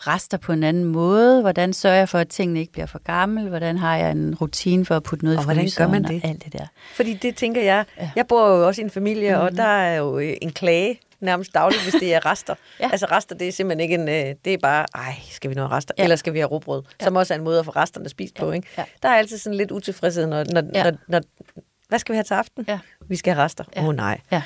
rester 0.06 0.36
på 0.36 0.52
en 0.52 0.62
anden 0.62 0.84
måde? 0.84 1.40
Hvordan 1.40 1.72
sørger 1.72 1.96
jeg 1.96 2.08
for, 2.08 2.18
at 2.18 2.28
tingene 2.28 2.60
ikke 2.60 2.72
bliver 2.72 2.86
for 2.86 2.98
gamle? 2.98 3.48
Hvordan 3.48 3.78
har 3.78 3.96
jeg 3.96 4.10
en 4.10 4.34
rutine 4.34 4.84
for 4.84 4.96
at 4.96 5.02
putte 5.02 5.24
noget 5.24 5.36
i 5.36 5.38
Og 5.38 5.44
hvordan 5.44 5.62
gør 5.62 5.62
fryseren 5.64 5.90
man 5.90 6.04
og 6.04 6.10
det? 6.10 6.20
Alt 6.24 6.44
det 6.44 6.52
der. 6.52 6.66
Fordi 6.94 7.14
det 7.14 7.36
tænker 7.36 7.62
jeg, 7.62 7.84
Ja. 8.00 8.10
Jeg 8.16 8.26
bor 8.26 8.48
jo 8.48 8.66
også 8.66 8.80
i 8.80 8.84
en 8.84 8.90
familie, 8.90 9.30
mm-hmm. 9.30 9.44
og 9.46 9.56
der 9.56 9.62
er 9.64 9.96
jo 9.96 10.18
øh, 10.18 10.36
en 10.42 10.52
klage 10.52 11.00
nærmest 11.20 11.54
dagligt, 11.54 11.82
hvis 11.82 11.94
det 11.94 12.14
er 12.14 12.26
rester. 12.26 12.54
Ja. 12.80 12.88
Altså 12.92 13.06
rester, 13.10 13.34
det 13.34 13.48
er 13.48 13.52
simpelthen 13.52 13.80
ikke 13.90 13.94
en, 13.94 14.08
øh, 14.28 14.34
det 14.44 14.54
er 14.54 14.58
bare, 14.62 14.86
ej, 14.94 15.14
skal 15.30 15.50
vi 15.50 15.54
nå 15.54 15.66
rester, 15.66 15.94
Ja. 15.98 16.02
eller 16.02 16.16
skal 16.16 16.32
vi 16.32 16.38
have 16.38 16.48
råbrød, 16.48 16.82
ja. 17.00 17.04
som 17.04 17.16
også 17.16 17.34
er 17.34 17.38
en 17.38 17.44
måde 17.44 17.58
at 17.58 17.64
få 17.64 17.70
resterne 17.70 18.08
spist 18.08 18.34
på, 18.34 18.50
ikke? 18.52 18.68
Ja. 18.78 18.84
Der 19.02 19.08
er 19.08 19.14
altid 19.16 19.38
sådan 19.38 19.56
lidt 19.56 19.70
utilfredshed, 19.70 20.26
når, 20.26 20.44
når, 20.52 20.62
ja. 20.74 20.78
Ja. 20.78 20.90
når, 20.90 20.98
når, 21.08 21.20
hvad 21.88 21.98
skal 21.98 22.12
vi 22.12 22.16
have 22.16 22.24
til 22.24 22.34
aften? 22.34 22.64
Ja. 22.68 22.78
Vi 23.08 23.16
skal 23.16 23.34
have 23.34 23.44
rester. 23.44 23.64
Åh 23.76 23.82
Ja. 23.82 23.88
oh, 23.88 23.94
nej. 23.94 24.20
Ja. 24.32 24.42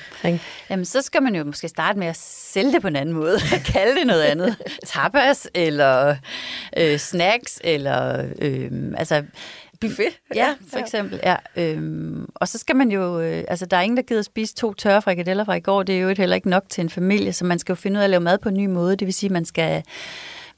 Jamen, 0.71 0.85
så 0.85 1.03
skal 1.03 1.23
man 1.23 1.35
jo 1.35 1.45
måske 1.45 1.69
starte 1.69 1.99
med 1.99 2.07
at 2.07 2.17
sælge 2.17 2.73
det 2.73 2.83
på 2.83 2.89
en 2.89 2.97
anden 2.97 3.15
måde. 3.15 3.39
Kalde 3.73 3.97
det 3.99 4.07
noget 4.07 4.23
andet. 4.23 4.57
Tapas, 4.87 5.49
eller 5.55 6.17
øh, 6.77 6.99
snacks, 6.99 7.61
eller 7.65 8.27
øh, 8.39 8.71
altså... 8.97 9.23
Buffet. 9.81 10.19
Ja, 10.35 10.55
for 10.71 10.79
eksempel. 10.79 11.21
Ja, 11.23 11.37
øhm, 11.57 12.27
og 12.35 12.49
så 12.49 12.59
skal 12.59 12.77
man 12.77 12.91
jo... 12.91 13.21
Øh, 13.21 13.45
altså, 13.49 13.67
der 13.67 13.77
er 13.77 13.81
ingen, 13.81 13.97
der 13.97 14.03
gider 14.03 14.23
spise 14.23 14.55
to 14.55 14.73
tørre 14.75 15.03
frikadeller 15.03 15.45
fra 15.45 15.55
i 15.55 15.61
går. 15.61 15.83
Det 15.83 15.97
er 15.97 16.01
jo 16.01 16.15
heller 16.19 16.37
ikke 16.37 16.49
nok 16.51 16.63
til 16.69 16.83
en 16.83 16.91
familie, 16.91 17.33
så 17.33 17.45
man 17.45 17.59
skal 17.59 17.73
jo 17.73 17.77
finde 17.77 17.99
ud 17.99 18.01
af 18.01 18.05
at 18.05 18.11
lave 18.11 18.21
mad 18.21 18.39
på 18.39 18.49
en 18.49 18.57
ny 18.57 18.67
måde. 18.67 18.97
Det 18.97 19.07
vil 19.07 19.15
sige, 19.15 19.29
at 19.29 19.33
man 19.33 19.45
skal... 19.45 19.83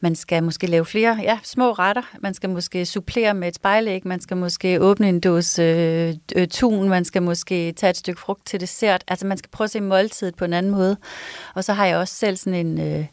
Man 0.02 0.14
skal 0.14 0.42
måske 0.42 0.66
lave 0.66 0.84
flere 0.84 1.18
ja, 1.22 1.38
små 1.42 1.72
retter. 1.72 2.02
Man 2.20 2.34
skal 2.34 2.50
måske 2.50 2.86
supplere 2.86 3.34
med 3.34 3.48
et 3.48 3.54
spejlæg. 3.54 4.06
Man 4.06 4.20
skal 4.20 4.36
måske 4.36 4.80
åbne 4.80 5.08
en 5.08 5.20
dåse 5.20 5.62
øh, 5.62 6.14
øh, 6.36 6.48
tun. 6.48 6.88
Man 6.88 7.04
skal 7.04 7.22
måske 7.22 7.72
tage 7.72 7.90
et 7.90 7.96
stykke 7.96 8.20
frugt 8.20 8.46
til 8.46 8.60
dessert. 8.60 9.04
Altså 9.08 9.26
man 9.26 9.38
skal 9.38 9.50
prøve 9.50 9.66
at 9.66 9.70
se 9.70 9.80
måltidet 9.80 10.34
på 10.34 10.44
en 10.44 10.52
anden 10.52 10.72
måde. 10.72 10.96
Og 11.54 11.64
så 11.64 11.72
har 11.72 11.86
jeg 11.86 11.96
også 11.96 12.14
selv 12.14 12.36
sådan 12.36 12.66
en... 12.66 12.80
Øh, 12.80 13.06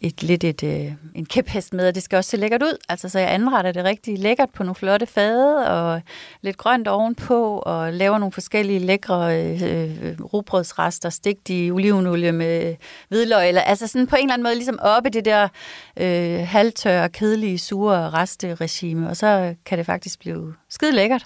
et, 0.00 0.22
lidt 0.22 0.44
et, 0.44 0.62
øh, 0.62 0.92
en 1.14 1.26
kæphest 1.26 1.72
med, 1.72 1.86
at 1.86 1.94
det 1.94 2.02
skal 2.02 2.16
også 2.16 2.30
se 2.30 2.36
lækkert 2.36 2.62
ud. 2.62 2.76
Altså, 2.88 3.08
så 3.08 3.18
jeg 3.18 3.34
anretter 3.34 3.72
det 3.72 3.84
rigtig 3.84 4.18
lækkert 4.18 4.50
på 4.50 4.62
nogle 4.62 4.74
flotte 4.74 5.06
fade, 5.06 5.70
og 5.70 6.02
lidt 6.42 6.56
grønt 6.56 6.88
ovenpå, 6.88 7.58
og 7.58 7.92
laver 7.92 8.18
nogle 8.18 8.32
forskellige 8.32 8.78
lækre 8.78 9.42
øh, 9.42 10.20
rugbrødsrester, 10.20 11.10
stegt 11.10 11.50
i 11.50 11.70
olivenolie 11.70 12.32
med 12.32 12.76
hvidløg, 13.08 13.48
eller 13.48 13.60
altså 13.60 13.86
sådan 13.86 14.06
på 14.06 14.16
en 14.16 14.22
eller 14.22 14.34
anden 14.34 14.42
måde 14.42 14.54
ligesom 14.54 14.78
oppe 14.82 15.10
det 15.10 15.24
der 15.24 15.48
øh, 15.96 16.46
halvtørre, 16.48 17.08
kedelige, 17.08 17.58
sure 17.58 18.10
resteregime, 18.10 19.08
og 19.08 19.16
så 19.16 19.54
kan 19.64 19.78
det 19.78 19.86
faktisk 19.86 20.18
blive 20.18 20.54
skide 20.68 20.92
lækkert. 20.92 21.24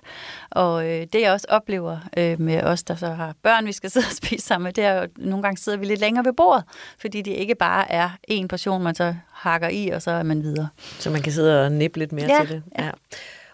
Og 0.50 0.88
øh, 0.88 1.06
det 1.12 1.20
jeg 1.20 1.32
også 1.32 1.46
oplever 1.48 1.98
øh, 2.16 2.40
med 2.40 2.62
os, 2.62 2.82
der 2.82 2.94
så 2.94 3.06
har 3.06 3.34
børn, 3.42 3.66
vi 3.66 3.72
skal 3.72 3.90
sidde 4.00 4.06
og 4.10 4.16
spise 4.16 4.46
sammen 4.46 4.64
med, 4.64 4.72
det 4.72 4.84
er 4.84 4.94
jo, 4.94 5.00
at 5.00 5.10
nogle 5.16 5.42
gange 5.42 5.56
sidder 5.58 5.78
vi 5.78 5.86
lidt 5.86 6.00
længere 6.00 6.24
ved 6.24 6.32
bordet, 6.32 6.64
fordi 7.00 7.22
det 7.22 7.30
ikke 7.30 7.54
bare 7.54 7.92
er 7.92 8.10
en 8.28 8.48
portion, 8.48 8.82
man 8.82 8.94
så 8.94 9.14
hakker 9.32 9.68
i, 9.68 9.88
og 9.88 10.02
så 10.02 10.10
er 10.10 10.22
man 10.22 10.42
videre. 10.42 10.68
Så 10.98 11.10
man 11.10 11.22
kan 11.22 11.32
sidde 11.32 11.64
og 11.64 11.72
nippe 11.72 11.98
lidt 11.98 12.12
mere 12.12 12.26
Ja, 12.26 12.38
til 12.44 12.54
det. 12.54 12.62
ja. 12.78 12.90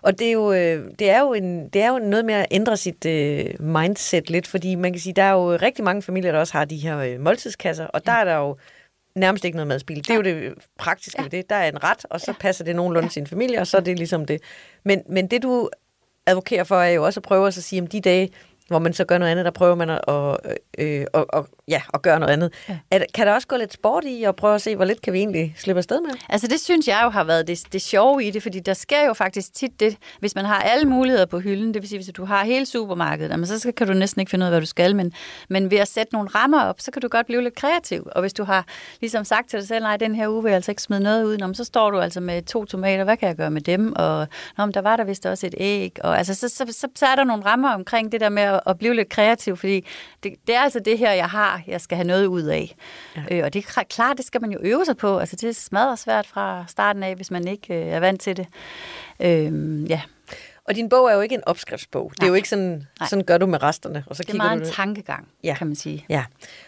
Og 0.03 0.19
det 0.19 0.27
er, 0.29 0.33
jo, 0.33 0.53
øh, 0.53 0.91
det, 0.99 1.11
er 1.11 1.21
jo 1.21 1.33
en, 1.33 1.69
det 1.69 1.83
er 1.83 1.89
jo 1.89 1.99
noget 1.99 2.25
med 2.25 2.35
at 2.35 2.47
ændre 2.51 2.77
sit 2.77 3.07
øh, 3.07 3.45
mindset 3.61 4.31
lidt, 4.31 4.47
fordi 4.47 4.75
man 4.75 4.93
kan 4.93 5.01
sige, 5.01 5.13
der 5.13 5.23
er 5.23 5.33
jo 5.33 5.57
rigtig 5.57 5.85
mange 5.85 6.03
familier, 6.03 6.33
der 6.33 6.39
også 6.39 6.53
har 6.53 6.65
de 6.65 6.77
her 6.77 6.99
øh, 6.99 7.21
måltidskasser, 7.21 7.87
og 7.87 8.07
der 8.07 8.13
er 8.13 8.25
der 8.25 8.35
jo 8.37 8.57
nærmest 9.15 9.45
ikke 9.45 9.57
noget 9.57 9.67
madspil. 9.69 9.97
Det 9.97 10.11
er 10.11 10.15
jo 10.15 10.23
det 10.23 10.55
praktiske 10.79 11.23
ved 11.23 11.31
det. 11.31 11.51
Der 11.51 11.57
er 11.57 11.69
en 11.69 11.85
ret, 11.85 12.05
og 12.11 12.21
så 12.21 12.35
passer 12.41 12.65
det 12.65 12.77
nogenlunde 12.77 13.11
sin 13.11 13.27
familie, 13.27 13.61
og 13.61 13.67
så 13.67 13.77
er 13.77 13.81
det 13.81 13.97
ligesom 13.99 14.25
det. 14.27 14.41
Men, 14.85 15.03
men 15.09 15.27
det, 15.27 15.43
du 15.43 15.71
advokerer 16.27 16.65
for, 16.65 16.77
er 16.77 16.89
jo 16.91 17.05
også 17.05 17.21
at 17.21 17.25
prøve 17.25 17.47
at 17.47 17.55
så 17.55 17.63
sige, 17.63 17.83
om 17.83 17.87
de 17.87 18.01
dage, 18.01 18.31
hvor 18.69 18.79
man 18.79 18.93
så 18.93 19.05
gør 19.05 19.19
noget 19.19 19.31
andet, 19.33 19.45
der 19.45 19.51
prøver 19.51 19.75
man 19.75 19.91
at, 19.91 20.01
og, 20.05 20.39
øh, 20.79 21.05
og, 21.13 21.27
og, 21.29 21.49
ja, 21.69 21.83
at 21.95 22.03
gøre 22.03 22.21
noget 22.21 22.33
andet. 22.33 22.53
Ja. 22.69 22.79
Der- 22.93 23.05
kan 23.15 23.27
der 23.27 23.33
også 23.35 23.49
gå 23.49 23.57
lidt 23.57 23.73
sport 23.73 24.05
i 24.05 24.25
at 24.25 24.37
prøve 24.37 24.55
at 24.55 24.63
se, 24.63 24.77
hvor 24.77 24.85
lidt 24.85 25.03
kan 25.03 25.13
vi 25.13 25.19
egentlig 25.19 25.55
slippe 25.59 25.79
afsted 25.79 26.01
med? 26.01 26.11
Altså 26.29 26.47
det 26.47 26.61
synes 26.61 26.89
jeg 26.89 27.01
jo 27.05 27.09
har 27.09 27.25
været 27.25 27.47
det, 27.47 27.63
det 27.73 27.83
sjove 27.83 28.25
i 28.25 28.31
det, 28.31 28.43
fordi 28.43 28.61
der 28.61 28.75
sker 28.75 29.07
jo 29.07 29.13
faktisk 29.13 29.55
tit 29.55 29.81
det, 29.81 29.97
hvis 30.21 30.35
man 30.35 30.45
har 30.45 30.61
alle 30.61 30.85
muligheder 30.89 31.27
på 31.27 31.39
hylden, 31.39 31.75
det 31.75 31.83
vil 31.83 31.89
sige, 31.89 31.99
hvis 31.99 32.15
du 32.17 32.25
har 32.25 32.45
hele 32.45 32.67
supermarkedet, 32.67 33.31
jamen, 33.31 33.47
så 33.47 33.59
skal- 33.59 33.73
kan 33.73 33.87
du 33.87 33.93
næsten 33.93 34.21
ikke 34.21 34.31
finde 34.31 34.45
ud 34.45 34.47
af, 34.47 34.51
hvad 34.53 34.61
du 34.61 34.67
skal, 34.67 34.97
men, 34.97 35.13
men 35.49 35.71
ved 35.71 35.79
at 35.79 35.89
sætte 35.89 36.13
nogle 36.15 36.29
rammer 36.29 36.63
op, 36.63 36.81
så 36.81 36.91
kan 36.91 37.03
du 37.03 37.09
godt 37.09 37.27
blive 37.27 37.43
lidt 37.43 37.55
kreativ. 37.55 38.09
Og 38.13 38.21
hvis 38.21 38.33
du 38.33 38.45
har 38.45 38.65
ligesom 39.01 39.25
sagt 39.25 39.51
til 39.51 39.59
dig 39.59 39.69
selv, 39.69 39.83
nej, 39.83 39.97
den 39.97 40.15
her 40.15 40.29
uge 40.29 40.43
vil 40.43 40.51
jeg 40.51 40.57
altså 40.57 40.71
ikke 40.73 40.83
smide 40.83 41.01
noget 41.03 41.25
ud, 41.25 41.55
så 41.55 41.65
står 41.65 41.91
du 41.91 42.01
altså 42.01 42.21
med 42.21 42.43
to 42.43 42.65
tomater, 42.65 43.05
hvad 43.05 43.17
kan 43.17 43.29
jeg 43.29 43.37
gøre 43.37 43.51
med 43.51 43.61
dem? 43.61 43.93
Og 43.97 44.29
nå, 44.59 44.65
men 44.67 44.75
der 44.75 44.81
var 44.81 44.97
der 44.97 45.05
vist 45.05 45.27
også 45.27 45.47
et 45.47 45.55
æg. 45.59 45.97
Og 46.05 46.19
altså, 46.19 46.35
så, 46.35 46.49
så, 46.49 46.65
så, 46.71 46.89
så 46.97 47.07
er 47.07 47.15
der 47.15 47.25
nogle 47.25 47.45
rammer 47.45 47.71
omkring 47.71 48.13
det 48.13 48.21
der 48.21 48.29
med 48.29 48.56
at, 48.57 48.63
at 48.67 48.79
blive 48.79 48.95
lidt 48.95 49.09
kreativ, 49.09 49.57
fordi 49.57 49.87
det, 50.23 50.35
det 50.47 50.55
er 50.55 50.61
altså 50.61 50.81
det 50.81 50.99
her, 50.99 51.13
jeg 51.13 51.29
har, 51.29 51.63
jeg 51.67 51.81
skal 51.81 51.97
have 51.97 52.07
noget 52.07 52.27
ud 52.27 52.43
af. 52.43 52.75
Ja. 53.17 53.23
Øh, 53.31 53.45
og 53.45 53.53
det 53.55 53.65
er 53.65 53.71
kla- 53.71 53.87
klart, 53.91 54.17
det 54.17 54.25
skal 54.27 54.41
man 54.41 54.51
jo 54.53 54.59
øve 54.63 54.85
sig 54.85 54.97
på. 54.97 55.19
Altså, 55.19 55.37
det 55.37 55.49
er 55.49 55.53
smadret 55.53 55.99
svært 55.99 56.27
fra 56.27 56.65
starten 56.69 57.03
af, 57.03 57.15
hvis 57.17 57.31
man 57.31 57.49
ikke 57.49 57.75
øh, 57.75 57.87
er 57.87 58.01
vant 58.01 58.21
til 58.21 58.37
det. 58.37 58.47
Øh, 59.21 59.91
ja, 59.91 60.01
Og 60.65 60.75
din 60.75 60.89
bog 60.89 61.11
er 61.11 61.15
jo 61.15 61.21
ikke 61.21 61.35
en 61.35 61.43
opskriftsbog. 61.47 62.13
Det 62.15 62.23
er 62.23 62.27
jo 62.27 62.33
Nej. 62.33 62.37
ikke 62.37 62.49
sådan, 62.49 62.87
Nej. 63.01 63.09
sådan 63.09 63.25
gør 63.25 63.39
du 63.39 63.47
med 63.47 63.63
resterne, 63.63 64.05
og 64.07 64.17
så 64.17 64.23
det 64.23 64.33
er 64.33 64.37
meget 64.37 64.61
du 64.61 64.65
en 64.65 64.71
tankegang, 64.73 65.29
Ja. 65.45 65.49
ja. 65.49 65.55
kan 65.55 65.67
man 65.67 65.77
sige. 65.77 66.05
Ja, 66.09 66.25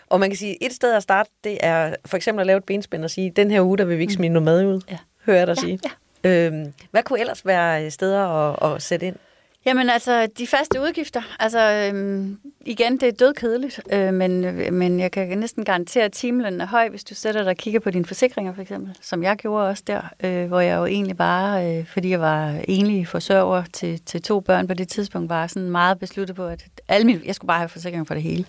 og 0.07 0.21
man 0.21 0.31
kan 0.31 0.37
sige, 0.37 0.65
et 0.65 0.73
sted 0.73 0.95
at 0.95 1.03
starte, 1.03 1.31
det 1.45 1.59
er 1.61 1.95
for 2.07 2.17
eksempel 2.17 2.41
at 2.41 2.47
lave 2.47 2.57
et 2.57 2.65
benspænd 2.65 3.05
og 3.05 3.11
sige, 3.11 3.31
den 3.37 3.51
her 3.51 3.61
uge, 3.63 3.79
der 3.79 3.85
vil 3.85 3.97
vi 3.97 4.03
ikke 4.03 4.15
smide 4.15 4.33
noget 4.33 4.45
mad 4.45 4.65
ud. 4.67 4.75
Mm. 4.75 4.83
Ja. 4.91 4.99
Hører 5.27 5.39
jeg 5.39 5.47
dig 5.47 5.57
Ja, 5.57 5.61
sige. 5.61 5.81
Øhm, 6.25 6.73
hvad 6.91 7.03
kunne 7.03 7.21
ellers 7.21 7.47
være 7.47 7.91
steder 7.91 8.27
at, 8.27 8.75
at 8.75 8.83
sætte 8.83 9.07
ind? 9.07 9.17
Jamen 9.67 9.91
altså, 9.91 10.29
de 10.39 10.47
faste 10.47 10.81
udgifter, 10.81 11.23
altså 11.41 11.61
øhm, 11.61 12.39
igen, 12.67 12.93
det 12.97 13.09
er 13.09 13.13
dødkedeligt, 13.13 13.81
øh, 13.93 14.15
men, 14.15 14.45
øh, 14.45 14.73
men 14.73 15.01
jeg 15.01 15.13
kan 15.13 15.39
næsten 15.39 15.65
garantere, 15.65 16.05
at 16.05 16.13
timelønnen 16.13 16.61
er 16.61 16.67
høj, 16.67 16.89
hvis 16.89 17.05
du 17.05 17.15
sætter 17.15 17.43
dig 17.43 17.51
og 17.51 17.57
kigger 17.57 17.81
på 17.81 17.91
dine 17.91 18.05
forsikringer 18.05 18.55
for 18.55 18.63
eksempel, 18.63 18.97
som 19.01 19.23
jeg 19.23 19.37
gjorde 19.37 19.69
også 19.69 19.83
der, 19.87 20.03
øh, 20.25 20.47
hvor 20.49 20.61
jeg 20.61 20.77
jo 20.77 20.85
egentlig 20.85 21.17
bare, 21.17 21.79
øh, 21.79 21.87
fordi 21.87 22.11
jeg 22.11 22.21
var 22.21 22.61
enlig 22.69 23.09
forsørger 23.09 23.63
til, 23.73 24.01
til 24.01 24.23
to 24.23 24.41
børn 24.41 24.67
på 24.67 24.75
det 24.75 24.89
tidspunkt, 24.89 25.29
var 25.29 25.47
sådan 25.47 25.71
meget 25.71 25.99
besluttet 25.99 26.37
på, 26.37 26.47
at 26.47 26.65
alle 26.89 27.07
mine, 27.07 27.21
jeg 27.25 27.35
skulle 27.35 27.49
bare 27.49 27.59
have 27.59 27.69
forsikring 27.69 28.07
for 28.07 28.15
det 28.15 28.23
hele. 28.23 28.45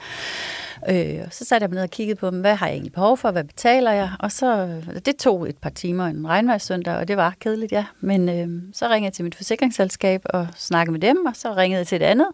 Øh, 0.89 1.19
og 1.25 1.33
så 1.33 1.45
satte 1.45 1.63
jeg 1.63 1.69
mig 1.69 1.75
ned 1.75 1.83
og 1.83 1.89
kiggede 1.89 2.19
på, 2.19 2.29
hvad 2.29 2.55
har 2.55 2.67
jeg 2.67 2.73
egentlig 2.73 2.93
behov 2.93 3.17
for, 3.17 3.31
hvad 3.31 3.43
betaler 3.43 3.91
jeg? 3.91 4.11
Og 4.19 4.31
så, 4.31 4.57
øh, 4.57 4.95
det 5.05 5.15
tog 5.15 5.49
et 5.49 5.57
par 5.57 5.69
timer 5.69 6.05
en 6.05 6.27
regnvejrssøndag, 6.27 6.95
og 6.95 7.07
det 7.07 7.17
var 7.17 7.35
kedeligt, 7.39 7.71
ja. 7.71 7.85
Men 7.99 8.29
øh, 8.29 8.73
så 8.73 8.85
ringede 8.85 9.05
jeg 9.05 9.13
til 9.13 9.23
mit 9.23 9.35
forsikringsselskab 9.35 10.21
og 10.25 10.47
snakkede 10.55 10.91
med 10.91 10.99
dem, 10.99 11.25
og 11.25 11.35
så 11.35 11.53
ringede 11.53 11.79
jeg 11.79 11.87
til 11.87 11.95
et 11.95 12.05
andet, 12.05 12.27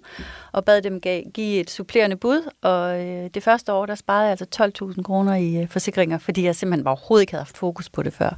og 0.51 0.65
bad 0.65 0.81
dem 0.81 1.01
give 1.33 1.59
et 1.59 1.69
supplerende 1.69 2.15
bud. 2.15 2.49
Og 2.61 3.05
øh, 3.05 3.29
det 3.33 3.43
første 3.43 3.73
år, 3.73 3.85
der 3.85 3.95
sparede 3.95 4.23
jeg 4.23 4.37
altså 4.41 4.91
12.000 4.95 5.01
kroner 5.03 5.35
i 5.35 5.61
øh, 5.61 5.69
forsikringer, 5.69 6.17
fordi 6.17 6.43
jeg 6.43 6.55
simpelthen 6.55 6.85
var 6.85 6.91
overhovedet 6.91 7.23
ikke 7.23 7.33
havde 7.33 7.43
haft 7.43 7.57
fokus 7.57 7.89
på 7.89 8.03
det 8.03 8.13
før. 8.13 8.37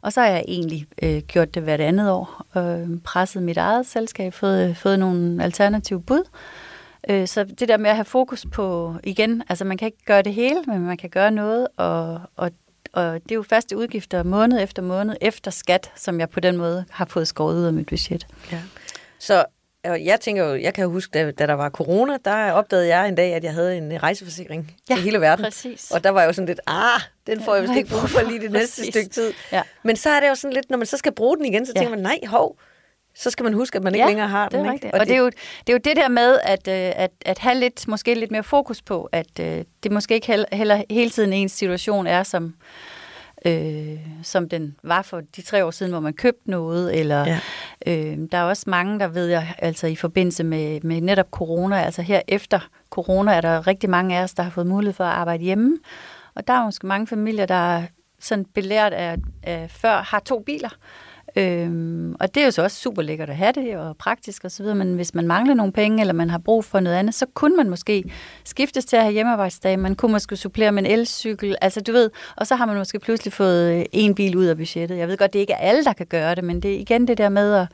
Og 0.00 0.12
så 0.12 0.20
har 0.20 0.28
jeg 0.28 0.44
egentlig 0.48 0.86
øh, 1.02 1.18
gjort 1.18 1.54
det 1.54 1.62
hvert 1.62 1.80
andet 1.80 2.10
år, 2.10 2.46
øh, 2.56 3.00
presset 3.04 3.42
mit 3.42 3.56
eget 3.56 3.86
selskab, 3.86 4.34
fået, 4.34 4.76
fået 4.76 4.98
nogle 4.98 5.44
alternative 5.44 6.02
bud. 6.02 6.22
Øh, 7.10 7.26
så 7.28 7.44
det 7.44 7.68
der 7.68 7.76
med 7.76 7.90
at 7.90 7.96
have 7.96 8.04
fokus 8.04 8.46
på, 8.52 8.94
igen, 9.04 9.42
altså 9.48 9.64
man 9.64 9.76
kan 9.78 9.86
ikke 9.86 10.04
gøre 10.04 10.22
det 10.22 10.34
hele, 10.34 10.62
men 10.66 10.80
man 10.80 10.96
kan 10.96 11.10
gøre 11.10 11.30
noget, 11.30 11.68
og, 11.76 12.20
og, 12.36 12.50
og 12.92 13.12
det 13.14 13.30
er 13.30 13.34
jo 13.34 13.42
faste 13.42 13.76
udgifter 13.76 14.22
måned 14.22 14.62
efter 14.62 14.82
måned 14.82 15.16
efter 15.20 15.50
skat, 15.50 15.92
som 15.96 16.20
jeg 16.20 16.30
på 16.30 16.40
den 16.40 16.56
måde 16.56 16.84
har 16.90 17.04
fået 17.04 17.28
skåret 17.28 17.56
ud 17.56 17.64
af 17.64 17.72
mit 17.72 17.86
budget. 17.86 18.26
Ja. 18.52 18.60
Så 19.18 19.44
og 19.84 20.04
jeg 20.04 20.20
tænker 20.20 20.44
jo, 20.44 20.54
jeg 20.54 20.74
kan 20.74 20.84
jo 20.84 20.90
huske, 20.90 21.10
da, 21.18 21.30
da 21.30 21.46
der 21.46 21.52
var 21.52 21.70
corona, 21.70 22.16
der 22.24 22.52
opdagede 22.52 22.88
jeg 22.88 23.08
en 23.08 23.14
dag, 23.14 23.34
at 23.34 23.44
jeg 23.44 23.52
havde 23.52 23.76
en 23.76 24.02
rejseforsikring 24.02 24.74
ja, 24.90 24.96
i 24.96 25.00
hele 25.00 25.20
verden. 25.20 25.44
præcis. 25.44 25.90
Og 25.90 26.04
der 26.04 26.10
var 26.10 26.20
jeg 26.20 26.28
jo 26.28 26.32
sådan 26.32 26.46
lidt, 26.46 26.60
ah, 26.66 27.00
den 27.26 27.40
får 27.42 27.54
jeg 27.54 27.62
vist 27.62 27.74
ikke 27.76 27.90
brug 27.90 28.00
for 28.10 28.20
lige 28.28 28.40
det 28.40 28.50
næste 28.60 28.80
præcis. 28.80 28.94
stykke 28.94 29.08
tid. 29.08 29.32
Ja. 29.52 29.62
Men 29.82 29.96
så 29.96 30.10
er 30.10 30.20
det 30.20 30.28
jo 30.28 30.34
sådan 30.34 30.54
lidt, 30.54 30.70
når 30.70 30.76
man 30.78 30.86
så 30.86 30.96
skal 30.96 31.12
bruge 31.12 31.36
den 31.36 31.44
igen, 31.46 31.66
så 31.66 31.72
Ja. 31.76 31.80
tænker 31.80 31.96
man, 31.96 32.02
nej, 32.02 32.18
hov, 32.26 32.56
så 33.18 33.30
skal 33.30 33.42
man 33.44 33.52
huske, 33.54 33.76
at 33.76 33.84
man 33.84 33.94
ikke 33.94 34.04
Ja, 34.04 34.08
længere 34.08 34.28
har 34.28 34.48
det 34.48 34.58
er 34.58 34.62
den. 34.62 34.72
rigtigt. 34.72 34.84
Ikke? 34.94 35.00
Og, 35.00 35.06
det, 35.06 35.14
er 35.14 35.18
jo, 35.18 35.26
det 35.26 35.68
er 35.68 35.72
jo 35.72 35.78
det 35.84 35.96
der 35.96 36.08
med 36.08 36.38
at, 36.42 36.68
øh, 36.68 36.92
at, 37.04 37.10
at 37.26 37.38
have 37.38 37.54
lidt, 37.60 37.88
måske 37.88 38.14
lidt 38.14 38.30
mere 38.30 38.42
fokus 38.42 38.82
på, 38.82 39.08
at 39.12 39.40
øh, 39.40 39.64
det 39.82 39.92
måske 39.92 40.14
ikke 40.14 40.26
heller, 40.26 40.46
heller 40.52 40.82
hele 40.90 41.10
tiden 41.10 41.32
ens 41.32 41.52
situation 41.52 42.06
er, 42.06 42.22
som, 42.22 42.54
øh, 43.46 43.98
som 44.22 44.48
den 44.48 44.76
var 44.82 45.02
for 45.02 45.20
de 45.36 45.42
tre 45.42 45.64
år 45.64 45.70
siden, 45.70 45.92
hvor 45.92 46.00
man 46.00 46.12
købte 46.12 46.50
noget. 46.50 47.00
Eller, 47.00 47.26
Ja. 47.26 47.40
øh, 47.86 48.18
der 48.32 48.38
er 48.38 48.42
også 48.42 48.64
mange, 48.66 48.98
der 49.00 49.08
ved 49.08 49.26
jeg, 49.26 49.54
altså 49.58 49.86
i 49.86 49.96
forbindelse 49.96 50.44
med, 50.44 50.80
med 50.80 51.00
netop 51.00 51.26
corona, 51.30 51.82
altså 51.82 52.02
her 52.02 52.20
efter 52.28 52.68
corona, 52.90 53.32
er 53.32 53.40
der 53.40 53.66
rigtig 53.66 53.90
mange 53.90 54.18
af 54.18 54.22
os, 54.22 54.34
der 54.34 54.42
har 54.42 54.50
fået 54.50 54.66
mulighed 54.66 54.94
for 54.94 55.04
at 55.04 55.12
arbejde 55.12 55.44
hjemme. 55.44 55.78
Og 56.34 56.46
der 56.46 56.52
er 56.52 56.64
måske 56.64 56.86
mange 56.86 57.06
familier, 57.06 57.46
der 57.46 57.76
er 57.76 57.82
sådan 58.20 58.44
belært 58.44 58.92
af, 58.92 59.16
af 59.42 59.70
før 59.70 59.96
har 60.02 60.18
to 60.20 60.38
biler. 60.38 60.68
Øhm, 61.36 62.14
og 62.20 62.34
det 62.34 62.40
er 62.40 62.44
jo 62.44 62.50
så 62.50 62.62
også 62.62 62.80
super 62.80 63.02
lækkert 63.02 63.30
at 63.30 63.36
have 63.36 63.52
det, 63.52 63.76
og 63.76 63.96
praktisk 63.96 64.44
og 64.44 64.50
så 64.50 64.62
videre, 64.62 64.76
men 64.76 64.94
hvis 64.94 65.14
man 65.14 65.26
mangler 65.26 65.54
nogle 65.54 65.72
penge, 65.72 66.00
eller 66.00 66.14
man 66.14 66.30
har 66.30 66.38
brug 66.38 66.64
for 66.64 66.80
noget 66.80 66.96
andet, 66.96 67.14
så 67.14 67.26
kunne 67.34 67.56
man 67.56 67.70
måske 67.70 68.04
skiftes 68.44 68.84
til 68.84 68.96
at 68.96 69.02
have 69.02 69.12
hjemmearbejdsdage, 69.12 69.76
man 69.76 69.94
kunne 69.94 70.12
måske 70.12 70.36
supplere 70.36 70.72
med 70.72 70.82
en 70.84 70.90
elcykel, 70.90 71.56
altså 71.60 71.80
du 71.80 71.92
ved, 71.92 72.10
og 72.36 72.46
så 72.46 72.56
har 72.56 72.66
man 72.66 72.76
måske 72.76 72.98
pludselig 72.98 73.32
fået 73.32 73.72
øh, 73.78 73.84
en 73.92 74.14
bil 74.14 74.36
ud 74.36 74.44
af 74.44 74.56
budgettet. 74.56 74.98
Jeg 74.98 75.08
ved 75.08 75.16
godt, 75.16 75.32
det 75.32 75.38
ikke 75.38 75.52
er 75.52 75.56
alle, 75.68 75.84
der 75.84 75.92
kan 75.92 76.06
gøre 76.06 76.34
det, 76.34 76.44
men 76.44 76.60
det 76.60 76.74
er 76.74 76.78
igen 76.78 77.08
det 77.08 77.18
der 77.18 77.28
med 77.28 77.54
at 77.54 77.66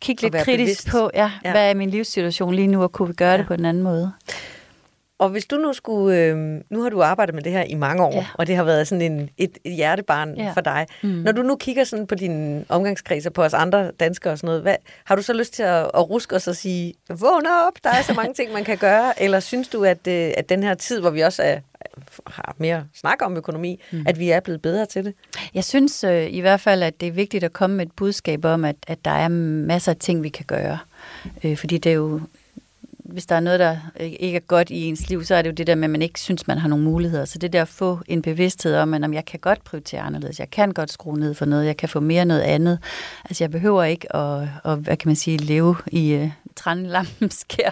kigge 0.00 0.22
lidt 0.22 0.34
kritisk 0.34 0.56
bevidst. 0.56 0.88
på, 0.88 1.10
ja, 1.14 1.20
Ja. 1.20 1.30
ja. 1.44 1.50
hvad 1.50 1.70
er 1.70 1.74
min 1.74 1.90
livssituation 1.90 2.54
lige 2.54 2.68
nu, 2.68 2.82
og 2.82 2.92
kunne 2.92 3.08
vi 3.08 3.14
gøre 3.14 3.30
ja. 3.30 3.36
det 3.36 3.46
på 3.46 3.54
en 3.54 3.64
anden 3.64 3.82
måde. 3.82 4.12
Og 5.20 5.28
hvis 5.28 5.46
du 5.46 5.56
nu 5.56 5.72
skulle, 5.72 6.18
øh, 6.18 6.36
nu 6.70 6.82
har 6.82 6.90
du 6.90 7.02
arbejdet 7.02 7.34
med 7.34 7.42
det 7.42 7.52
her 7.52 7.62
i 7.62 7.74
mange 7.74 8.04
år, 8.04 8.12
ja. 8.12 8.26
Og 8.34 8.46
det 8.46 8.56
har 8.56 8.64
været 8.64 8.88
sådan 8.88 9.12
en, 9.12 9.30
et, 9.38 9.58
et 9.64 9.72
hjertebarn 9.72 10.34
ja. 10.34 10.52
For 10.52 10.60
dig. 10.60 10.86
Mm. 11.02 11.08
Når 11.08 11.32
du 11.32 11.42
nu 11.42 11.56
kigger 11.56 11.84
sådan 11.84 12.06
på 12.06 12.14
dine 12.14 12.64
omgangskredser, 12.68 13.30
på 13.30 13.42
os 13.42 13.54
andre 13.54 13.90
danskere 13.90 14.32
og 14.32 14.38
sådan 14.38 14.46
noget, 14.46 14.62
hvad, 14.62 14.74
har 15.04 15.16
du 15.16 15.22
så 15.22 15.32
lyst 15.32 15.54
til 15.54 15.62
at, 15.62 15.90
at 15.94 16.10
ruske 16.10 16.36
os 16.36 16.48
og 16.48 16.56
sige, 16.56 16.94
vågn 17.08 17.46
op, 17.46 17.72
der 17.84 17.90
er 17.90 18.02
så 18.02 18.14
mange 18.14 18.34
ting, 18.34 18.52
man 18.52 18.64
kan 18.64 18.78
gøre, 18.78 19.12
eller 19.22 19.40
synes 19.40 19.68
du, 19.68 19.84
at, 19.84 20.06
øh, 20.08 20.32
at 20.36 20.48
den 20.48 20.62
her 20.62 20.74
tid, 20.74 21.00
hvor 21.00 21.10
vi 21.10 21.20
også 21.20 21.42
er, 21.42 21.58
har 22.26 22.54
mere 22.58 22.84
snak 22.94 23.18
om 23.22 23.36
økonomi, 23.36 23.80
mm. 23.92 24.04
at 24.06 24.18
vi 24.18 24.30
er 24.30 24.40
blevet 24.40 24.62
bedre 24.62 24.86
til 24.86 25.04
det? 25.04 25.14
Jeg 25.54 25.64
synes 25.64 26.04
øh, 26.04 26.26
i 26.30 26.40
hvert 26.40 26.60
fald, 26.60 26.82
at 26.82 27.00
det 27.00 27.08
er 27.08 27.12
vigtigt 27.12 27.44
at 27.44 27.52
komme 27.52 27.76
med 27.76 27.86
et 27.86 27.92
budskab 27.92 28.44
om, 28.44 28.64
at, 28.64 28.76
at 28.86 29.04
der 29.04 29.10
er 29.10 29.28
masser 29.28 29.92
af 29.92 29.96
ting, 29.96 30.22
vi 30.22 30.28
kan 30.28 30.44
gøre. 30.44 30.78
Øh, 31.44 31.56
fordi 31.56 31.78
det 31.78 31.90
er 31.90 31.96
jo, 31.96 32.20
hvis 33.12 33.26
der 33.26 33.34
er 33.36 33.40
noget, 33.40 33.60
der 33.60 33.76
ikke 34.00 34.36
er 34.36 34.40
godt 34.40 34.70
i 34.70 34.84
ens 34.84 35.08
liv, 35.08 35.24
så 35.24 35.34
er 35.34 35.42
det 35.42 35.50
jo 35.50 35.54
det 35.54 35.66
der 35.66 35.74
med, 35.74 35.84
at 35.84 35.90
man 35.90 36.02
ikke 36.02 36.20
synes, 36.20 36.46
man 36.46 36.58
har 36.58 36.68
nogle 36.68 36.84
muligheder. 36.84 37.24
Så 37.24 37.38
det 37.38 37.52
der 37.52 37.62
at 37.62 37.68
få 37.68 37.98
en 38.06 38.22
bevidsthed 38.22 38.76
om, 38.76 38.94
at 38.94 39.04
om 39.04 39.14
jeg 39.14 39.24
kan 39.24 39.38
godt 39.38 39.64
prioritere 39.64 40.00
anderledes, 40.00 40.38
jeg 40.38 40.50
kan 40.50 40.72
godt 40.72 40.92
skrue 40.92 41.18
ned 41.18 41.34
for 41.34 41.44
noget, 41.44 41.66
jeg 41.66 41.76
kan 41.76 41.88
få 41.88 42.00
mere 42.00 42.24
noget 42.24 42.40
andet. 42.40 42.78
Altså 43.24 43.44
jeg 43.44 43.50
behøver 43.50 43.84
ikke 43.84 44.16
at, 44.16 44.48
at 44.64 44.78
hvad 44.78 44.96
kan 44.96 45.08
man 45.08 45.16
sige, 45.16 45.36
leve 45.36 45.76
i 45.92 46.16
uh, 46.16 46.30
trænelampens 46.56 47.34
skær 47.50 47.70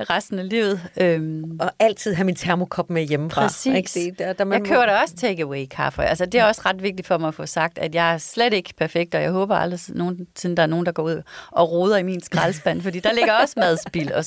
resten 0.00 0.38
af 0.38 0.48
livet. 0.48 0.80
Øhm, 0.96 1.58
Og 1.60 1.72
altid 1.78 2.14
have 2.14 2.24
min 2.24 2.34
termokop 2.34 2.90
med 2.90 3.02
hjemmefra. 3.02 3.40
Præcis. 3.40 3.96
Ikke? 3.96 4.10
Det, 4.10 4.18
der, 4.18 4.32
der, 4.32 4.52
jeg 4.52 4.62
køber 4.64 4.86
da 4.86 4.96
også 4.96 5.14
take-away 5.16 5.66
kaffe. 5.66 6.02
Altså, 6.02 6.26
det 6.26 6.40
er 6.40 6.44
også 6.44 6.62
ret 6.64 6.82
vigtigt 6.82 7.08
for 7.08 7.18
mig 7.18 7.28
at 7.28 7.34
få 7.34 7.46
sagt, 7.46 7.78
at 7.78 7.94
jeg 7.94 8.14
er 8.14 8.18
slet 8.18 8.52
ikke 8.52 8.74
perfekt, 8.78 9.14
og 9.14 9.22
jeg 9.22 9.30
håber 9.30 9.56
aldrig 9.56 9.80
nogensinde, 9.88 10.56
der 10.56 10.62
er 10.62 10.66
nogen, 10.66 10.86
der 10.86 10.92
går 10.92 11.02
ud 11.02 11.22
og 11.50 11.72
roder 11.72 11.96
i 11.96 12.02
min 12.02 12.22
skraldespand, 12.22 12.82
fordi 12.82 13.00
der 13.00 13.12
ligger 13.12 13.32
også 13.32 13.54
madspil 13.56 14.12
og 14.14 14.24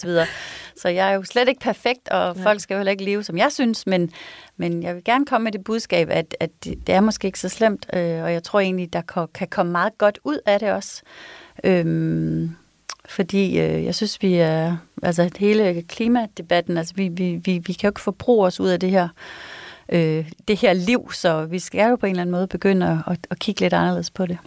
så 0.82 0.89
jeg 0.89 1.10
er 1.12 1.13
jo 1.13 1.23
slet 1.23 1.49
ikke 1.49 1.62
perfekt, 1.62 2.10
og 2.10 2.38
folk 2.38 2.60
skal 2.60 2.73
jo 2.73 2.79
heller 2.79 2.91
ikke 2.91 3.06
leve, 3.06 3.23
som 3.23 3.38
jeg 3.38 3.51
synes, 3.51 3.88
men, 3.88 4.12
men 4.58 4.84
jeg 4.84 4.95
vil 4.95 5.03
gerne 5.03 5.25
komme 5.25 5.43
med 5.43 5.51
det 5.51 5.63
budskab, 5.63 6.10
at, 6.12 6.36
at 6.39 6.49
det 6.63 6.89
er 6.89 7.01
måske 7.01 7.25
ikke 7.25 7.39
så 7.39 7.49
slemt, 7.49 7.86
øh, 7.93 8.23
og 8.23 8.34
jeg 8.34 8.43
tror 8.43 8.60
egentlig, 8.60 8.93
der 8.93 9.01
kan, 9.01 9.27
kan 9.34 9.47
komme 9.47 9.71
meget 9.71 9.97
godt 9.97 10.19
ud 10.23 10.39
af 10.45 10.60
det 10.60 10.71
også. 10.71 11.01
Øhm, 11.63 12.56
fordi 13.06 13.60
øh, 13.60 13.86
jeg 13.86 13.95
synes, 13.95 14.21
vi 14.21 14.36
er, 14.36 14.77
altså 15.03 15.29
hele 15.39 15.82
klimadebatten, 15.82 16.77
altså 16.77 16.93
vi, 16.95 17.08
vi, 17.08 17.41
vi, 17.45 17.62
vi 17.65 17.73
kan 17.73 17.88
jo 17.88 17.89
ikke 17.89 18.01
forbruge 18.01 18.47
os 18.47 18.60
ud 18.60 18.69
af 18.69 18.79
det 18.79 18.89
her, 18.89 19.08
øh, 19.89 20.32
det 20.47 20.58
her 20.58 20.73
liv, 20.73 21.12
så 21.13 21.45
vi 21.45 21.60
skal 21.60 21.89
jo 21.89 21.95
på 21.95 22.06
en 22.06 22.10
eller 22.10 22.21
anden 22.21 22.32
måde 22.32 22.47
begynde 22.47 23.03
at, 23.08 23.13
at, 23.13 23.19
at 23.29 23.39
kigge 23.39 23.62
lidt 23.62 23.73
anderledes 23.73 24.12
på 24.12 24.25
det. 24.25 24.38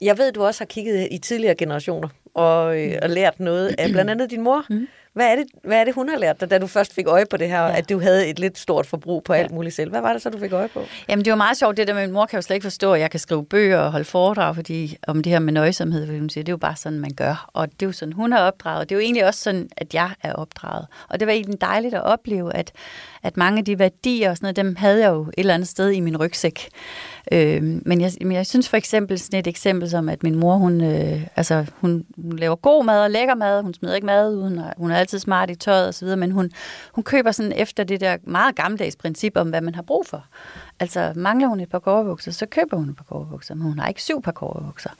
Jeg 0.00 0.18
ved, 0.18 0.32
du 0.32 0.44
også 0.44 0.60
har 0.60 0.66
kigget 0.66 1.08
i 1.10 1.18
tidligere 1.18 1.54
generationer 1.54 2.08
og, 2.34 2.82
øh, 2.82 2.98
og 3.02 3.10
lært 3.10 3.40
noget 3.40 3.74
af 3.78 3.90
blandt 3.90 4.10
andet 4.10 4.30
din 4.30 4.42
mor. 4.42 4.64
Mm. 4.70 4.86
Hvad, 5.14 5.26
er 5.26 5.36
det, 5.36 5.46
hvad 5.64 5.80
er 5.80 5.84
det, 5.84 5.94
hun 5.94 6.08
har 6.08 6.18
lært 6.18 6.40
dig, 6.40 6.50
da 6.50 6.58
du 6.58 6.66
først 6.66 6.94
fik 6.94 7.06
øje 7.06 7.24
på 7.30 7.36
det 7.36 7.48
her, 7.48 7.62
ja. 7.62 7.76
At 7.76 7.88
du 7.88 8.00
havde 8.00 8.26
et 8.26 8.38
lidt 8.38 8.58
stort 8.58 8.86
forbrug 8.86 9.24
på 9.24 9.32
alt 9.32 9.50
muligt 9.50 9.74
selv? 9.74 9.90
Hvad 9.90 10.00
var 10.00 10.12
det 10.12 10.22
så, 10.22 10.30
du 10.30 10.38
fik 10.38 10.52
øje 10.52 10.68
på? 10.68 10.82
Jamen, 11.08 11.24
det 11.24 11.30
var 11.30 11.36
meget 11.36 11.56
sjovt, 11.56 11.76
det 11.76 11.88
der 11.88 11.94
med, 11.94 12.06
min 12.06 12.12
mor 12.12 12.26
kan 12.26 12.36
jo 12.36 12.42
slet 12.42 12.54
ikke 12.54 12.64
forstå, 12.64 12.92
at 12.92 13.00
jeg 13.00 13.10
kan 13.10 13.20
skrive 13.20 13.44
bøger 13.44 13.78
og 13.78 13.90
holde 13.92 14.04
foredrag 14.04 14.54
fordi, 14.54 14.96
om 15.06 15.22
det 15.22 15.32
her 15.32 15.38
med 15.38 15.52
nøjsomhed, 15.52 16.06
fordi 16.06 16.18
hun 16.18 16.30
siger, 16.30 16.44
det 16.44 16.48
er 16.48 16.52
jo 16.52 16.56
bare 16.56 16.76
sådan, 16.76 17.00
man 17.00 17.10
gør. 17.16 17.50
Og 17.52 17.72
det 17.72 17.82
er 17.82 17.86
jo 17.86 17.92
sådan, 17.92 18.12
hun 18.12 18.32
er 18.32 18.38
opdraget. 18.38 18.88
Det 18.88 18.94
er 18.94 18.98
jo 18.98 19.02
egentlig 19.02 19.26
også 19.26 19.40
sådan, 19.40 19.68
at 19.76 19.94
jeg 19.94 20.10
er 20.22 20.32
opdraget. 20.32 20.86
Og 21.08 21.20
det 21.20 21.26
var 21.26 21.32
egentlig 21.32 21.60
dejligt 21.60 21.94
at 21.94 22.02
opleve, 22.02 22.56
at, 22.56 22.72
at 23.22 23.36
mange 23.36 23.58
af 23.58 23.64
de 23.64 23.78
værdier 23.78 24.30
og 24.30 24.36
sådan 24.36 24.44
noget, 24.44 24.56
dem 24.56 24.76
havde 24.76 25.00
jeg 25.00 25.10
jo 25.10 25.22
et 25.22 25.34
eller 25.36 25.54
andet 25.54 25.68
sted 25.68 25.90
i 25.90 26.00
min 26.00 26.16
rygsæk. 26.16 26.68
Øh, 27.32 27.62
men, 27.62 28.00
jeg, 28.00 28.12
men 28.20 28.32
jeg 28.32 28.46
synes 28.46 28.68
for 28.68 28.76
eksempel 28.76 29.18
sådan 29.18 29.40
et 29.40 29.46
eksempel 29.46 29.90
som, 29.90 30.08
at 30.08 30.22
min 30.22 30.34
mor, 30.34 30.56
hun, 30.56 30.80
øh, 30.80 31.26
altså, 31.36 31.66
hun, 31.80 32.04
hun 32.16 32.38
laver 32.38 32.56
god 32.56 32.84
mad 32.84 33.02
og 33.02 33.10
lækker 33.10 33.34
mad. 33.34 33.62
Hun 33.62 33.74
smider 33.74 33.94
ikke 33.94 34.06
mad 34.06 34.34
ud. 34.34 34.42
Hun 34.42 34.58
har, 34.58 34.74
hun 34.76 34.90
har 34.90 34.98
altid 34.98 35.18
smart 35.18 35.50
i 35.50 35.54
tøjet 35.54 35.88
og 35.88 35.94
så 35.94 36.04
videre, 36.04 36.16
men 36.16 36.30
hun, 36.30 36.50
hun 36.92 37.04
køber 37.04 37.32
sådan 37.32 37.52
efter 37.52 37.84
det 37.84 38.00
der 38.00 38.16
meget 38.22 38.56
gammeldags 38.56 38.96
princip 38.96 39.36
om, 39.36 39.48
hvad 39.48 39.60
man 39.60 39.74
har 39.74 39.82
brug 39.82 40.06
for. 40.06 40.26
Altså, 40.80 41.12
mangler 41.16 41.48
hun 41.48 41.60
et 41.60 41.68
par 41.68 41.78
kårebukser, 41.78 42.32
så 42.32 42.46
køber 42.46 42.76
hun 42.76 42.88
et 42.88 42.96
par 42.96 43.04
kårebukser, 43.04 43.54
men 43.54 43.62
hun 43.62 43.78
har 43.78 43.88
ikke 43.88 44.02
syv 44.02 44.22
par 44.22 44.32
kårebukser. 44.32 44.90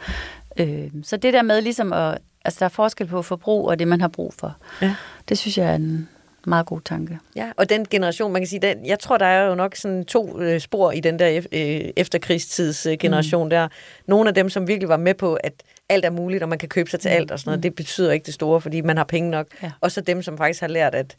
Øh, 0.57 0.91
så 1.03 1.17
det 1.17 1.33
der 1.33 1.43
med 1.43 1.61
ligesom 1.63 1.93
at, 1.93 2.19
altså 2.45 2.59
der 2.59 2.65
er 2.65 2.69
forskel 2.69 3.07
på 3.07 3.23
forbrug 3.23 3.69
og 3.69 3.79
det, 3.79 3.89
man 3.89 4.01
har 4.01 4.09
brug 4.09 4.35
for. 4.39 4.57
Ja. 4.83 4.95
Det 5.29 5.39
synes 5.39 5.59
jeg 5.59 5.67
er 5.67 5.75
en 5.75 6.09
meget 6.47 6.67
god 6.67 6.81
tanke. 6.81 7.19
Ja, 7.37 7.51
og 7.57 7.69
den 7.69 7.87
generation, 7.91 8.33
man 8.33 8.41
kan 8.43 8.47
sige, 8.47 8.61
den, 8.61 8.87
jeg 8.87 8.99
tror, 8.99 9.19
der 9.19 9.27
er 9.27 9.49
jo 9.49 9.55
nok 9.55 9.75
sådan 9.77 10.05
to 10.05 10.41
øh, 10.41 10.61
spor 10.61 10.93
i 10.93 11.01
den 11.01 11.19
der 11.19 11.41
øh, 11.53 11.81
efterkrigstids 11.97 12.87
øh, 12.87 12.97
generation 13.01 13.45
mm. 13.45 13.51
der. 13.51 13.69
Nogle 14.07 14.29
af 14.29 14.35
dem, 14.35 14.49
som 14.49 14.69
virkelig 14.69 14.89
var 14.89 14.97
med 14.97 15.15
på, 15.15 15.35
at 15.35 15.53
alt 15.89 16.05
er 16.05 16.11
muligt, 16.11 16.43
og 16.43 16.49
man 16.49 16.59
kan 16.59 16.69
købe 16.69 16.91
sig 16.91 17.01
til 17.01 17.09
alt 17.09 17.31
og 17.31 17.39
sådan 17.39 17.51
noget, 17.51 17.63
det 17.63 17.75
betyder 17.75 18.13
ikke 18.13 18.27
det 18.27 18.35
store, 18.35 18.61
fordi 18.61 18.81
man 18.81 18.97
har 18.97 19.05
penge 19.05 19.31
nok. 19.31 19.47
Ja. 19.63 19.71
Og 19.81 19.91
så 19.93 20.01
dem, 20.01 20.23
som 20.23 20.39
faktisk 20.39 20.61
har 20.61 20.69
lært, 20.69 20.95
at, 20.95 21.17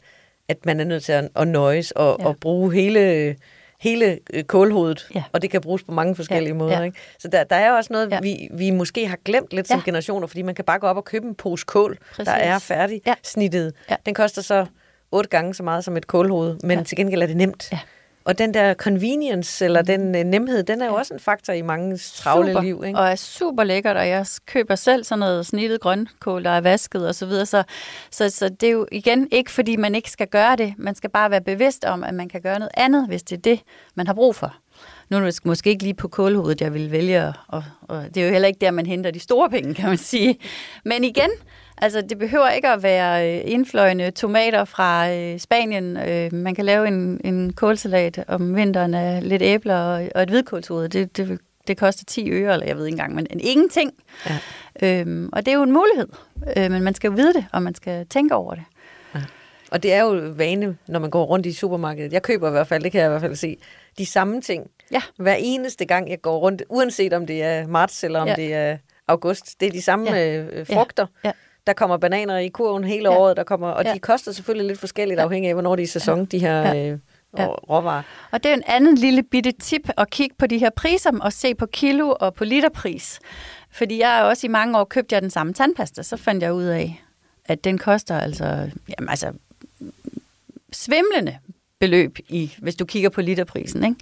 at 0.48 0.66
man 0.66 0.80
er 0.80 0.84
nødt 0.84 1.02
til 1.04 1.12
at, 1.12 1.28
at 1.36 1.48
nøjes 1.48 1.90
og, 1.90 2.16
Ja. 2.20 2.26
og 2.26 2.36
bruge 2.40 2.74
hele 2.74 3.36
hele 3.80 4.18
øh, 4.32 4.44
kålhovedet, 4.44 5.08
Ja. 5.14 5.22
og 5.32 5.42
det 5.42 5.50
kan 5.50 5.60
bruges 5.60 5.82
på 5.82 5.92
mange 5.92 6.16
forskellige 6.16 6.48
Ja, 6.52 6.54
måder. 6.58 6.78
ja. 6.78 6.82
Ikke? 6.84 6.98
Så 7.18 7.28
der, 7.28 7.44
der 7.44 7.56
er 7.56 7.72
også 7.72 7.92
noget, 7.92 8.10
Ja. 8.10 8.20
vi, 8.22 8.48
vi 8.52 8.70
måske 8.70 9.06
har 9.06 9.18
glemt 9.24 9.52
lidt 9.52 9.68
som 9.68 9.78
Ja. 9.78 9.84
generationer, 9.84 10.26
fordi 10.26 10.42
man 10.42 10.54
kan 10.54 10.64
bare 10.64 10.78
gå 10.78 10.86
op 10.86 10.96
og 10.96 11.04
købe 11.04 11.26
en 11.26 11.34
pose 11.34 11.64
kål, 11.66 11.98
Præcis. 12.10 12.24
der 12.24 12.32
er 12.32 12.58
færdig 12.58 13.00
Ja. 13.06 13.14
snittet. 13.22 13.72
Ja. 13.90 13.96
Den 14.06 14.14
koster 14.14 14.42
så 14.42 14.66
otte 15.12 15.30
gange 15.30 15.54
så 15.54 15.62
meget 15.62 15.84
som 15.84 15.96
et 15.96 16.06
kålhoved, 16.06 16.56
men 16.62 16.78
Ja. 16.78 16.84
til 16.84 16.96
gengæld 16.96 17.22
er 17.22 17.26
det 17.26 17.36
nemt. 17.36 17.68
Ja. 17.72 17.78
Og 18.24 18.38
den 18.38 18.54
der 18.54 18.74
convenience, 18.74 19.64
eller 19.64 19.82
den 19.82 20.14
øh, 20.14 20.24
nemhed, 20.24 20.62
den 20.62 20.82
er 20.82 20.86
jo 20.86 20.94
også 20.94 21.14
en 21.14 21.20
faktor 21.20 21.52
i 21.52 21.62
mange 21.62 21.96
travle 21.98 22.48
super, 22.48 22.62
liv. 22.62 22.82
Ikke? 22.86 22.98
Og 22.98 23.08
er 23.08 23.14
super 23.14 23.64
lækkert, 23.64 23.96
og 23.96 24.08
jeg 24.08 24.26
køber 24.46 24.74
selv 24.74 25.04
sådan 25.04 25.18
noget 25.18 25.46
snittet 25.46 25.80
grønkål, 25.80 26.44
der 26.44 26.50
er 26.50 26.60
vasket 26.60 27.08
og 27.08 27.14
så 27.14 27.26
videre. 27.26 27.46
Så, 27.46 27.62
så, 28.10 28.30
så 28.30 28.48
det 28.48 28.66
er 28.66 28.70
jo 28.70 28.86
igen 28.92 29.28
ikke, 29.32 29.50
fordi 29.50 29.76
man 29.76 29.94
ikke 29.94 30.10
skal 30.10 30.26
gøre 30.26 30.56
det. 30.56 30.74
Man 30.78 30.94
skal 30.94 31.10
bare 31.10 31.30
være 31.30 31.40
bevidst 31.40 31.84
om, 31.84 32.04
at 32.04 32.14
man 32.14 32.28
kan 32.28 32.40
gøre 32.40 32.58
noget 32.58 32.72
andet, 32.74 33.06
hvis 33.06 33.22
det 33.22 33.36
er 33.36 33.40
det, 33.40 33.60
man 33.94 34.06
har 34.06 34.14
brug 34.14 34.34
for. 34.34 34.54
Nu 35.08 35.16
er 35.16 35.20
det 35.20 35.40
måske 35.44 35.70
ikke 35.70 35.82
lige 35.82 35.94
på 35.94 36.08
kålhovedet, 36.08 36.60
jeg 36.60 36.74
vil 36.74 36.90
vælge, 36.90 37.26
og, 37.26 37.32
og, 37.48 37.64
og 37.88 38.04
det 38.14 38.22
er 38.22 38.26
jo 38.26 38.32
heller 38.32 38.48
ikke 38.48 38.60
der, 38.60 38.70
man 38.70 38.86
henter 38.86 39.10
de 39.10 39.20
store 39.20 39.50
penge, 39.50 39.74
kan 39.74 39.88
man 39.88 39.98
sige. 39.98 40.38
Men 40.84 41.04
igen, 41.04 41.30
altså 41.78 42.00
det 42.00 42.18
behøver 42.18 42.48
ikke 42.48 42.68
at 42.68 42.82
være 42.82 43.36
øh, 43.36 43.42
indfløjende 43.44 44.10
tomater 44.10 44.64
fra 44.64 45.10
øh, 45.12 45.38
Spanien. 45.38 45.96
Øh, 45.96 46.32
man 46.34 46.54
kan 46.54 46.64
lave 46.64 46.88
en, 46.88 47.20
en 47.24 47.52
kålsalat 47.52 48.24
om 48.28 48.56
vinteren 48.56 48.94
af 48.94 49.28
lidt 49.28 49.42
æbler 49.42 49.76
og, 49.76 50.08
og 50.14 50.22
et 50.22 50.28
hvidkålshoved. 50.30 50.88
Det, 50.88 51.16
det, 51.16 51.38
det 51.66 51.76
koster 51.76 52.04
10 52.04 52.30
øre, 52.30 52.52
eller 52.52 52.66
jeg 52.66 52.76
ved 52.76 52.86
ikke 52.86 52.94
engang, 52.94 53.14
men 53.14 53.26
en 53.30 53.40
ingenting. 53.40 53.92
Ja. 54.26 54.38
Øhm, 54.82 55.28
og 55.32 55.46
det 55.46 55.52
er 55.52 55.56
jo 55.56 55.62
en 55.62 55.72
mulighed, 55.72 56.08
øh, 56.56 56.70
men 56.70 56.82
man 56.82 56.94
skal 56.94 57.16
vide 57.16 57.34
det, 57.34 57.46
og 57.52 57.62
man 57.62 57.74
skal 57.74 58.06
tænke 58.06 58.34
over 58.34 58.54
det. 58.54 58.64
Og 59.70 59.82
det 59.82 59.92
er 59.92 60.02
jo 60.02 60.32
vane, 60.36 60.76
når 60.88 60.98
man 61.00 61.10
går 61.10 61.24
rundt 61.24 61.46
i 61.46 61.52
supermarkedet. 61.52 62.12
Jeg 62.12 62.22
køber 62.22 62.48
i 62.48 62.50
hvert 62.50 62.66
fald, 62.66 62.82
det 62.82 62.92
kan 62.92 63.00
jeg 63.00 63.08
i 63.08 63.10
hvert 63.10 63.20
fald 63.20 63.36
se, 63.36 63.56
de 63.98 64.06
samme 64.06 64.40
ting. 64.40 64.70
Ja. 64.90 65.02
Hver 65.16 65.34
eneste 65.38 65.84
gang, 65.84 66.10
jeg 66.10 66.22
går 66.22 66.38
rundt, 66.38 66.62
uanset 66.68 67.12
om 67.12 67.26
det 67.26 67.42
er 67.42 67.66
marts 67.66 68.04
eller 68.04 68.20
om 68.20 68.26
Ja. 68.26 68.34
ja. 68.38 68.42
det 68.42 68.54
er 68.54 68.76
august. 69.08 69.60
Det 69.60 69.68
er 69.68 69.72
de 69.72 69.82
samme 69.82 70.10
Ja. 70.10 70.34
ja. 70.34 70.42
øh, 70.42 70.66
frugter. 70.66 71.06
Ja. 71.24 71.32
Der 71.66 71.72
kommer 71.72 71.96
bananer 71.96 72.38
i 72.38 72.48
kurven 72.48 72.84
hele 72.84 73.10
Ja. 73.12 73.18
året, 73.18 73.36
der 73.36 73.44
kommer, 73.44 73.68
og 73.68 73.84
Ja. 73.84 73.94
de 73.94 73.98
koster 73.98 74.32
selvfølgelig 74.32 74.66
lidt 74.66 74.80
forskelligt, 74.80 75.18
Ja. 75.18 75.24
afhængig 75.24 75.48
af, 75.48 75.54
hvornår 75.54 75.76
de 75.76 75.82
er 75.82 75.84
i 75.84 75.86
sæson, 75.86 76.24
de 76.24 76.38
her 76.38 76.60
Ja. 76.74 76.90
øh, 76.92 76.98
Ja. 77.38 77.46
råvarer. 77.46 78.02
Og 78.30 78.42
det 78.42 78.50
er 78.50 78.54
en 78.54 78.62
anden 78.66 78.94
lille 78.94 79.22
bitte 79.22 79.52
tip 79.52 79.88
at 79.96 80.10
kigge 80.10 80.36
på 80.38 80.46
de 80.46 80.58
her 80.58 80.70
priser 80.70 81.10
og 81.20 81.32
se 81.32 81.54
på 81.54 81.66
kilo 81.66 82.14
og 82.20 82.34
på 82.34 82.44
literpris. 82.44 83.20
Fordi 83.70 83.98
jeg 84.00 84.08
har 84.08 84.22
også 84.22 84.46
i 84.46 84.50
mange 84.50 84.78
år 84.78 84.84
købt 84.84 85.12
jeg 85.12 85.22
den 85.22 85.30
samme 85.30 85.52
tandpasta, 85.52 86.02
så 86.02 86.16
fandt 86.16 86.42
jeg 86.42 86.52
ud 86.54 86.64
af, 86.64 87.02
at 87.44 87.64
den 87.64 87.78
koster 87.78 88.18
altså, 88.20 88.44
jamen 88.98 89.08
altså 89.08 89.32
svimlende 90.72 91.38
beløb, 91.80 92.18
i, 92.28 92.52
hvis 92.58 92.76
du 92.76 92.84
kigger 92.84 93.08
på 93.08 93.20
literprisen. 93.20 93.84
Ikke? 93.84 93.96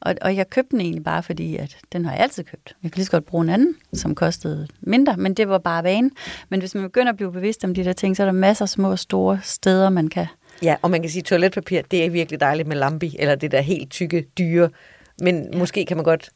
Og, 0.00 0.14
og 0.22 0.36
jeg 0.36 0.50
købte 0.50 0.70
den 0.70 0.80
egentlig 0.80 1.04
bare 1.04 1.22
fordi, 1.22 1.56
at 1.56 1.76
den 1.92 2.04
har 2.04 2.12
jeg 2.12 2.20
altid 2.20 2.44
købt. 2.44 2.76
Jeg 2.82 2.90
kan 2.90 2.96
lige 2.96 3.04
så 3.04 3.10
godt 3.10 3.26
bruge 3.26 3.44
en 3.44 3.50
anden, 3.50 3.74
som 3.92 4.14
kostede 4.14 4.68
mindre, 4.80 5.16
men 5.16 5.34
det 5.34 5.48
var 5.48 5.58
bare 5.58 5.84
vane. 5.84 6.10
Men 6.48 6.60
hvis 6.60 6.74
man 6.74 6.84
begynder 6.84 7.10
at 7.12 7.16
blive 7.16 7.32
bevidst 7.32 7.64
om 7.64 7.74
de 7.74 7.84
der 7.84 7.92
ting, 7.92 8.16
så 8.16 8.22
er 8.22 8.24
der 8.24 8.32
masser 8.32 8.64
af 8.64 8.68
små 8.68 8.90
og 8.90 8.98
store 8.98 9.40
steder, 9.42 9.90
man 9.90 10.08
kan... 10.08 10.26
Ja, 10.62 10.76
og 10.82 10.90
man 10.90 11.00
kan 11.00 11.10
sige, 11.10 11.22
toiletpapir, 11.22 11.82
det 11.90 12.04
er 12.04 12.10
virkelig 12.10 12.40
dejligt 12.40 12.68
med 12.68 12.76
lambi, 12.76 13.16
eller 13.18 13.34
det 13.34 13.50
der 13.52 13.60
helt 13.60 13.90
tykke 13.90 14.26
dyre. 14.38 14.68
Men 15.22 15.48
ja. 15.52 15.58
måske 15.58 15.84
kan 15.86 15.96
man 15.96 16.04
godt, 16.04 16.30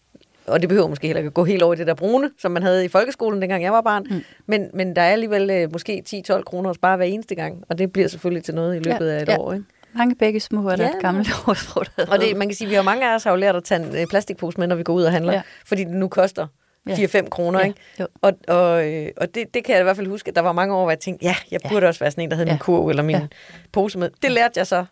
og 0.47 0.61
det 0.61 0.69
behøver 0.69 0.89
måske 0.89 1.07
heller 1.07 1.19
ikke 1.19 1.29
at 1.29 1.35
gå 1.35 1.45
helt 1.45 1.63
over 1.63 1.75
i 1.75 1.77
det 1.77 1.87
der 1.87 1.95
brune, 1.95 2.31
som 2.39 2.53
man 2.53 2.63
havde 2.63 2.85
i 2.85 2.89
folkeskolen, 2.89 3.41
dengang 3.43 3.63
jeg 3.63 3.73
var 3.73 3.81
barn. 3.81 4.07
Mm. 4.11 4.23
Men, 4.47 4.71
men 4.75 4.97
der 4.97 5.03
er 5.03 5.13
alligevel 5.13 5.51
øh, 5.51 5.73
måske 5.73 6.03
10-12 6.31 6.43
kroner 6.43 6.71
at 6.71 6.77
spare 6.77 6.97
hver 6.97 7.07
eneste 7.07 7.35
gang, 7.35 7.65
og 7.69 7.79
det 7.79 7.93
bliver 7.93 8.09
selvfølgelig 8.09 8.45
til 8.45 8.55
noget 8.55 8.75
i 8.75 8.79
løbet 8.79 9.07
Ja, 9.07 9.13
af 9.17 9.23
et 9.23 9.29
ja. 9.29 9.39
år. 9.39 9.53
Ikke? 9.53 9.65
Mange 9.97 10.15
begge 10.15 10.41
små 10.41 10.69
er 10.69 10.77
der 10.77 10.91
Ja, 11.05 11.11
ordsprog, 11.47 11.85
der 11.97 12.07
Og 12.07 12.19
det, 12.21 12.37
man 12.37 12.49
kan 12.49 12.55
sige, 12.57 12.69
vi 12.69 12.75
har 12.75 12.83
mange 12.83 13.11
af 13.11 13.15
os 13.15 13.25
har 13.25 13.31
jo 13.31 13.37
lært 13.37 13.57
at 13.57 13.65
tage 13.65 13.87
en 13.87 13.97
øh, 13.97 14.07
plastikpose 14.07 14.59
med, 14.59 14.67
når 14.67 14.77
vi 14.77 14.83
går 14.83 14.93
ud 14.93 15.03
og 15.03 15.13
handler, 15.13 15.33
Ja. 15.33 15.37
ja. 15.39 15.43
fordi 15.67 15.85
det 15.85 15.93
nu 15.93 16.09
koster 16.09 16.47
Ja. 16.87 16.95
4-5 16.95 17.29
kroner. 17.29 17.59
Ja, 17.61 17.67
Ikke? 17.67 17.81
jo. 18.01 18.07
Og, 18.23 18.33
og, 18.49 18.89
øh, 18.93 19.09
og 19.17 19.35
det, 19.35 19.55
det 19.55 19.65
kan 19.65 19.73
jeg 19.75 19.81
i 19.81 19.83
hvert 19.85 19.97
fald 19.97 20.07
huske, 20.07 20.29
at 20.29 20.35
der 20.37 20.41
var 20.43 20.53
mange 20.53 20.75
år, 20.75 20.83
hvor 20.83 20.91
jeg 20.91 20.99
tænkte, 21.01 21.25
ja, 21.27 21.35
jeg 21.51 21.61
Ja. 21.65 21.69
burde 21.69 21.87
også 21.87 22.01
være 22.01 22.11
sådan 22.11 22.25
en, 22.25 22.31
der 22.31 22.37
havde 22.37 22.49
Ja. 22.49 22.53
min 22.55 22.59
kurv 22.59 22.89
eller 22.89 23.03
min 23.03 23.17
Ja. 23.17 23.27
pose 23.73 23.99
med. 23.99 24.11
Det 24.23 24.31
lærte 24.33 24.53
jeg 24.57 24.67
så, 24.67 24.85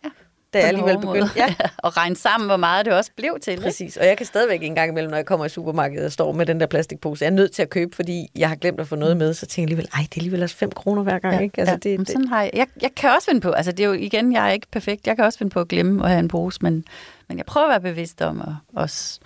da 0.53 0.59
jeg 0.59 0.67
alligevel 0.67 0.97
begyndte. 0.97 1.19
måde. 1.19 1.55
og 1.83 1.97
regne 1.97 2.15
sammen, 2.15 2.47
hvor 2.47 2.57
meget 2.57 2.85
det 2.85 2.93
også 2.93 3.11
blev 3.17 3.37
til. 3.41 3.51
ikke? 3.51 3.63
Præcis, 3.63 3.97
og 3.97 4.05
jeg 4.05 4.17
kan 4.17 4.25
stadigvæk 4.25 4.63
en 4.63 4.75
gang 4.75 4.91
imellem, 4.91 5.09
når 5.09 5.17
jeg 5.17 5.25
kommer 5.25 5.45
i 5.45 5.49
supermarkedet 5.49 6.05
og 6.05 6.11
står 6.11 6.31
med 6.31 6.45
den 6.45 6.59
der 6.59 6.65
plastikpose, 6.65 7.25
jeg 7.25 7.31
er 7.31 7.35
nødt 7.35 7.51
til 7.51 7.61
at 7.61 7.69
købe, 7.69 7.95
fordi 7.95 8.27
jeg 8.35 8.49
har 8.49 8.55
glemt 8.55 8.79
at 8.79 8.87
få 8.87 8.95
noget 8.95 9.17
med, 9.17 9.33
så 9.33 9.45
tænker 9.45 9.61
jeg 9.61 9.65
alligevel, 9.65 9.89
ej, 9.93 10.07
det 10.09 10.17
er 10.17 10.19
alligevel 10.19 10.43
også 10.43 10.55
5 10.55 10.71
kroner 10.71 11.03
hver 11.03 11.19
gang, 11.19 11.43
ikke? 11.43 11.59
Altså, 11.59 11.79
ja. 11.85 11.89
det, 11.89 11.99
det, 11.99 12.07
Sådan 12.07 12.27
har 12.27 12.41
jeg, 12.41 12.51
jeg, 12.53 12.67
jeg 12.81 12.95
kan 12.95 13.09
også 13.09 13.25
finde 13.25 13.41
på, 13.41 13.51
altså 13.51 13.71
det 13.71 13.83
er 13.83 13.87
jo 13.87 13.93
igen, 13.93 14.33
jeg 14.33 14.47
er 14.47 14.51
ikke 14.51 14.67
perfekt, 14.71 15.07
jeg 15.07 15.15
kan 15.15 15.25
også 15.25 15.37
finde 15.37 15.49
på 15.49 15.59
at 15.59 15.67
glemme 15.67 16.03
at 16.03 16.09
have 16.09 16.19
en 16.19 16.27
pose, 16.27 16.59
men, 16.61 16.85
men 17.29 17.37
jeg 17.37 17.45
prøver 17.45 17.67
at 17.67 17.83
være 17.83 17.91
bevidst 17.91 18.21
om 18.21 18.41
at 18.41 18.53
også 18.75 19.19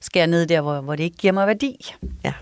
skære 0.00 0.26
ned 0.26 0.46
der, 0.46 0.60
hvor, 0.60 0.80
hvor 0.80 0.96
det 0.96 1.04
ikke 1.04 1.16
giver 1.16 1.32
mig 1.32 1.46
værdi. 1.46 1.94
ja. 2.24 2.32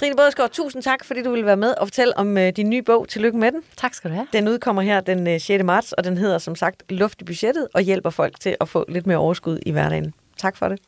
Trine 0.00 0.16
Bådskov, 0.16 0.48
tusind 0.48 0.82
tak, 0.82 1.04
fordi 1.04 1.22
du 1.22 1.30
ville 1.30 1.46
være 1.46 1.56
med 1.56 1.74
og 1.74 1.86
fortælle 1.86 2.18
om 2.18 2.38
øh, 2.38 2.52
din 2.56 2.70
nye 2.70 2.82
bog. 2.82 3.08
Tillykke 3.08 3.38
med 3.38 3.52
den. 3.52 3.62
Tak 3.76 3.94
skal 3.94 4.10
du 4.10 4.14
have. 4.14 4.26
Den 4.32 4.48
udkommer 4.48 4.82
her 4.82 5.00
den 5.00 5.28
øh, 5.28 5.40
6. 5.40 5.64
marts, 5.64 5.92
og 5.92 6.04
den 6.04 6.16
hedder 6.16 6.38
som 6.38 6.56
sagt 6.56 6.82
Luft 6.88 7.20
i 7.20 7.24
budgettet, 7.24 7.68
og 7.74 7.80
hjælper 7.80 8.10
folk 8.10 8.40
til 8.40 8.56
at 8.60 8.68
få 8.68 8.84
lidt 8.88 9.06
mere 9.06 9.16
overskud 9.16 9.58
i 9.66 9.70
hverdagen. 9.70 10.14
Tak 10.36 10.56
for 10.56 10.68
det. 10.68 10.78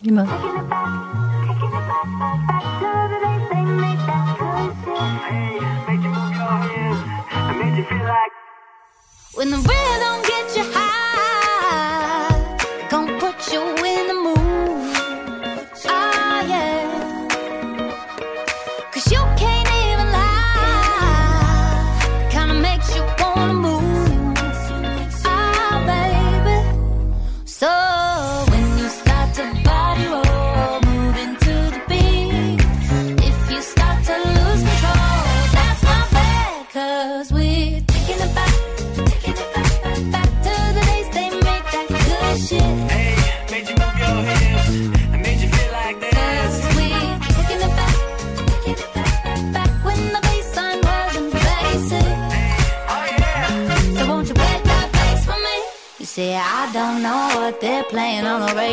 Lige 0.00 0.14
måde. 0.14 0.28
When 9.38 9.50
the 9.50 9.58
rhythm 9.68 10.22
gets 10.22 10.56
you 10.56 10.64
high, 10.64 11.11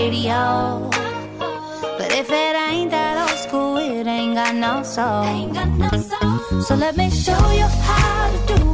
radio. 0.09 0.89
But 1.97 2.11
if 2.11 2.29
it 2.29 2.55
ain't 2.67 2.91
that 2.91 3.29
old 3.29 3.39
school, 3.39 3.77
it 3.77 4.07
ain't 4.07 4.35
got 4.35 4.55
no 4.55 4.81
soul. 4.83 5.23
So 6.63 6.75
let 6.75 6.97
me 6.97 7.09
show 7.11 7.51
you 7.51 7.67
how 7.87 8.31
to 8.31 8.53
do 8.53 8.68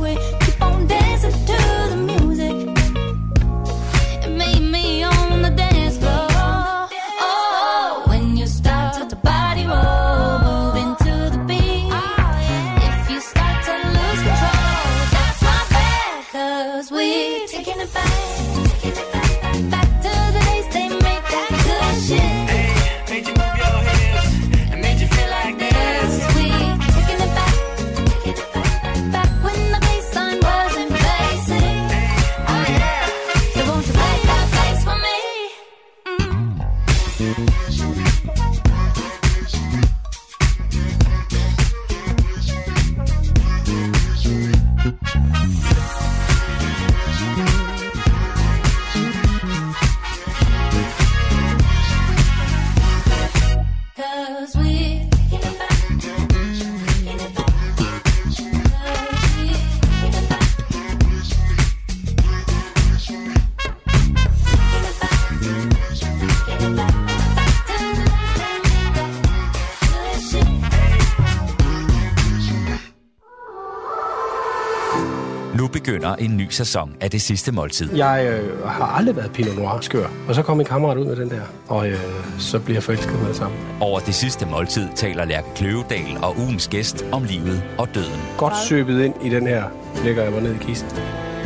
Nu 75.57 75.67
begynder 75.67 76.15
en 76.15 76.37
ny 76.37 76.49
sæson 76.49 76.95
af 77.01 77.11
Det 77.11 77.21
Sidste 77.21 77.51
Måltid. 77.51 77.95
Jeg 77.95 78.41
øh, 78.43 78.67
har 78.67 78.85
aldrig 78.85 79.15
været 79.15 79.31
Pinot 79.31 79.57
Noir 79.57 79.81
skør. 79.81 80.07
Og 80.27 80.35
så 80.35 80.41
kom 80.41 80.57
min 80.57 80.65
kammerat 80.65 80.97
ud 80.97 81.05
med 81.05 81.15
den 81.15 81.29
der, 81.29 81.41
og 81.67 81.89
øh, 81.89 81.99
så 82.39 82.59
bliver 82.59 82.75
jeg 82.75 82.83
forelsket 82.83 83.19
med 83.19 83.27
det 83.27 83.35
samme. 83.35 83.57
Over 83.81 83.99
Det 83.99 84.15
Sidste 84.15 84.45
Måltid 84.45 84.87
taler 84.95 85.25
Lærke 85.25 85.47
Kløvedal 85.55 86.17
og 86.23 86.37
ugens 86.37 86.67
gæst 86.67 87.05
om 87.11 87.23
livet 87.23 87.63
og 87.77 87.87
døden. 87.95 88.21
Godt 88.37 88.53
søbet 88.67 89.01
ind 89.01 89.13
i 89.25 89.29
den 89.29 89.47
her, 89.47 89.63
lægger 90.03 90.23
jeg 90.23 90.31
mig 90.31 90.41
ned 90.41 90.55
i 90.55 90.57
kisten. 90.57 90.89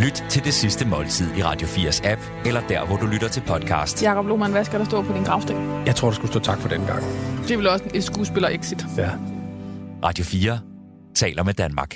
Lyt 0.01 0.23
til 0.29 0.43
Det 0.43 0.53
Sidste 0.53 0.87
Måltid 0.87 1.27
i 1.37 1.43
Radio 1.43 1.67
4's 1.67 2.07
app, 2.07 2.21
eller 2.45 2.61
der, 2.69 2.85
hvor 2.85 2.97
du 2.97 3.05
lytter 3.05 3.27
til 3.27 3.41
podcast. 3.47 4.03
Jakob 4.03 4.27
Lohmann, 4.27 4.53
hvad 4.53 4.65
skal 4.65 4.79
der 4.79 4.85
stå 4.85 5.01
på 5.01 5.13
din 5.13 5.23
gravsten? 5.23 5.55
Jeg 5.85 5.95
tror, 5.95 6.07
der 6.09 6.15
skulle 6.15 6.31
stå 6.31 6.39
tak 6.39 6.59
for 6.59 6.69
den 6.69 6.85
gang. 6.85 7.03
Det 7.43 7.51
er 7.51 7.57
vel 7.57 7.67
også 7.67 7.85
et 7.93 8.03
skuespiller-exit. 8.03 8.85
Ja. 8.97 9.09
Radio 10.03 10.25
4 10.25 10.59
taler 11.15 11.43
med 11.43 11.53
Danmark. 11.53 11.95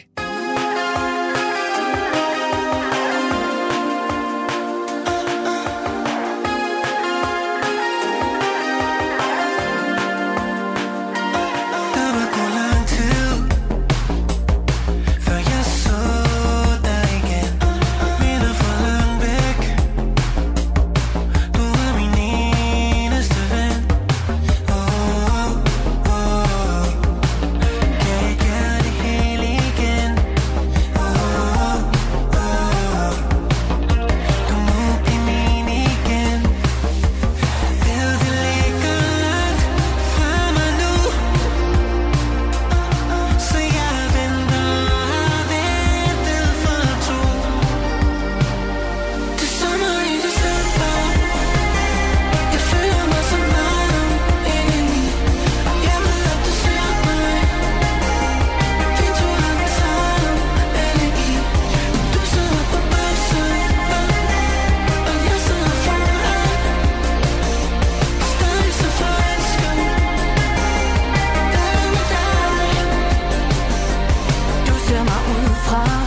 cloud 75.74 76.03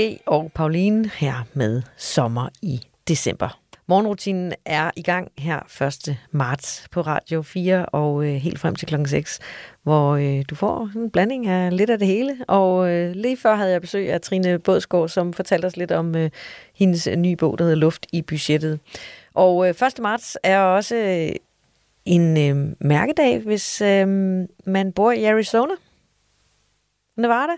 G. 0.00 0.20
og 0.26 0.52
Pauline 0.54 1.10
her 1.14 1.34
med 1.54 1.82
Sommer 1.96 2.48
i 2.62 2.80
december. 3.08 3.60
Morgenrutinen 3.86 4.54
er 4.64 4.90
i 4.96 5.02
gang 5.02 5.32
her 5.38 5.82
1. 6.08 6.16
marts 6.30 6.88
på 6.90 7.00
Radio 7.00 7.42
4 7.42 7.86
og 7.86 8.24
øh, 8.24 8.34
helt 8.34 8.58
frem 8.58 8.74
til 8.74 8.88
klokken 8.88 9.08
6, 9.08 9.38
hvor 9.82 10.16
øh, 10.16 10.44
du 10.50 10.54
får 10.54 10.90
en 10.96 11.10
blanding 11.10 11.46
af 11.46 11.76
lidt 11.76 11.90
af 11.90 11.98
det 11.98 12.08
hele. 12.08 12.36
Og 12.48 12.90
øh, 12.90 13.12
lige 13.12 13.36
før 13.36 13.54
havde 13.54 13.70
jeg 13.70 13.80
besøg 13.80 14.12
af 14.12 14.20
Trine 14.20 14.58
Bådsgaard, 14.58 15.08
som 15.08 15.32
fortalte 15.32 15.66
os 15.66 15.76
lidt 15.76 15.92
om 15.92 16.16
øh, 16.16 16.30
hendes 16.74 17.08
nye 17.16 17.36
bog, 17.36 17.58
der 17.58 17.64
hedder 17.64 17.78
Luft 17.78 18.06
i 18.12 18.22
budgettet. 18.22 18.80
Og 19.34 19.68
øh, 19.68 19.74
1. 19.86 19.98
marts 19.98 20.38
er 20.42 20.60
også 20.60 20.96
øh, 20.96 21.36
en 22.04 22.36
øh, 22.36 22.74
mærkedag, 22.80 23.38
hvis 23.38 23.80
øh, 23.80 24.08
man 24.64 24.92
bor 24.94 25.12
i 25.12 25.24
Arizona. 25.24 25.74
Nevada. 27.16 27.52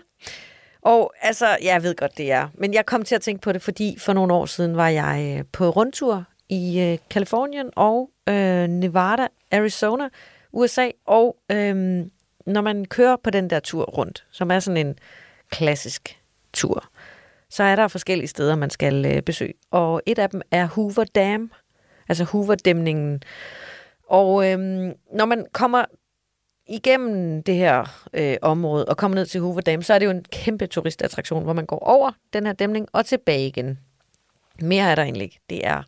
Og 0.81 1.13
altså, 1.21 1.57
jeg 1.63 1.83
ved 1.83 1.95
godt, 1.95 2.17
det 2.17 2.31
er. 2.31 2.47
Men 2.53 2.73
jeg 2.73 2.85
kom 2.85 3.03
til 3.03 3.15
at 3.15 3.21
tænke 3.21 3.41
på 3.41 3.51
det, 3.51 3.61
fordi 3.61 3.97
for 3.99 4.13
nogle 4.13 4.33
år 4.33 4.45
siden 4.45 4.77
var 4.77 4.87
jeg 4.87 5.37
øh, 5.39 5.45
på 5.51 5.69
rundtur 5.69 6.23
i 6.49 6.81
øh, 6.81 6.97
Kalifornien 7.09 7.69
og 7.75 8.09
øh, 8.29 8.67
Nevada, 8.67 9.27
Arizona, 9.51 10.09
USA. 10.51 10.89
Og 11.05 11.37
øh, 11.51 12.05
når 12.45 12.61
man 12.61 12.85
kører 12.85 13.15
på 13.23 13.29
den 13.29 13.49
der 13.49 13.59
tur 13.59 13.83
rundt, 13.83 14.25
som 14.31 14.51
er 14.51 14.59
sådan 14.59 14.87
en 14.87 14.95
klassisk 15.49 16.19
tur, 16.53 16.85
så 17.49 17.63
er 17.63 17.75
der 17.75 17.87
forskellige 17.87 18.27
steder, 18.27 18.55
man 18.55 18.69
skal 18.69 19.05
øh, 19.05 19.21
besøge. 19.21 19.53
Og 19.71 20.01
et 20.05 20.19
af 20.19 20.29
dem 20.29 20.41
er 20.51 20.65
Hoover 20.65 21.05
Dam, 21.15 21.51
altså 22.09 22.23
Hoover-dæmningen. 22.23 23.23
Og 24.09 24.51
øh, 24.51 24.59
når 25.13 25.25
man 25.25 25.45
kommer 25.53 25.85
igennem 26.71 27.43
det 27.43 27.55
her 27.55 28.05
øh, 28.13 28.37
område 28.41 28.85
og 28.85 28.97
kommer 28.97 29.15
ned 29.15 29.25
til 29.25 29.41
Hoover 29.41 29.61
Dam, 29.61 29.81
så 29.81 29.93
er 29.93 29.99
det 29.99 30.05
jo 30.05 30.11
en 30.11 30.25
kæmpe 30.31 30.67
turistattraktion, 30.67 31.43
hvor 31.43 31.53
man 31.53 31.65
går 31.65 31.79
over 31.79 32.11
den 32.33 32.45
her 32.45 32.53
dæmning 32.53 32.87
og 32.91 33.05
tilbage 33.05 33.47
igen. 33.47 33.79
Mere 34.61 34.91
er 34.91 34.95
der 34.95 35.03
egentlig 35.03 35.23
ikke. 35.23 35.39
Det 35.49 35.67
er 35.67 35.83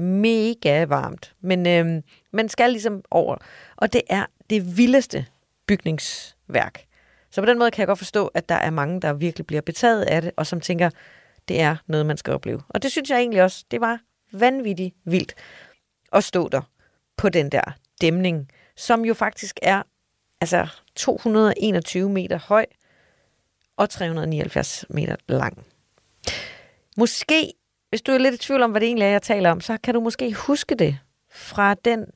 mega 0.00 0.84
varmt, 0.84 1.34
men 1.40 1.66
øh, 1.66 2.02
man 2.32 2.48
skal 2.48 2.70
ligesom 2.70 3.02
over. 3.10 3.36
Og 3.76 3.92
det 3.92 4.02
er 4.10 4.26
det 4.50 4.76
vildeste 4.76 5.26
bygningsværk, 5.66 6.84
Så 7.30 7.40
på 7.40 7.46
den 7.46 7.58
måde 7.58 7.70
kan 7.70 7.80
jeg 7.80 7.86
godt 7.86 7.98
forstå, 7.98 8.26
at 8.26 8.48
der 8.48 8.54
er 8.54 8.70
mange, 8.70 9.00
der 9.00 9.12
virkelig 9.12 9.46
bliver 9.46 9.62
betaget 9.62 10.02
af 10.02 10.22
det, 10.22 10.30
og 10.36 10.46
som 10.46 10.60
tænker, 10.60 10.90
det 11.48 11.60
er 11.60 11.76
noget, 11.86 12.06
man 12.06 12.16
skal 12.16 12.34
opleve. 12.34 12.62
Og 12.68 12.82
det 12.82 12.90
synes 12.90 13.10
jeg 13.10 13.18
egentlig 13.18 13.42
også, 13.42 13.64
det 13.70 13.80
var 13.80 14.00
vanvittigt 14.32 14.94
vildt 15.04 15.34
at 16.12 16.24
stå 16.24 16.48
der 16.48 16.60
på 17.16 17.28
den 17.28 17.52
der 17.52 17.62
dæmning, 18.00 18.48
som 18.76 19.04
jo 19.04 19.14
faktisk 19.14 19.58
er 19.62 19.82
altså 20.42 20.66
221 20.96 22.10
meter 22.10 22.38
høj 22.38 22.66
og 23.76 23.90
379 23.90 24.84
meter 24.90 25.16
lang. 25.28 25.66
Måske, 26.96 27.52
hvis 27.88 28.02
du 28.02 28.12
er 28.12 28.18
lidt 28.18 28.34
i 28.34 28.38
tvivl 28.38 28.62
om, 28.62 28.70
hvad 28.70 28.80
det 28.80 28.86
egentlig 28.86 29.04
er, 29.04 29.10
jeg 29.10 29.22
taler 29.22 29.50
om, 29.50 29.60
så 29.60 29.78
kan 29.82 29.94
du 29.94 30.00
måske 30.00 30.34
huske 30.34 30.74
det 30.74 30.98
fra 31.30 31.74
den 31.74 32.06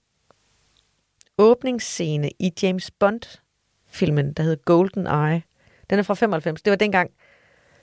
åbningsscene 1.38 2.30
i 2.38 2.52
James 2.62 2.90
Bond-filmen, 2.90 4.32
der 4.32 4.42
hedder 4.42 4.62
Golden 4.64 5.06
Eye. 5.06 5.42
Den 5.90 5.98
er 5.98 6.02
fra 6.02 6.14
95. 6.14 6.62
Det 6.62 6.70
var 6.70 6.76
dengang, 6.76 7.10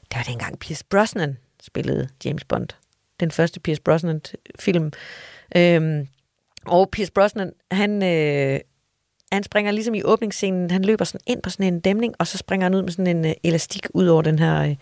det 0.01 0.17
var 0.17 0.23
dengang 0.23 0.59
Pierce 0.59 0.85
Brosnan 0.89 1.37
spillede 1.61 2.09
James 2.25 2.45
Bond. 2.45 2.67
Den 3.19 3.31
første 3.31 3.59
Pierce 3.59 3.81
Brosnan-film. 3.81 4.91
Øhm, 5.57 6.07
og 6.65 6.89
Pierce 6.91 7.11
Brosnan, 7.11 7.53
han, 7.71 8.03
øh, 8.03 8.59
han 9.33 9.43
springer 9.43 9.71
ligesom 9.71 9.93
i 9.93 10.03
åbningsscenen, 10.03 10.71
han 10.71 10.85
løber 10.85 11.05
sådan 11.05 11.21
ind 11.25 11.41
på 11.41 11.49
sådan 11.49 11.73
en 11.73 11.79
dæmning, 11.79 12.15
og 12.19 12.27
så 12.27 12.37
springer 12.37 12.65
han 12.65 12.75
ud 12.75 12.81
med 12.81 12.91
sådan 12.91 13.17
en 13.17 13.25
øh, 13.25 13.33
elastik 13.43 13.87
ud 13.93 14.07
over 14.07 14.21
den 14.21 14.39
her, 14.39 14.63
øh, 14.63 14.75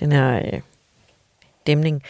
den 0.00 0.12
her 0.12 0.36
øh, 0.36 0.60
dæmning. 1.66 2.02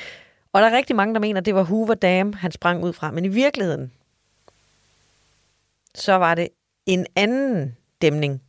Og 0.52 0.62
der 0.62 0.68
er 0.68 0.76
rigtig 0.76 0.96
mange, 0.96 1.14
der 1.14 1.20
mener, 1.20 1.40
at 1.40 1.46
det 1.46 1.54
var 1.54 1.62
Hoover 1.62 1.94
Dam, 1.94 2.32
han 2.32 2.52
sprang 2.52 2.84
ud 2.84 2.92
fra. 2.92 3.10
Men 3.10 3.24
i 3.24 3.28
virkeligheden, 3.28 3.92
så 5.94 6.12
var 6.12 6.34
det 6.34 6.48
en 6.86 7.06
anden 7.16 7.76
dæmning 8.02 8.42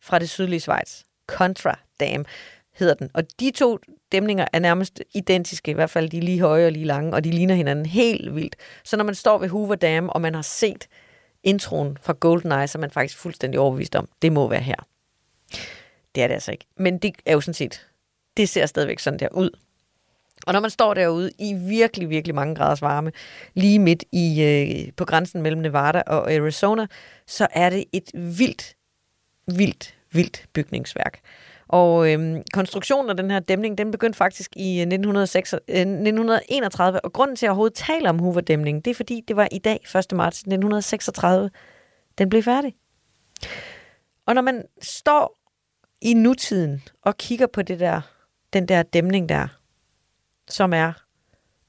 fra 0.00 0.18
det 0.18 0.30
sydlige 0.30 0.60
Schweiz. 0.60 1.02
Contra 1.26 1.78
Dam 2.00 2.24
hedder 2.72 2.94
den. 2.94 3.10
Og 3.14 3.40
de 3.40 3.50
to 3.50 3.78
dæmninger 4.12 4.46
er 4.52 4.58
nærmest 4.58 5.02
identiske, 5.14 5.70
i 5.70 5.74
hvert 5.74 5.90
fald 5.90 6.10
de 6.10 6.18
er 6.18 6.22
lige 6.22 6.40
høje 6.40 6.66
og 6.66 6.72
lige 6.72 6.84
lange, 6.84 7.14
og 7.14 7.24
de 7.24 7.30
ligner 7.30 7.54
hinanden 7.54 7.86
helt 7.86 8.34
vildt. 8.34 8.56
Så 8.84 8.96
når 8.96 9.04
man 9.04 9.14
står 9.14 9.38
ved 9.38 9.48
Hoover 9.48 9.74
Dam, 9.74 10.08
og 10.08 10.20
man 10.20 10.34
har 10.34 10.42
set 10.42 10.88
introen 11.42 11.98
fra 12.02 12.12
GoldenEye, 12.12 12.66
så 12.66 12.78
er 12.78 12.80
man 12.80 12.90
faktisk 12.90 13.18
fuldstændig 13.18 13.60
overbevist 13.60 13.96
om, 13.96 14.08
det 14.22 14.32
må 14.32 14.48
være 14.48 14.60
her. 14.60 14.86
Det 16.14 16.22
er 16.22 16.26
det 16.26 16.34
altså 16.34 16.52
ikke. 16.52 16.64
Men 16.76 16.98
det 16.98 17.14
er 17.26 17.32
jo 17.32 17.40
sådan 17.40 17.54
set, 17.54 17.86
det 18.36 18.48
ser 18.48 18.66
stadigvæk 18.66 18.98
sådan 18.98 19.18
der 19.18 19.28
ud. 19.28 19.50
Og 20.46 20.52
når 20.52 20.60
man 20.60 20.70
står 20.70 20.94
derude 20.94 21.30
i 21.38 21.54
virkelig, 21.54 22.10
virkelig 22.10 22.34
mange 22.34 22.54
graders 22.54 22.82
varme, 22.82 23.12
lige 23.54 23.78
midt 23.78 24.04
i, 24.12 24.42
øh, 24.42 24.92
på 24.96 25.04
grænsen 25.04 25.42
mellem 25.42 25.60
Nevada 25.60 26.02
og 26.06 26.32
Arizona, 26.32 26.86
så 27.26 27.46
er 27.50 27.70
det 27.70 27.84
et 27.92 28.10
vildt, 28.14 28.76
vildt, 29.46 29.94
vildt 30.12 30.46
bygningsværk. 30.52 31.20
Og 31.68 32.12
øhm, 32.12 32.42
konstruktionen 32.52 33.10
af 33.10 33.16
den 33.16 33.30
her 33.30 33.40
dæmning, 33.40 33.78
den 33.78 33.90
begyndte 33.90 34.16
faktisk 34.16 34.50
i 34.56 34.80
1906, 34.80 35.52
øh, 35.52 35.58
1931, 35.58 36.96
øh, 36.96 37.00
og 37.04 37.12
grunden 37.12 37.36
til, 37.36 37.46
at 37.46 37.48
jeg 37.48 37.50
overhovedet 37.50 37.76
taler 37.76 38.10
om 38.10 38.18
Hoover-dæmningen, 38.18 38.80
det 38.80 38.90
er 38.90 38.94
fordi, 38.94 39.24
det 39.28 39.36
var 39.36 39.48
i 39.52 39.58
dag, 39.58 39.80
1. 39.96 40.12
marts 40.12 40.38
1936, 40.38 41.50
den 42.18 42.28
blev 42.28 42.42
færdig. 42.42 42.74
Og 44.26 44.34
når 44.34 44.42
man 44.42 44.64
står 44.82 45.38
i 46.00 46.14
nutiden 46.14 46.82
og 47.02 47.16
kigger 47.16 47.46
på 47.46 47.62
det 47.62 47.80
der, 47.80 48.00
den 48.52 48.68
der 48.68 48.82
dæmning 48.82 49.28
der, 49.28 49.48
som 50.48 50.72
er 50.72 50.92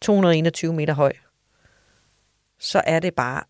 221 0.01 0.73
meter 0.73 0.93
høj, 0.93 1.13
så 2.59 2.81
er 2.85 2.99
det 2.99 3.15
bare 3.15 3.43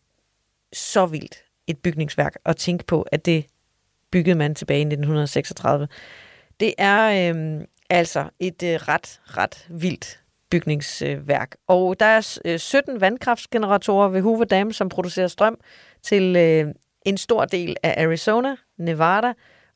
så 0.74 1.06
vildt 1.06 1.36
et 1.68 1.78
bygningsværk 1.78 2.36
at 2.46 2.58
tænke 2.58 2.86
på, 2.86 3.02
at 3.02 3.26
det 3.26 3.46
byggede 4.12 4.36
man 4.36 4.56
tilbage 4.56 4.80
i 4.80 4.82
1936. 4.82 5.88
Det 6.60 6.74
er 6.78 7.34
øh, 7.34 7.62
altså 7.90 8.30
et 8.40 8.64
øh, 8.64 8.76
ret, 8.76 9.22
ret 9.26 9.68
vildt 9.70 10.20
bygningsværk. 10.50 11.56
Og 11.68 12.00
der 12.00 12.06
er 12.06 12.40
øh, 12.46 12.60
17 12.60 13.02
vandkraftsgeneratorer 13.02 14.08
ved 14.08 14.22
Hoover 14.22 14.46
Dam, 14.46 14.72
som 14.72 14.90
producerer 14.90 15.28
strøm 15.28 15.60
til 16.04 16.36
øh, 16.36 16.74
en 17.06 17.18
stor 17.18 17.46
del 17.46 17.76
af 17.84 18.04
Arizona, 18.04 18.56
Nevada 18.78 19.34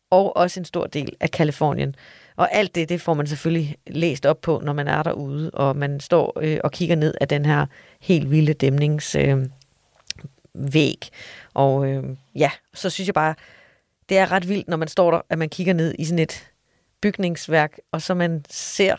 og 0.10 0.38
også 0.38 0.60
en 0.60 0.66
stor 0.66 0.88
del 0.88 1.16
af 1.20 1.32
Kalifornien. 1.32 1.96
Og 2.36 2.54
alt 2.54 2.76
det, 2.76 2.90
det 2.90 3.02
får 3.02 3.14
man 3.14 3.28
selvfølgelig 3.28 3.78
læst 3.88 4.26
op 4.26 4.42
på, 4.42 4.62
når 4.64 4.74
man 4.74 4.88
er 4.88 5.04
derude, 5.04 5.52
og 5.52 5.76
man 5.76 6.00
står 6.00 6.40
øh, 6.42 6.60
og 6.64 6.72
kigger 6.72 6.96
ned 6.96 7.14
af 7.22 7.28
den 7.28 7.46
her 7.46 7.66
helt 8.02 8.32
vilde 8.32 8.54
dæmningsvæg. 8.54 9.30
Øh, 9.30 9.46
væg. 10.54 11.10
og 11.54 11.88
øh, 11.88 12.04
ja, 12.36 12.52
så 12.74 12.90
synes 12.90 13.08
jeg 13.08 13.14
bare, 13.14 13.36
det 14.10 14.18
er 14.18 14.32
ret 14.32 14.50
vildt, 14.50 14.68
når 14.68 14.78
man 14.78 14.88
står 14.88 15.12
der, 15.12 15.22
at 15.30 15.38
man 15.38 15.50
kigger 15.50 15.74
ned 15.74 15.96
i 16.00 16.06
sådan 16.06 16.20
et 16.20 16.53
bygningsværk, 17.04 17.78
og 17.92 18.02
så 18.02 18.14
man 18.14 18.46
ser 18.50 18.96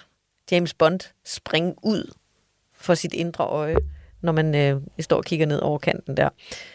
James 0.51 0.75
Bond 0.75 1.01
springe 1.25 1.75
ud 1.83 2.13
for 2.73 2.95
sit 2.95 3.13
indre 3.13 3.45
øje, 3.45 3.77
når 4.21 4.33
man 4.33 4.55
øh, 4.55 4.81
står 5.01 5.17
og 5.17 5.25
kigger 5.25 5.47
ned 5.47 5.59
over 5.59 5.79
kanten 5.79 6.17
der. 6.17 6.29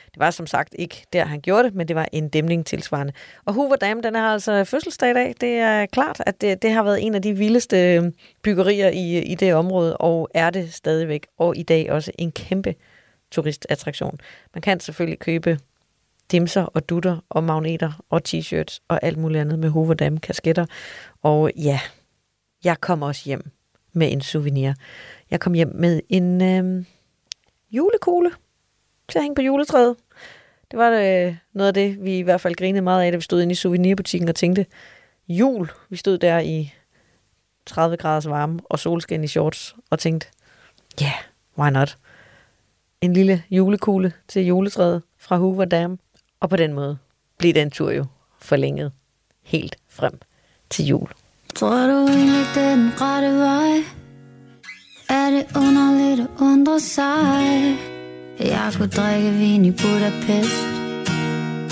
Det 0.05 0.19
var 0.19 0.31
som 0.31 0.47
sagt 0.47 0.75
ikke 0.79 1.05
der, 1.13 1.25
han 1.25 1.41
gjorde 1.41 1.63
det, 1.63 1.75
men 1.75 1.87
det 1.87 1.95
var 1.95 2.09
en 2.11 2.29
dæmning 2.29 2.65
tilsvarende. 2.65 3.13
Og 3.45 3.53
Hoover 3.53 3.75
Dam, 3.75 4.01
den 4.01 4.15
har 4.15 4.33
altså 4.33 4.63
fødselsdag 4.63 5.11
i 5.11 5.13
dag. 5.13 5.35
Det 5.41 5.49
er 5.49 5.85
klart, 5.85 6.21
at 6.25 6.41
det, 6.41 6.61
det 6.61 6.71
har 6.71 6.83
været 6.83 7.05
en 7.05 7.15
af 7.15 7.21
de 7.21 7.33
vildeste 7.33 7.95
øh, 7.95 8.03
byggerier 8.41 8.89
i, 8.89 9.19
i 9.23 9.35
det 9.35 9.53
område, 9.53 9.97
og 9.97 10.29
er 10.33 10.49
det 10.49 10.73
stadigvæk. 10.73 11.27
Og 11.37 11.57
i 11.57 11.63
dag 11.63 11.91
også 11.91 12.11
en 12.17 12.31
kæmpe 12.31 12.75
turistattraktion. 13.31 14.19
Man 14.53 14.61
kan 14.61 14.79
selvfølgelig 14.79 15.19
købe 15.19 15.59
dimser 16.31 16.61
og 16.61 16.89
dutter 16.89 17.17
og 17.29 17.43
magneter 17.43 18.03
og 18.09 18.21
t-shirts 18.27 18.79
og 18.87 18.99
alt 19.03 19.17
muligt 19.17 19.41
andet 19.41 19.59
med 19.59 19.69
hoverdam, 19.69 20.17
kasketter. 20.17 20.65
Og 21.21 21.51
ja, 21.55 21.79
jeg 22.63 22.81
kom 22.81 23.01
også 23.01 23.21
hjem 23.25 23.51
med 23.93 24.11
en 24.11 24.21
souvenir. 24.21 24.73
Jeg 25.31 25.39
kom 25.39 25.53
hjem 25.53 25.71
med 25.75 26.01
en 26.09 26.41
øh, 26.41 26.85
julekugle 27.71 28.31
til 29.09 29.19
at 29.19 29.23
hænge 29.23 29.35
på 29.35 29.41
juletræet. 29.41 29.95
Det 30.71 30.79
var 30.79 30.91
øh, 30.91 31.35
noget 31.53 31.67
af 31.67 31.73
det, 31.73 32.03
vi 32.03 32.17
i 32.17 32.21
hvert 32.21 32.41
fald 32.41 32.55
grinede 32.55 32.81
meget 32.81 33.03
af, 33.03 33.11
da 33.11 33.15
vi 33.15 33.21
stod 33.21 33.41
inde 33.41 33.51
i 33.51 33.55
souvenirbutikken 33.55 34.29
og 34.29 34.35
tænkte, 34.35 34.65
jul. 35.27 35.69
Vi 35.89 35.97
stod 35.97 36.17
der 36.17 36.39
i 36.39 36.73
30 37.65 37.97
graders 37.97 38.29
varme 38.29 38.59
og 38.63 38.79
solskin 38.79 39.23
i 39.23 39.27
shorts 39.27 39.75
og 39.89 39.99
tænkte, 39.99 40.27
ja, 41.01 41.05
yeah, 41.05 41.15
why 41.57 41.71
not? 41.71 41.97
En 43.01 43.13
lille 43.13 43.43
julekugle 43.51 44.13
til 44.27 44.45
juletræet 44.45 45.01
fra 45.17 45.37
Hoover 45.37 45.65
Dam. 45.65 45.99
Og 46.41 46.49
på 46.49 46.55
den 46.55 46.73
måde 46.73 46.97
blev 47.37 47.53
den 47.53 47.71
tur 47.71 47.91
jo 47.91 48.05
forlænget 48.41 48.91
helt 49.43 49.75
frem 49.89 50.19
til 50.69 50.85
jul. 50.85 51.07
Tror 51.55 51.87
du 51.87 52.07
egentlig, 52.07 52.45
det 52.55 52.63
er 52.63 52.75
den 52.75 52.91
rette 53.01 53.39
vej? 53.39 53.83
Er 55.09 55.29
det 55.31 55.45
underligt 55.55 56.19
at 56.19 56.27
undre 56.41 56.79
sig? 56.79 57.77
Jeg 58.39 58.73
kunne 58.77 58.87
drikke 58.87 59.31
vin 59.31 59.65
i 59.65 59.71
Budapest 59.71 60.67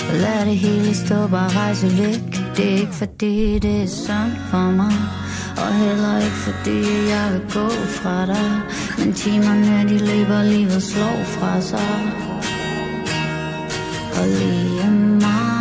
Og 0.10 0.14
lade 0.14 0.46
det 0.46 0.58
hele 0.58 0.96
stå, 0.96 1.28
bare 1.28 1.50
rejse 1.50 1.88
væk 1.98 2.58
Det 2.58 2.66
er 2.74 2.80
ikke 2.80 2.94
fordi, 2.94 3.60
det 3.60 3.84
er 3.84 3.88
sådan 3.88 4.36
for 4.52 4.72
mig 4.72 4.94
Og 5.64 5.74
heller 5.84 6.18
ikke 6.18 6.42
fordi, 6.48 6.80
jeg 7.14 7.26
vil 7.34 7.42
gå 7.42 7.70
fra 7.70 8.26
dig 8.26 8.62
Men 9.00 9.14
timerne, 9.14 9.90
de 9.90 9.98
løber, 10.10 10.44
livet 10.44 10.84
slår 10.84 11.24
fra 11.24 11.62
sig 11.62 12.27
og 14.20 14.28
lige 14.28 14.92
meget, 15.22 15.57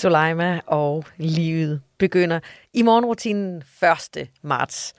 Soleima 0.00 0.60
og 0.66 1.04
livet 1.16 1.82
begynder 1.98 2.40
i 2.72 2.82
morgenrutinen 2.82 3.62
1. 4.16 4.28
marts. 4.42 4.94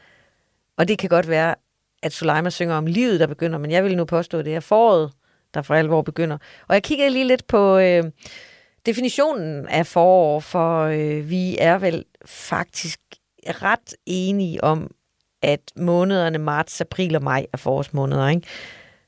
Og 0.77 0.87
det 0.87 0.97
kan 0.97 1.09
godt 1.09 1.29
være, 1.29 1.55
at 2.03 2.13
Soleima 2.13 2.49
synger 2.49 2.75
om 2.75 2.85
livet, 2.85 3.19
der 3.19 3.27
begynder, 3.27 3.57
men 3.57 3.71
jeg 3.71 3.83
vil 3.83 3.97
nu 3.97 4.05
påstå, 4.05 4.39
at 4.39 4.45
det 4.45 4.55
er 4.55 4.59
foråret, 4.59 5.11
der 5.53 5.61
for 5.61 5.73
alvor 5.73 6.01
begynder. 6.01 6.37
Og 6.67 6.73
jeg 6.73 6.83
kigger 6.83 7.09
lige 7.09 7.27
lidt 7.27 7.47
på 7.47 7.77
øh, 7.77 8.03
definitionen 8.85 9.67
af 9.67 9.87
forår, 9.87 10.39
for 10.39 10.83
øh, 10.83 11.29
vi 11.29 11.57
er 11.59 11.77
vel 11.77 12.05
faktisk 12.25 12.99
ret 13.47 13.95
enige 14.05 14.63
om, 14.63 14.91
at 15.41 15.61
månederne 15.75 16.37
marts, 16.37 16.81
april 16.81 17.15
og 17.15 17.23
maj 17.23 17.45
er 17.53 17.57
forårsmåneder, 17.57 18.27
ikke? 18.27 18.47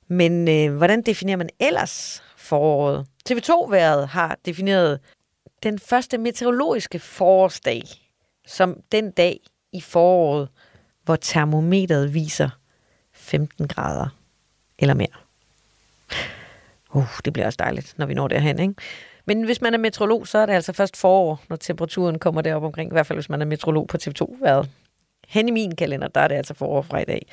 Men 0.08 0.48
øh, 0.48 0.78
hvordan 0.78 1.02
definerer 1.02 1.38
man 1.38 1.50
ellers 1.60 2.24
foråret? 2.38 3.06
TV2-været 3.30 4.08
har 4.08 4.38
defineret 4.46 5.00
den 5.64 5.80
første 5.80 6.18
meteorologiske 6.18 7.00
forårsdag 7.00 7.84
som 8.48 8.80
den 8.92 9.12
dag 9.12 9.40
i 9.72 9.82
foråret, 9.82 10.50
hvor 11.04 11.16
termometeret 11.16 12.14
viser 12.14 12.50
15 13.14 13.68
grader 13.68 14.08
eller 14.80 14.94
mere. 14.94 15.08
Uh, 16.94 17.20
det 17.26 17.34
bliver 17.34 17.46
også 17.46 17.58
dejligt, 17.60 17.94
når 17.98 18.06
vi 18.06 18.14
når 18.14 18.28
derhen, 18.28 18.60
ikke? 18.60 18.74
Men 19.26 19.44
hvis 19.44 19.62
man 19.62 19.74
er 19.74 19.78
meteorolog, 19.78 20.28
så 20.28 20.38
er 20.38 20.46
det 20.46 20.54
altså 20.54 20.74
først 20.74 20.98
forår, 20.98 21.44
når 21.50 21.56
temperaturen 21.56 22.20
kommer 22.20 22.42
derop 22.42 22.64
omkring. 22.64 22.92
I 22.92 22.94
hvert 22.94 23.08
fald, 23.08 23.18
hvis 23.18 23.30
man 23.30 23.42
er 23.42 23.46
meteorolog 23.46 23.88
på 23.88 23.98
TV2-været. 24.04 24.70
Hen 25.28 25.48
i 25.48 25.52
min 25.52 25.76
kalender, 25.76 26.08
der 26.08 26.22
er 26.22 26.28
det 26.28 26.36
altså 26.36 26.54
forår 26.54 26.82
fra 26.82 27.00
i 27.00 27.06
dag. 27.06 27.28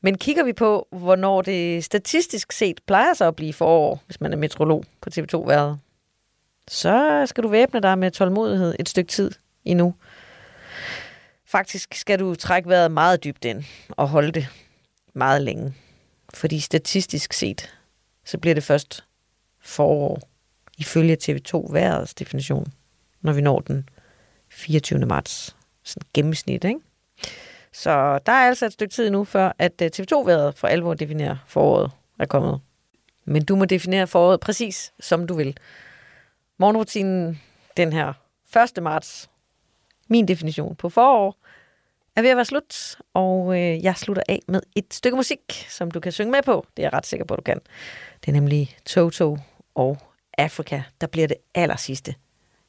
Men 0.00 0.18
kigger 0.18 0.44
vi 0.44 0.52
på, 0.52 0.88
hvornår 0.90 1.42
det 1.42 1.84
statistisk 1.84 2.52
set 2.52 2.80
plejer 2.86 3.14
sig 3.14 3.28
at 3.28 3.36
blive 3.36 3.52
forår, 3.52 4.02
hvis 4.06 4.20
man 4.20 4.32
er 4.32 4.36
meteorolog 4.36 4.84
på 5.00 5.10
TV2-været, 5.14 5.78
så 6.68 7.26
skal 7.26 7.44
du 7.44 7.48
væbne 7.48 7.80
dig 7.80 7.98
med 7.98 8.10
tålmodighed 8.10 8.74
et 8.78 8.88
stykke 8.88 9.08
tid 9.10 9.30
endnu. 9.64 9.94
Faktisk 11.46 11.94
skal 11.94 12.18
du 12.18 12.34
trække 12.34 12.68
vejret 12.68 12.90
meget 12.90 13.24
dybt 13.24 13.44
ind 13.44 13.64
og 13.88 14.08
holde 14.08 14.32
det 14.32 14.48
meget 15.14 15.42
længe. 15.42 15.74
Fordi 16.34 16.60
statistisk 16.60 17.32
set, 17.32 17.74
så 18.24 18.38
bliver 18.38 18.54
det 18.54 18.64
først 18.64 19.04
forår 19.60 20.20
ifølge 20.78 21.16
TV2 21.22 21.72
vejrets 21.72 22.14
definition, 22.14 22.72
når 23.20 23.32
vi 23.32 23.40
når 23.40 23.60
den 23.60 23.88
24. 24.50 24.98
marts. 24.98 25.56
Sådan 25.84 26.08
gennemsnit, 26.14 26.64
ikke? 26.64 26.80
Så 27.72 28.18
der 28.26 28.32
er 28.32 28.48
altså 28.48 28.66
et 28.66 28.72
stykke 28.72 28.94
tid 28.94 29.10
nu, 29.10 29.24
før 29.24 29.52
at 29.58 29.82
øh, 29.82 29.90
TV2-vejret 29.96 30.54
for 30.54 30.68
alvor 30.68 30.94
definerer 30.94 31.36
foråret 31.46 31.90
er 32.18 32.26
kommet. 32.26 32.60
Men 33.24 33.44
du 33.44 33.56
må 33.56 33.64
definere 33.64 34.06
foråret 34.06 34.40
præcis, 34.40 34.92
som 35.00 35.26
du 35.26 35.34
vil. 35.34 35.56
Morgenrutinen 36.58 37.40
den 37.76 37.92
her 37.92 38.12
1. 38.76 38.82
marts, 38.82 39.30
min 40.08 40.28
definition 40.28 40.76
på 40.76 40.88
forår, 40.88 41.36
er 42.16 42.22
ved 42.22 42.30
at 42.30 42.36
være 42.36 42.44
slut, 42.44 42.98
og 43.14 43.58
øh, 43.58 43.84
jeg 43.84 43.96
slutter 43.96 44.22
af 44.28 44.40
med 44.48 44.60
et 44.76 44.94
stykke 44.94 45.16
musik, 45.16 45.66
som 45.68 45.90
du 45.90 46.00
kan 46.00 46.12
synge 46.12 46.30
med 46.32 46.42
på. 46.42 46.66
Det 46.76 46.82
er 46.82 46.86
jeg 46.86 46.92
ret 46.92 47.06
sikker 47.06 47.26
på, 47.26 47.34
at 47.34 47.38
du 47.38 47.42
kan. 47.42 47.60
Det 48.20 48.28
er 48.28 48.32
nemlig 48.32 48.76
Toto 48.86 49.38
og 49.74 49.98
Afrika, 50.38 50.82
der 51.00 51.06
bliver 51.06 51.26
det 51.26 51.36
aller 51.54 51.76
sidste 51.76 52.14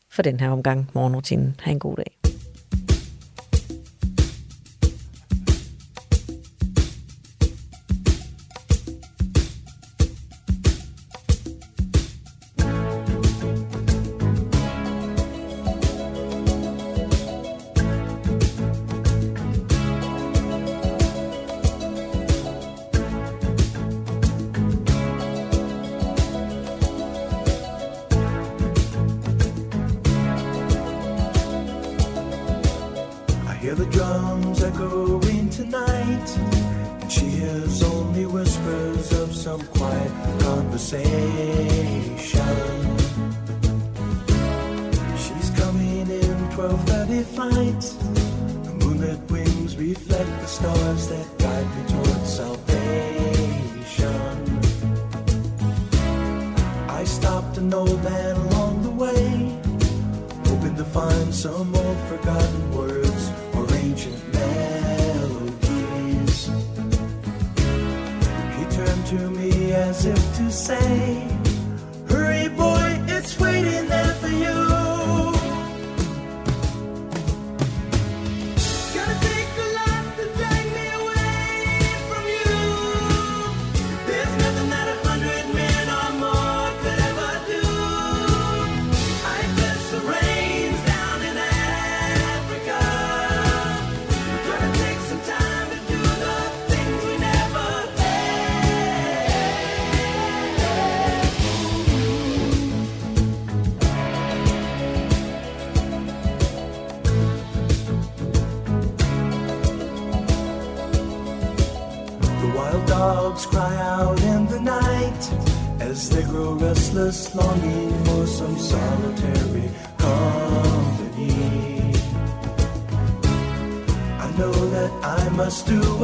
for 0.10 0.22
den 0.22 0.40
her 0.40 0.50
omgang 0.50 0.92
morgenrutinen. 0.94 1.56
Ha' 1.64 1.72
en 1.72 1.80
god 1.80 1.96
dag. 1.96 2.39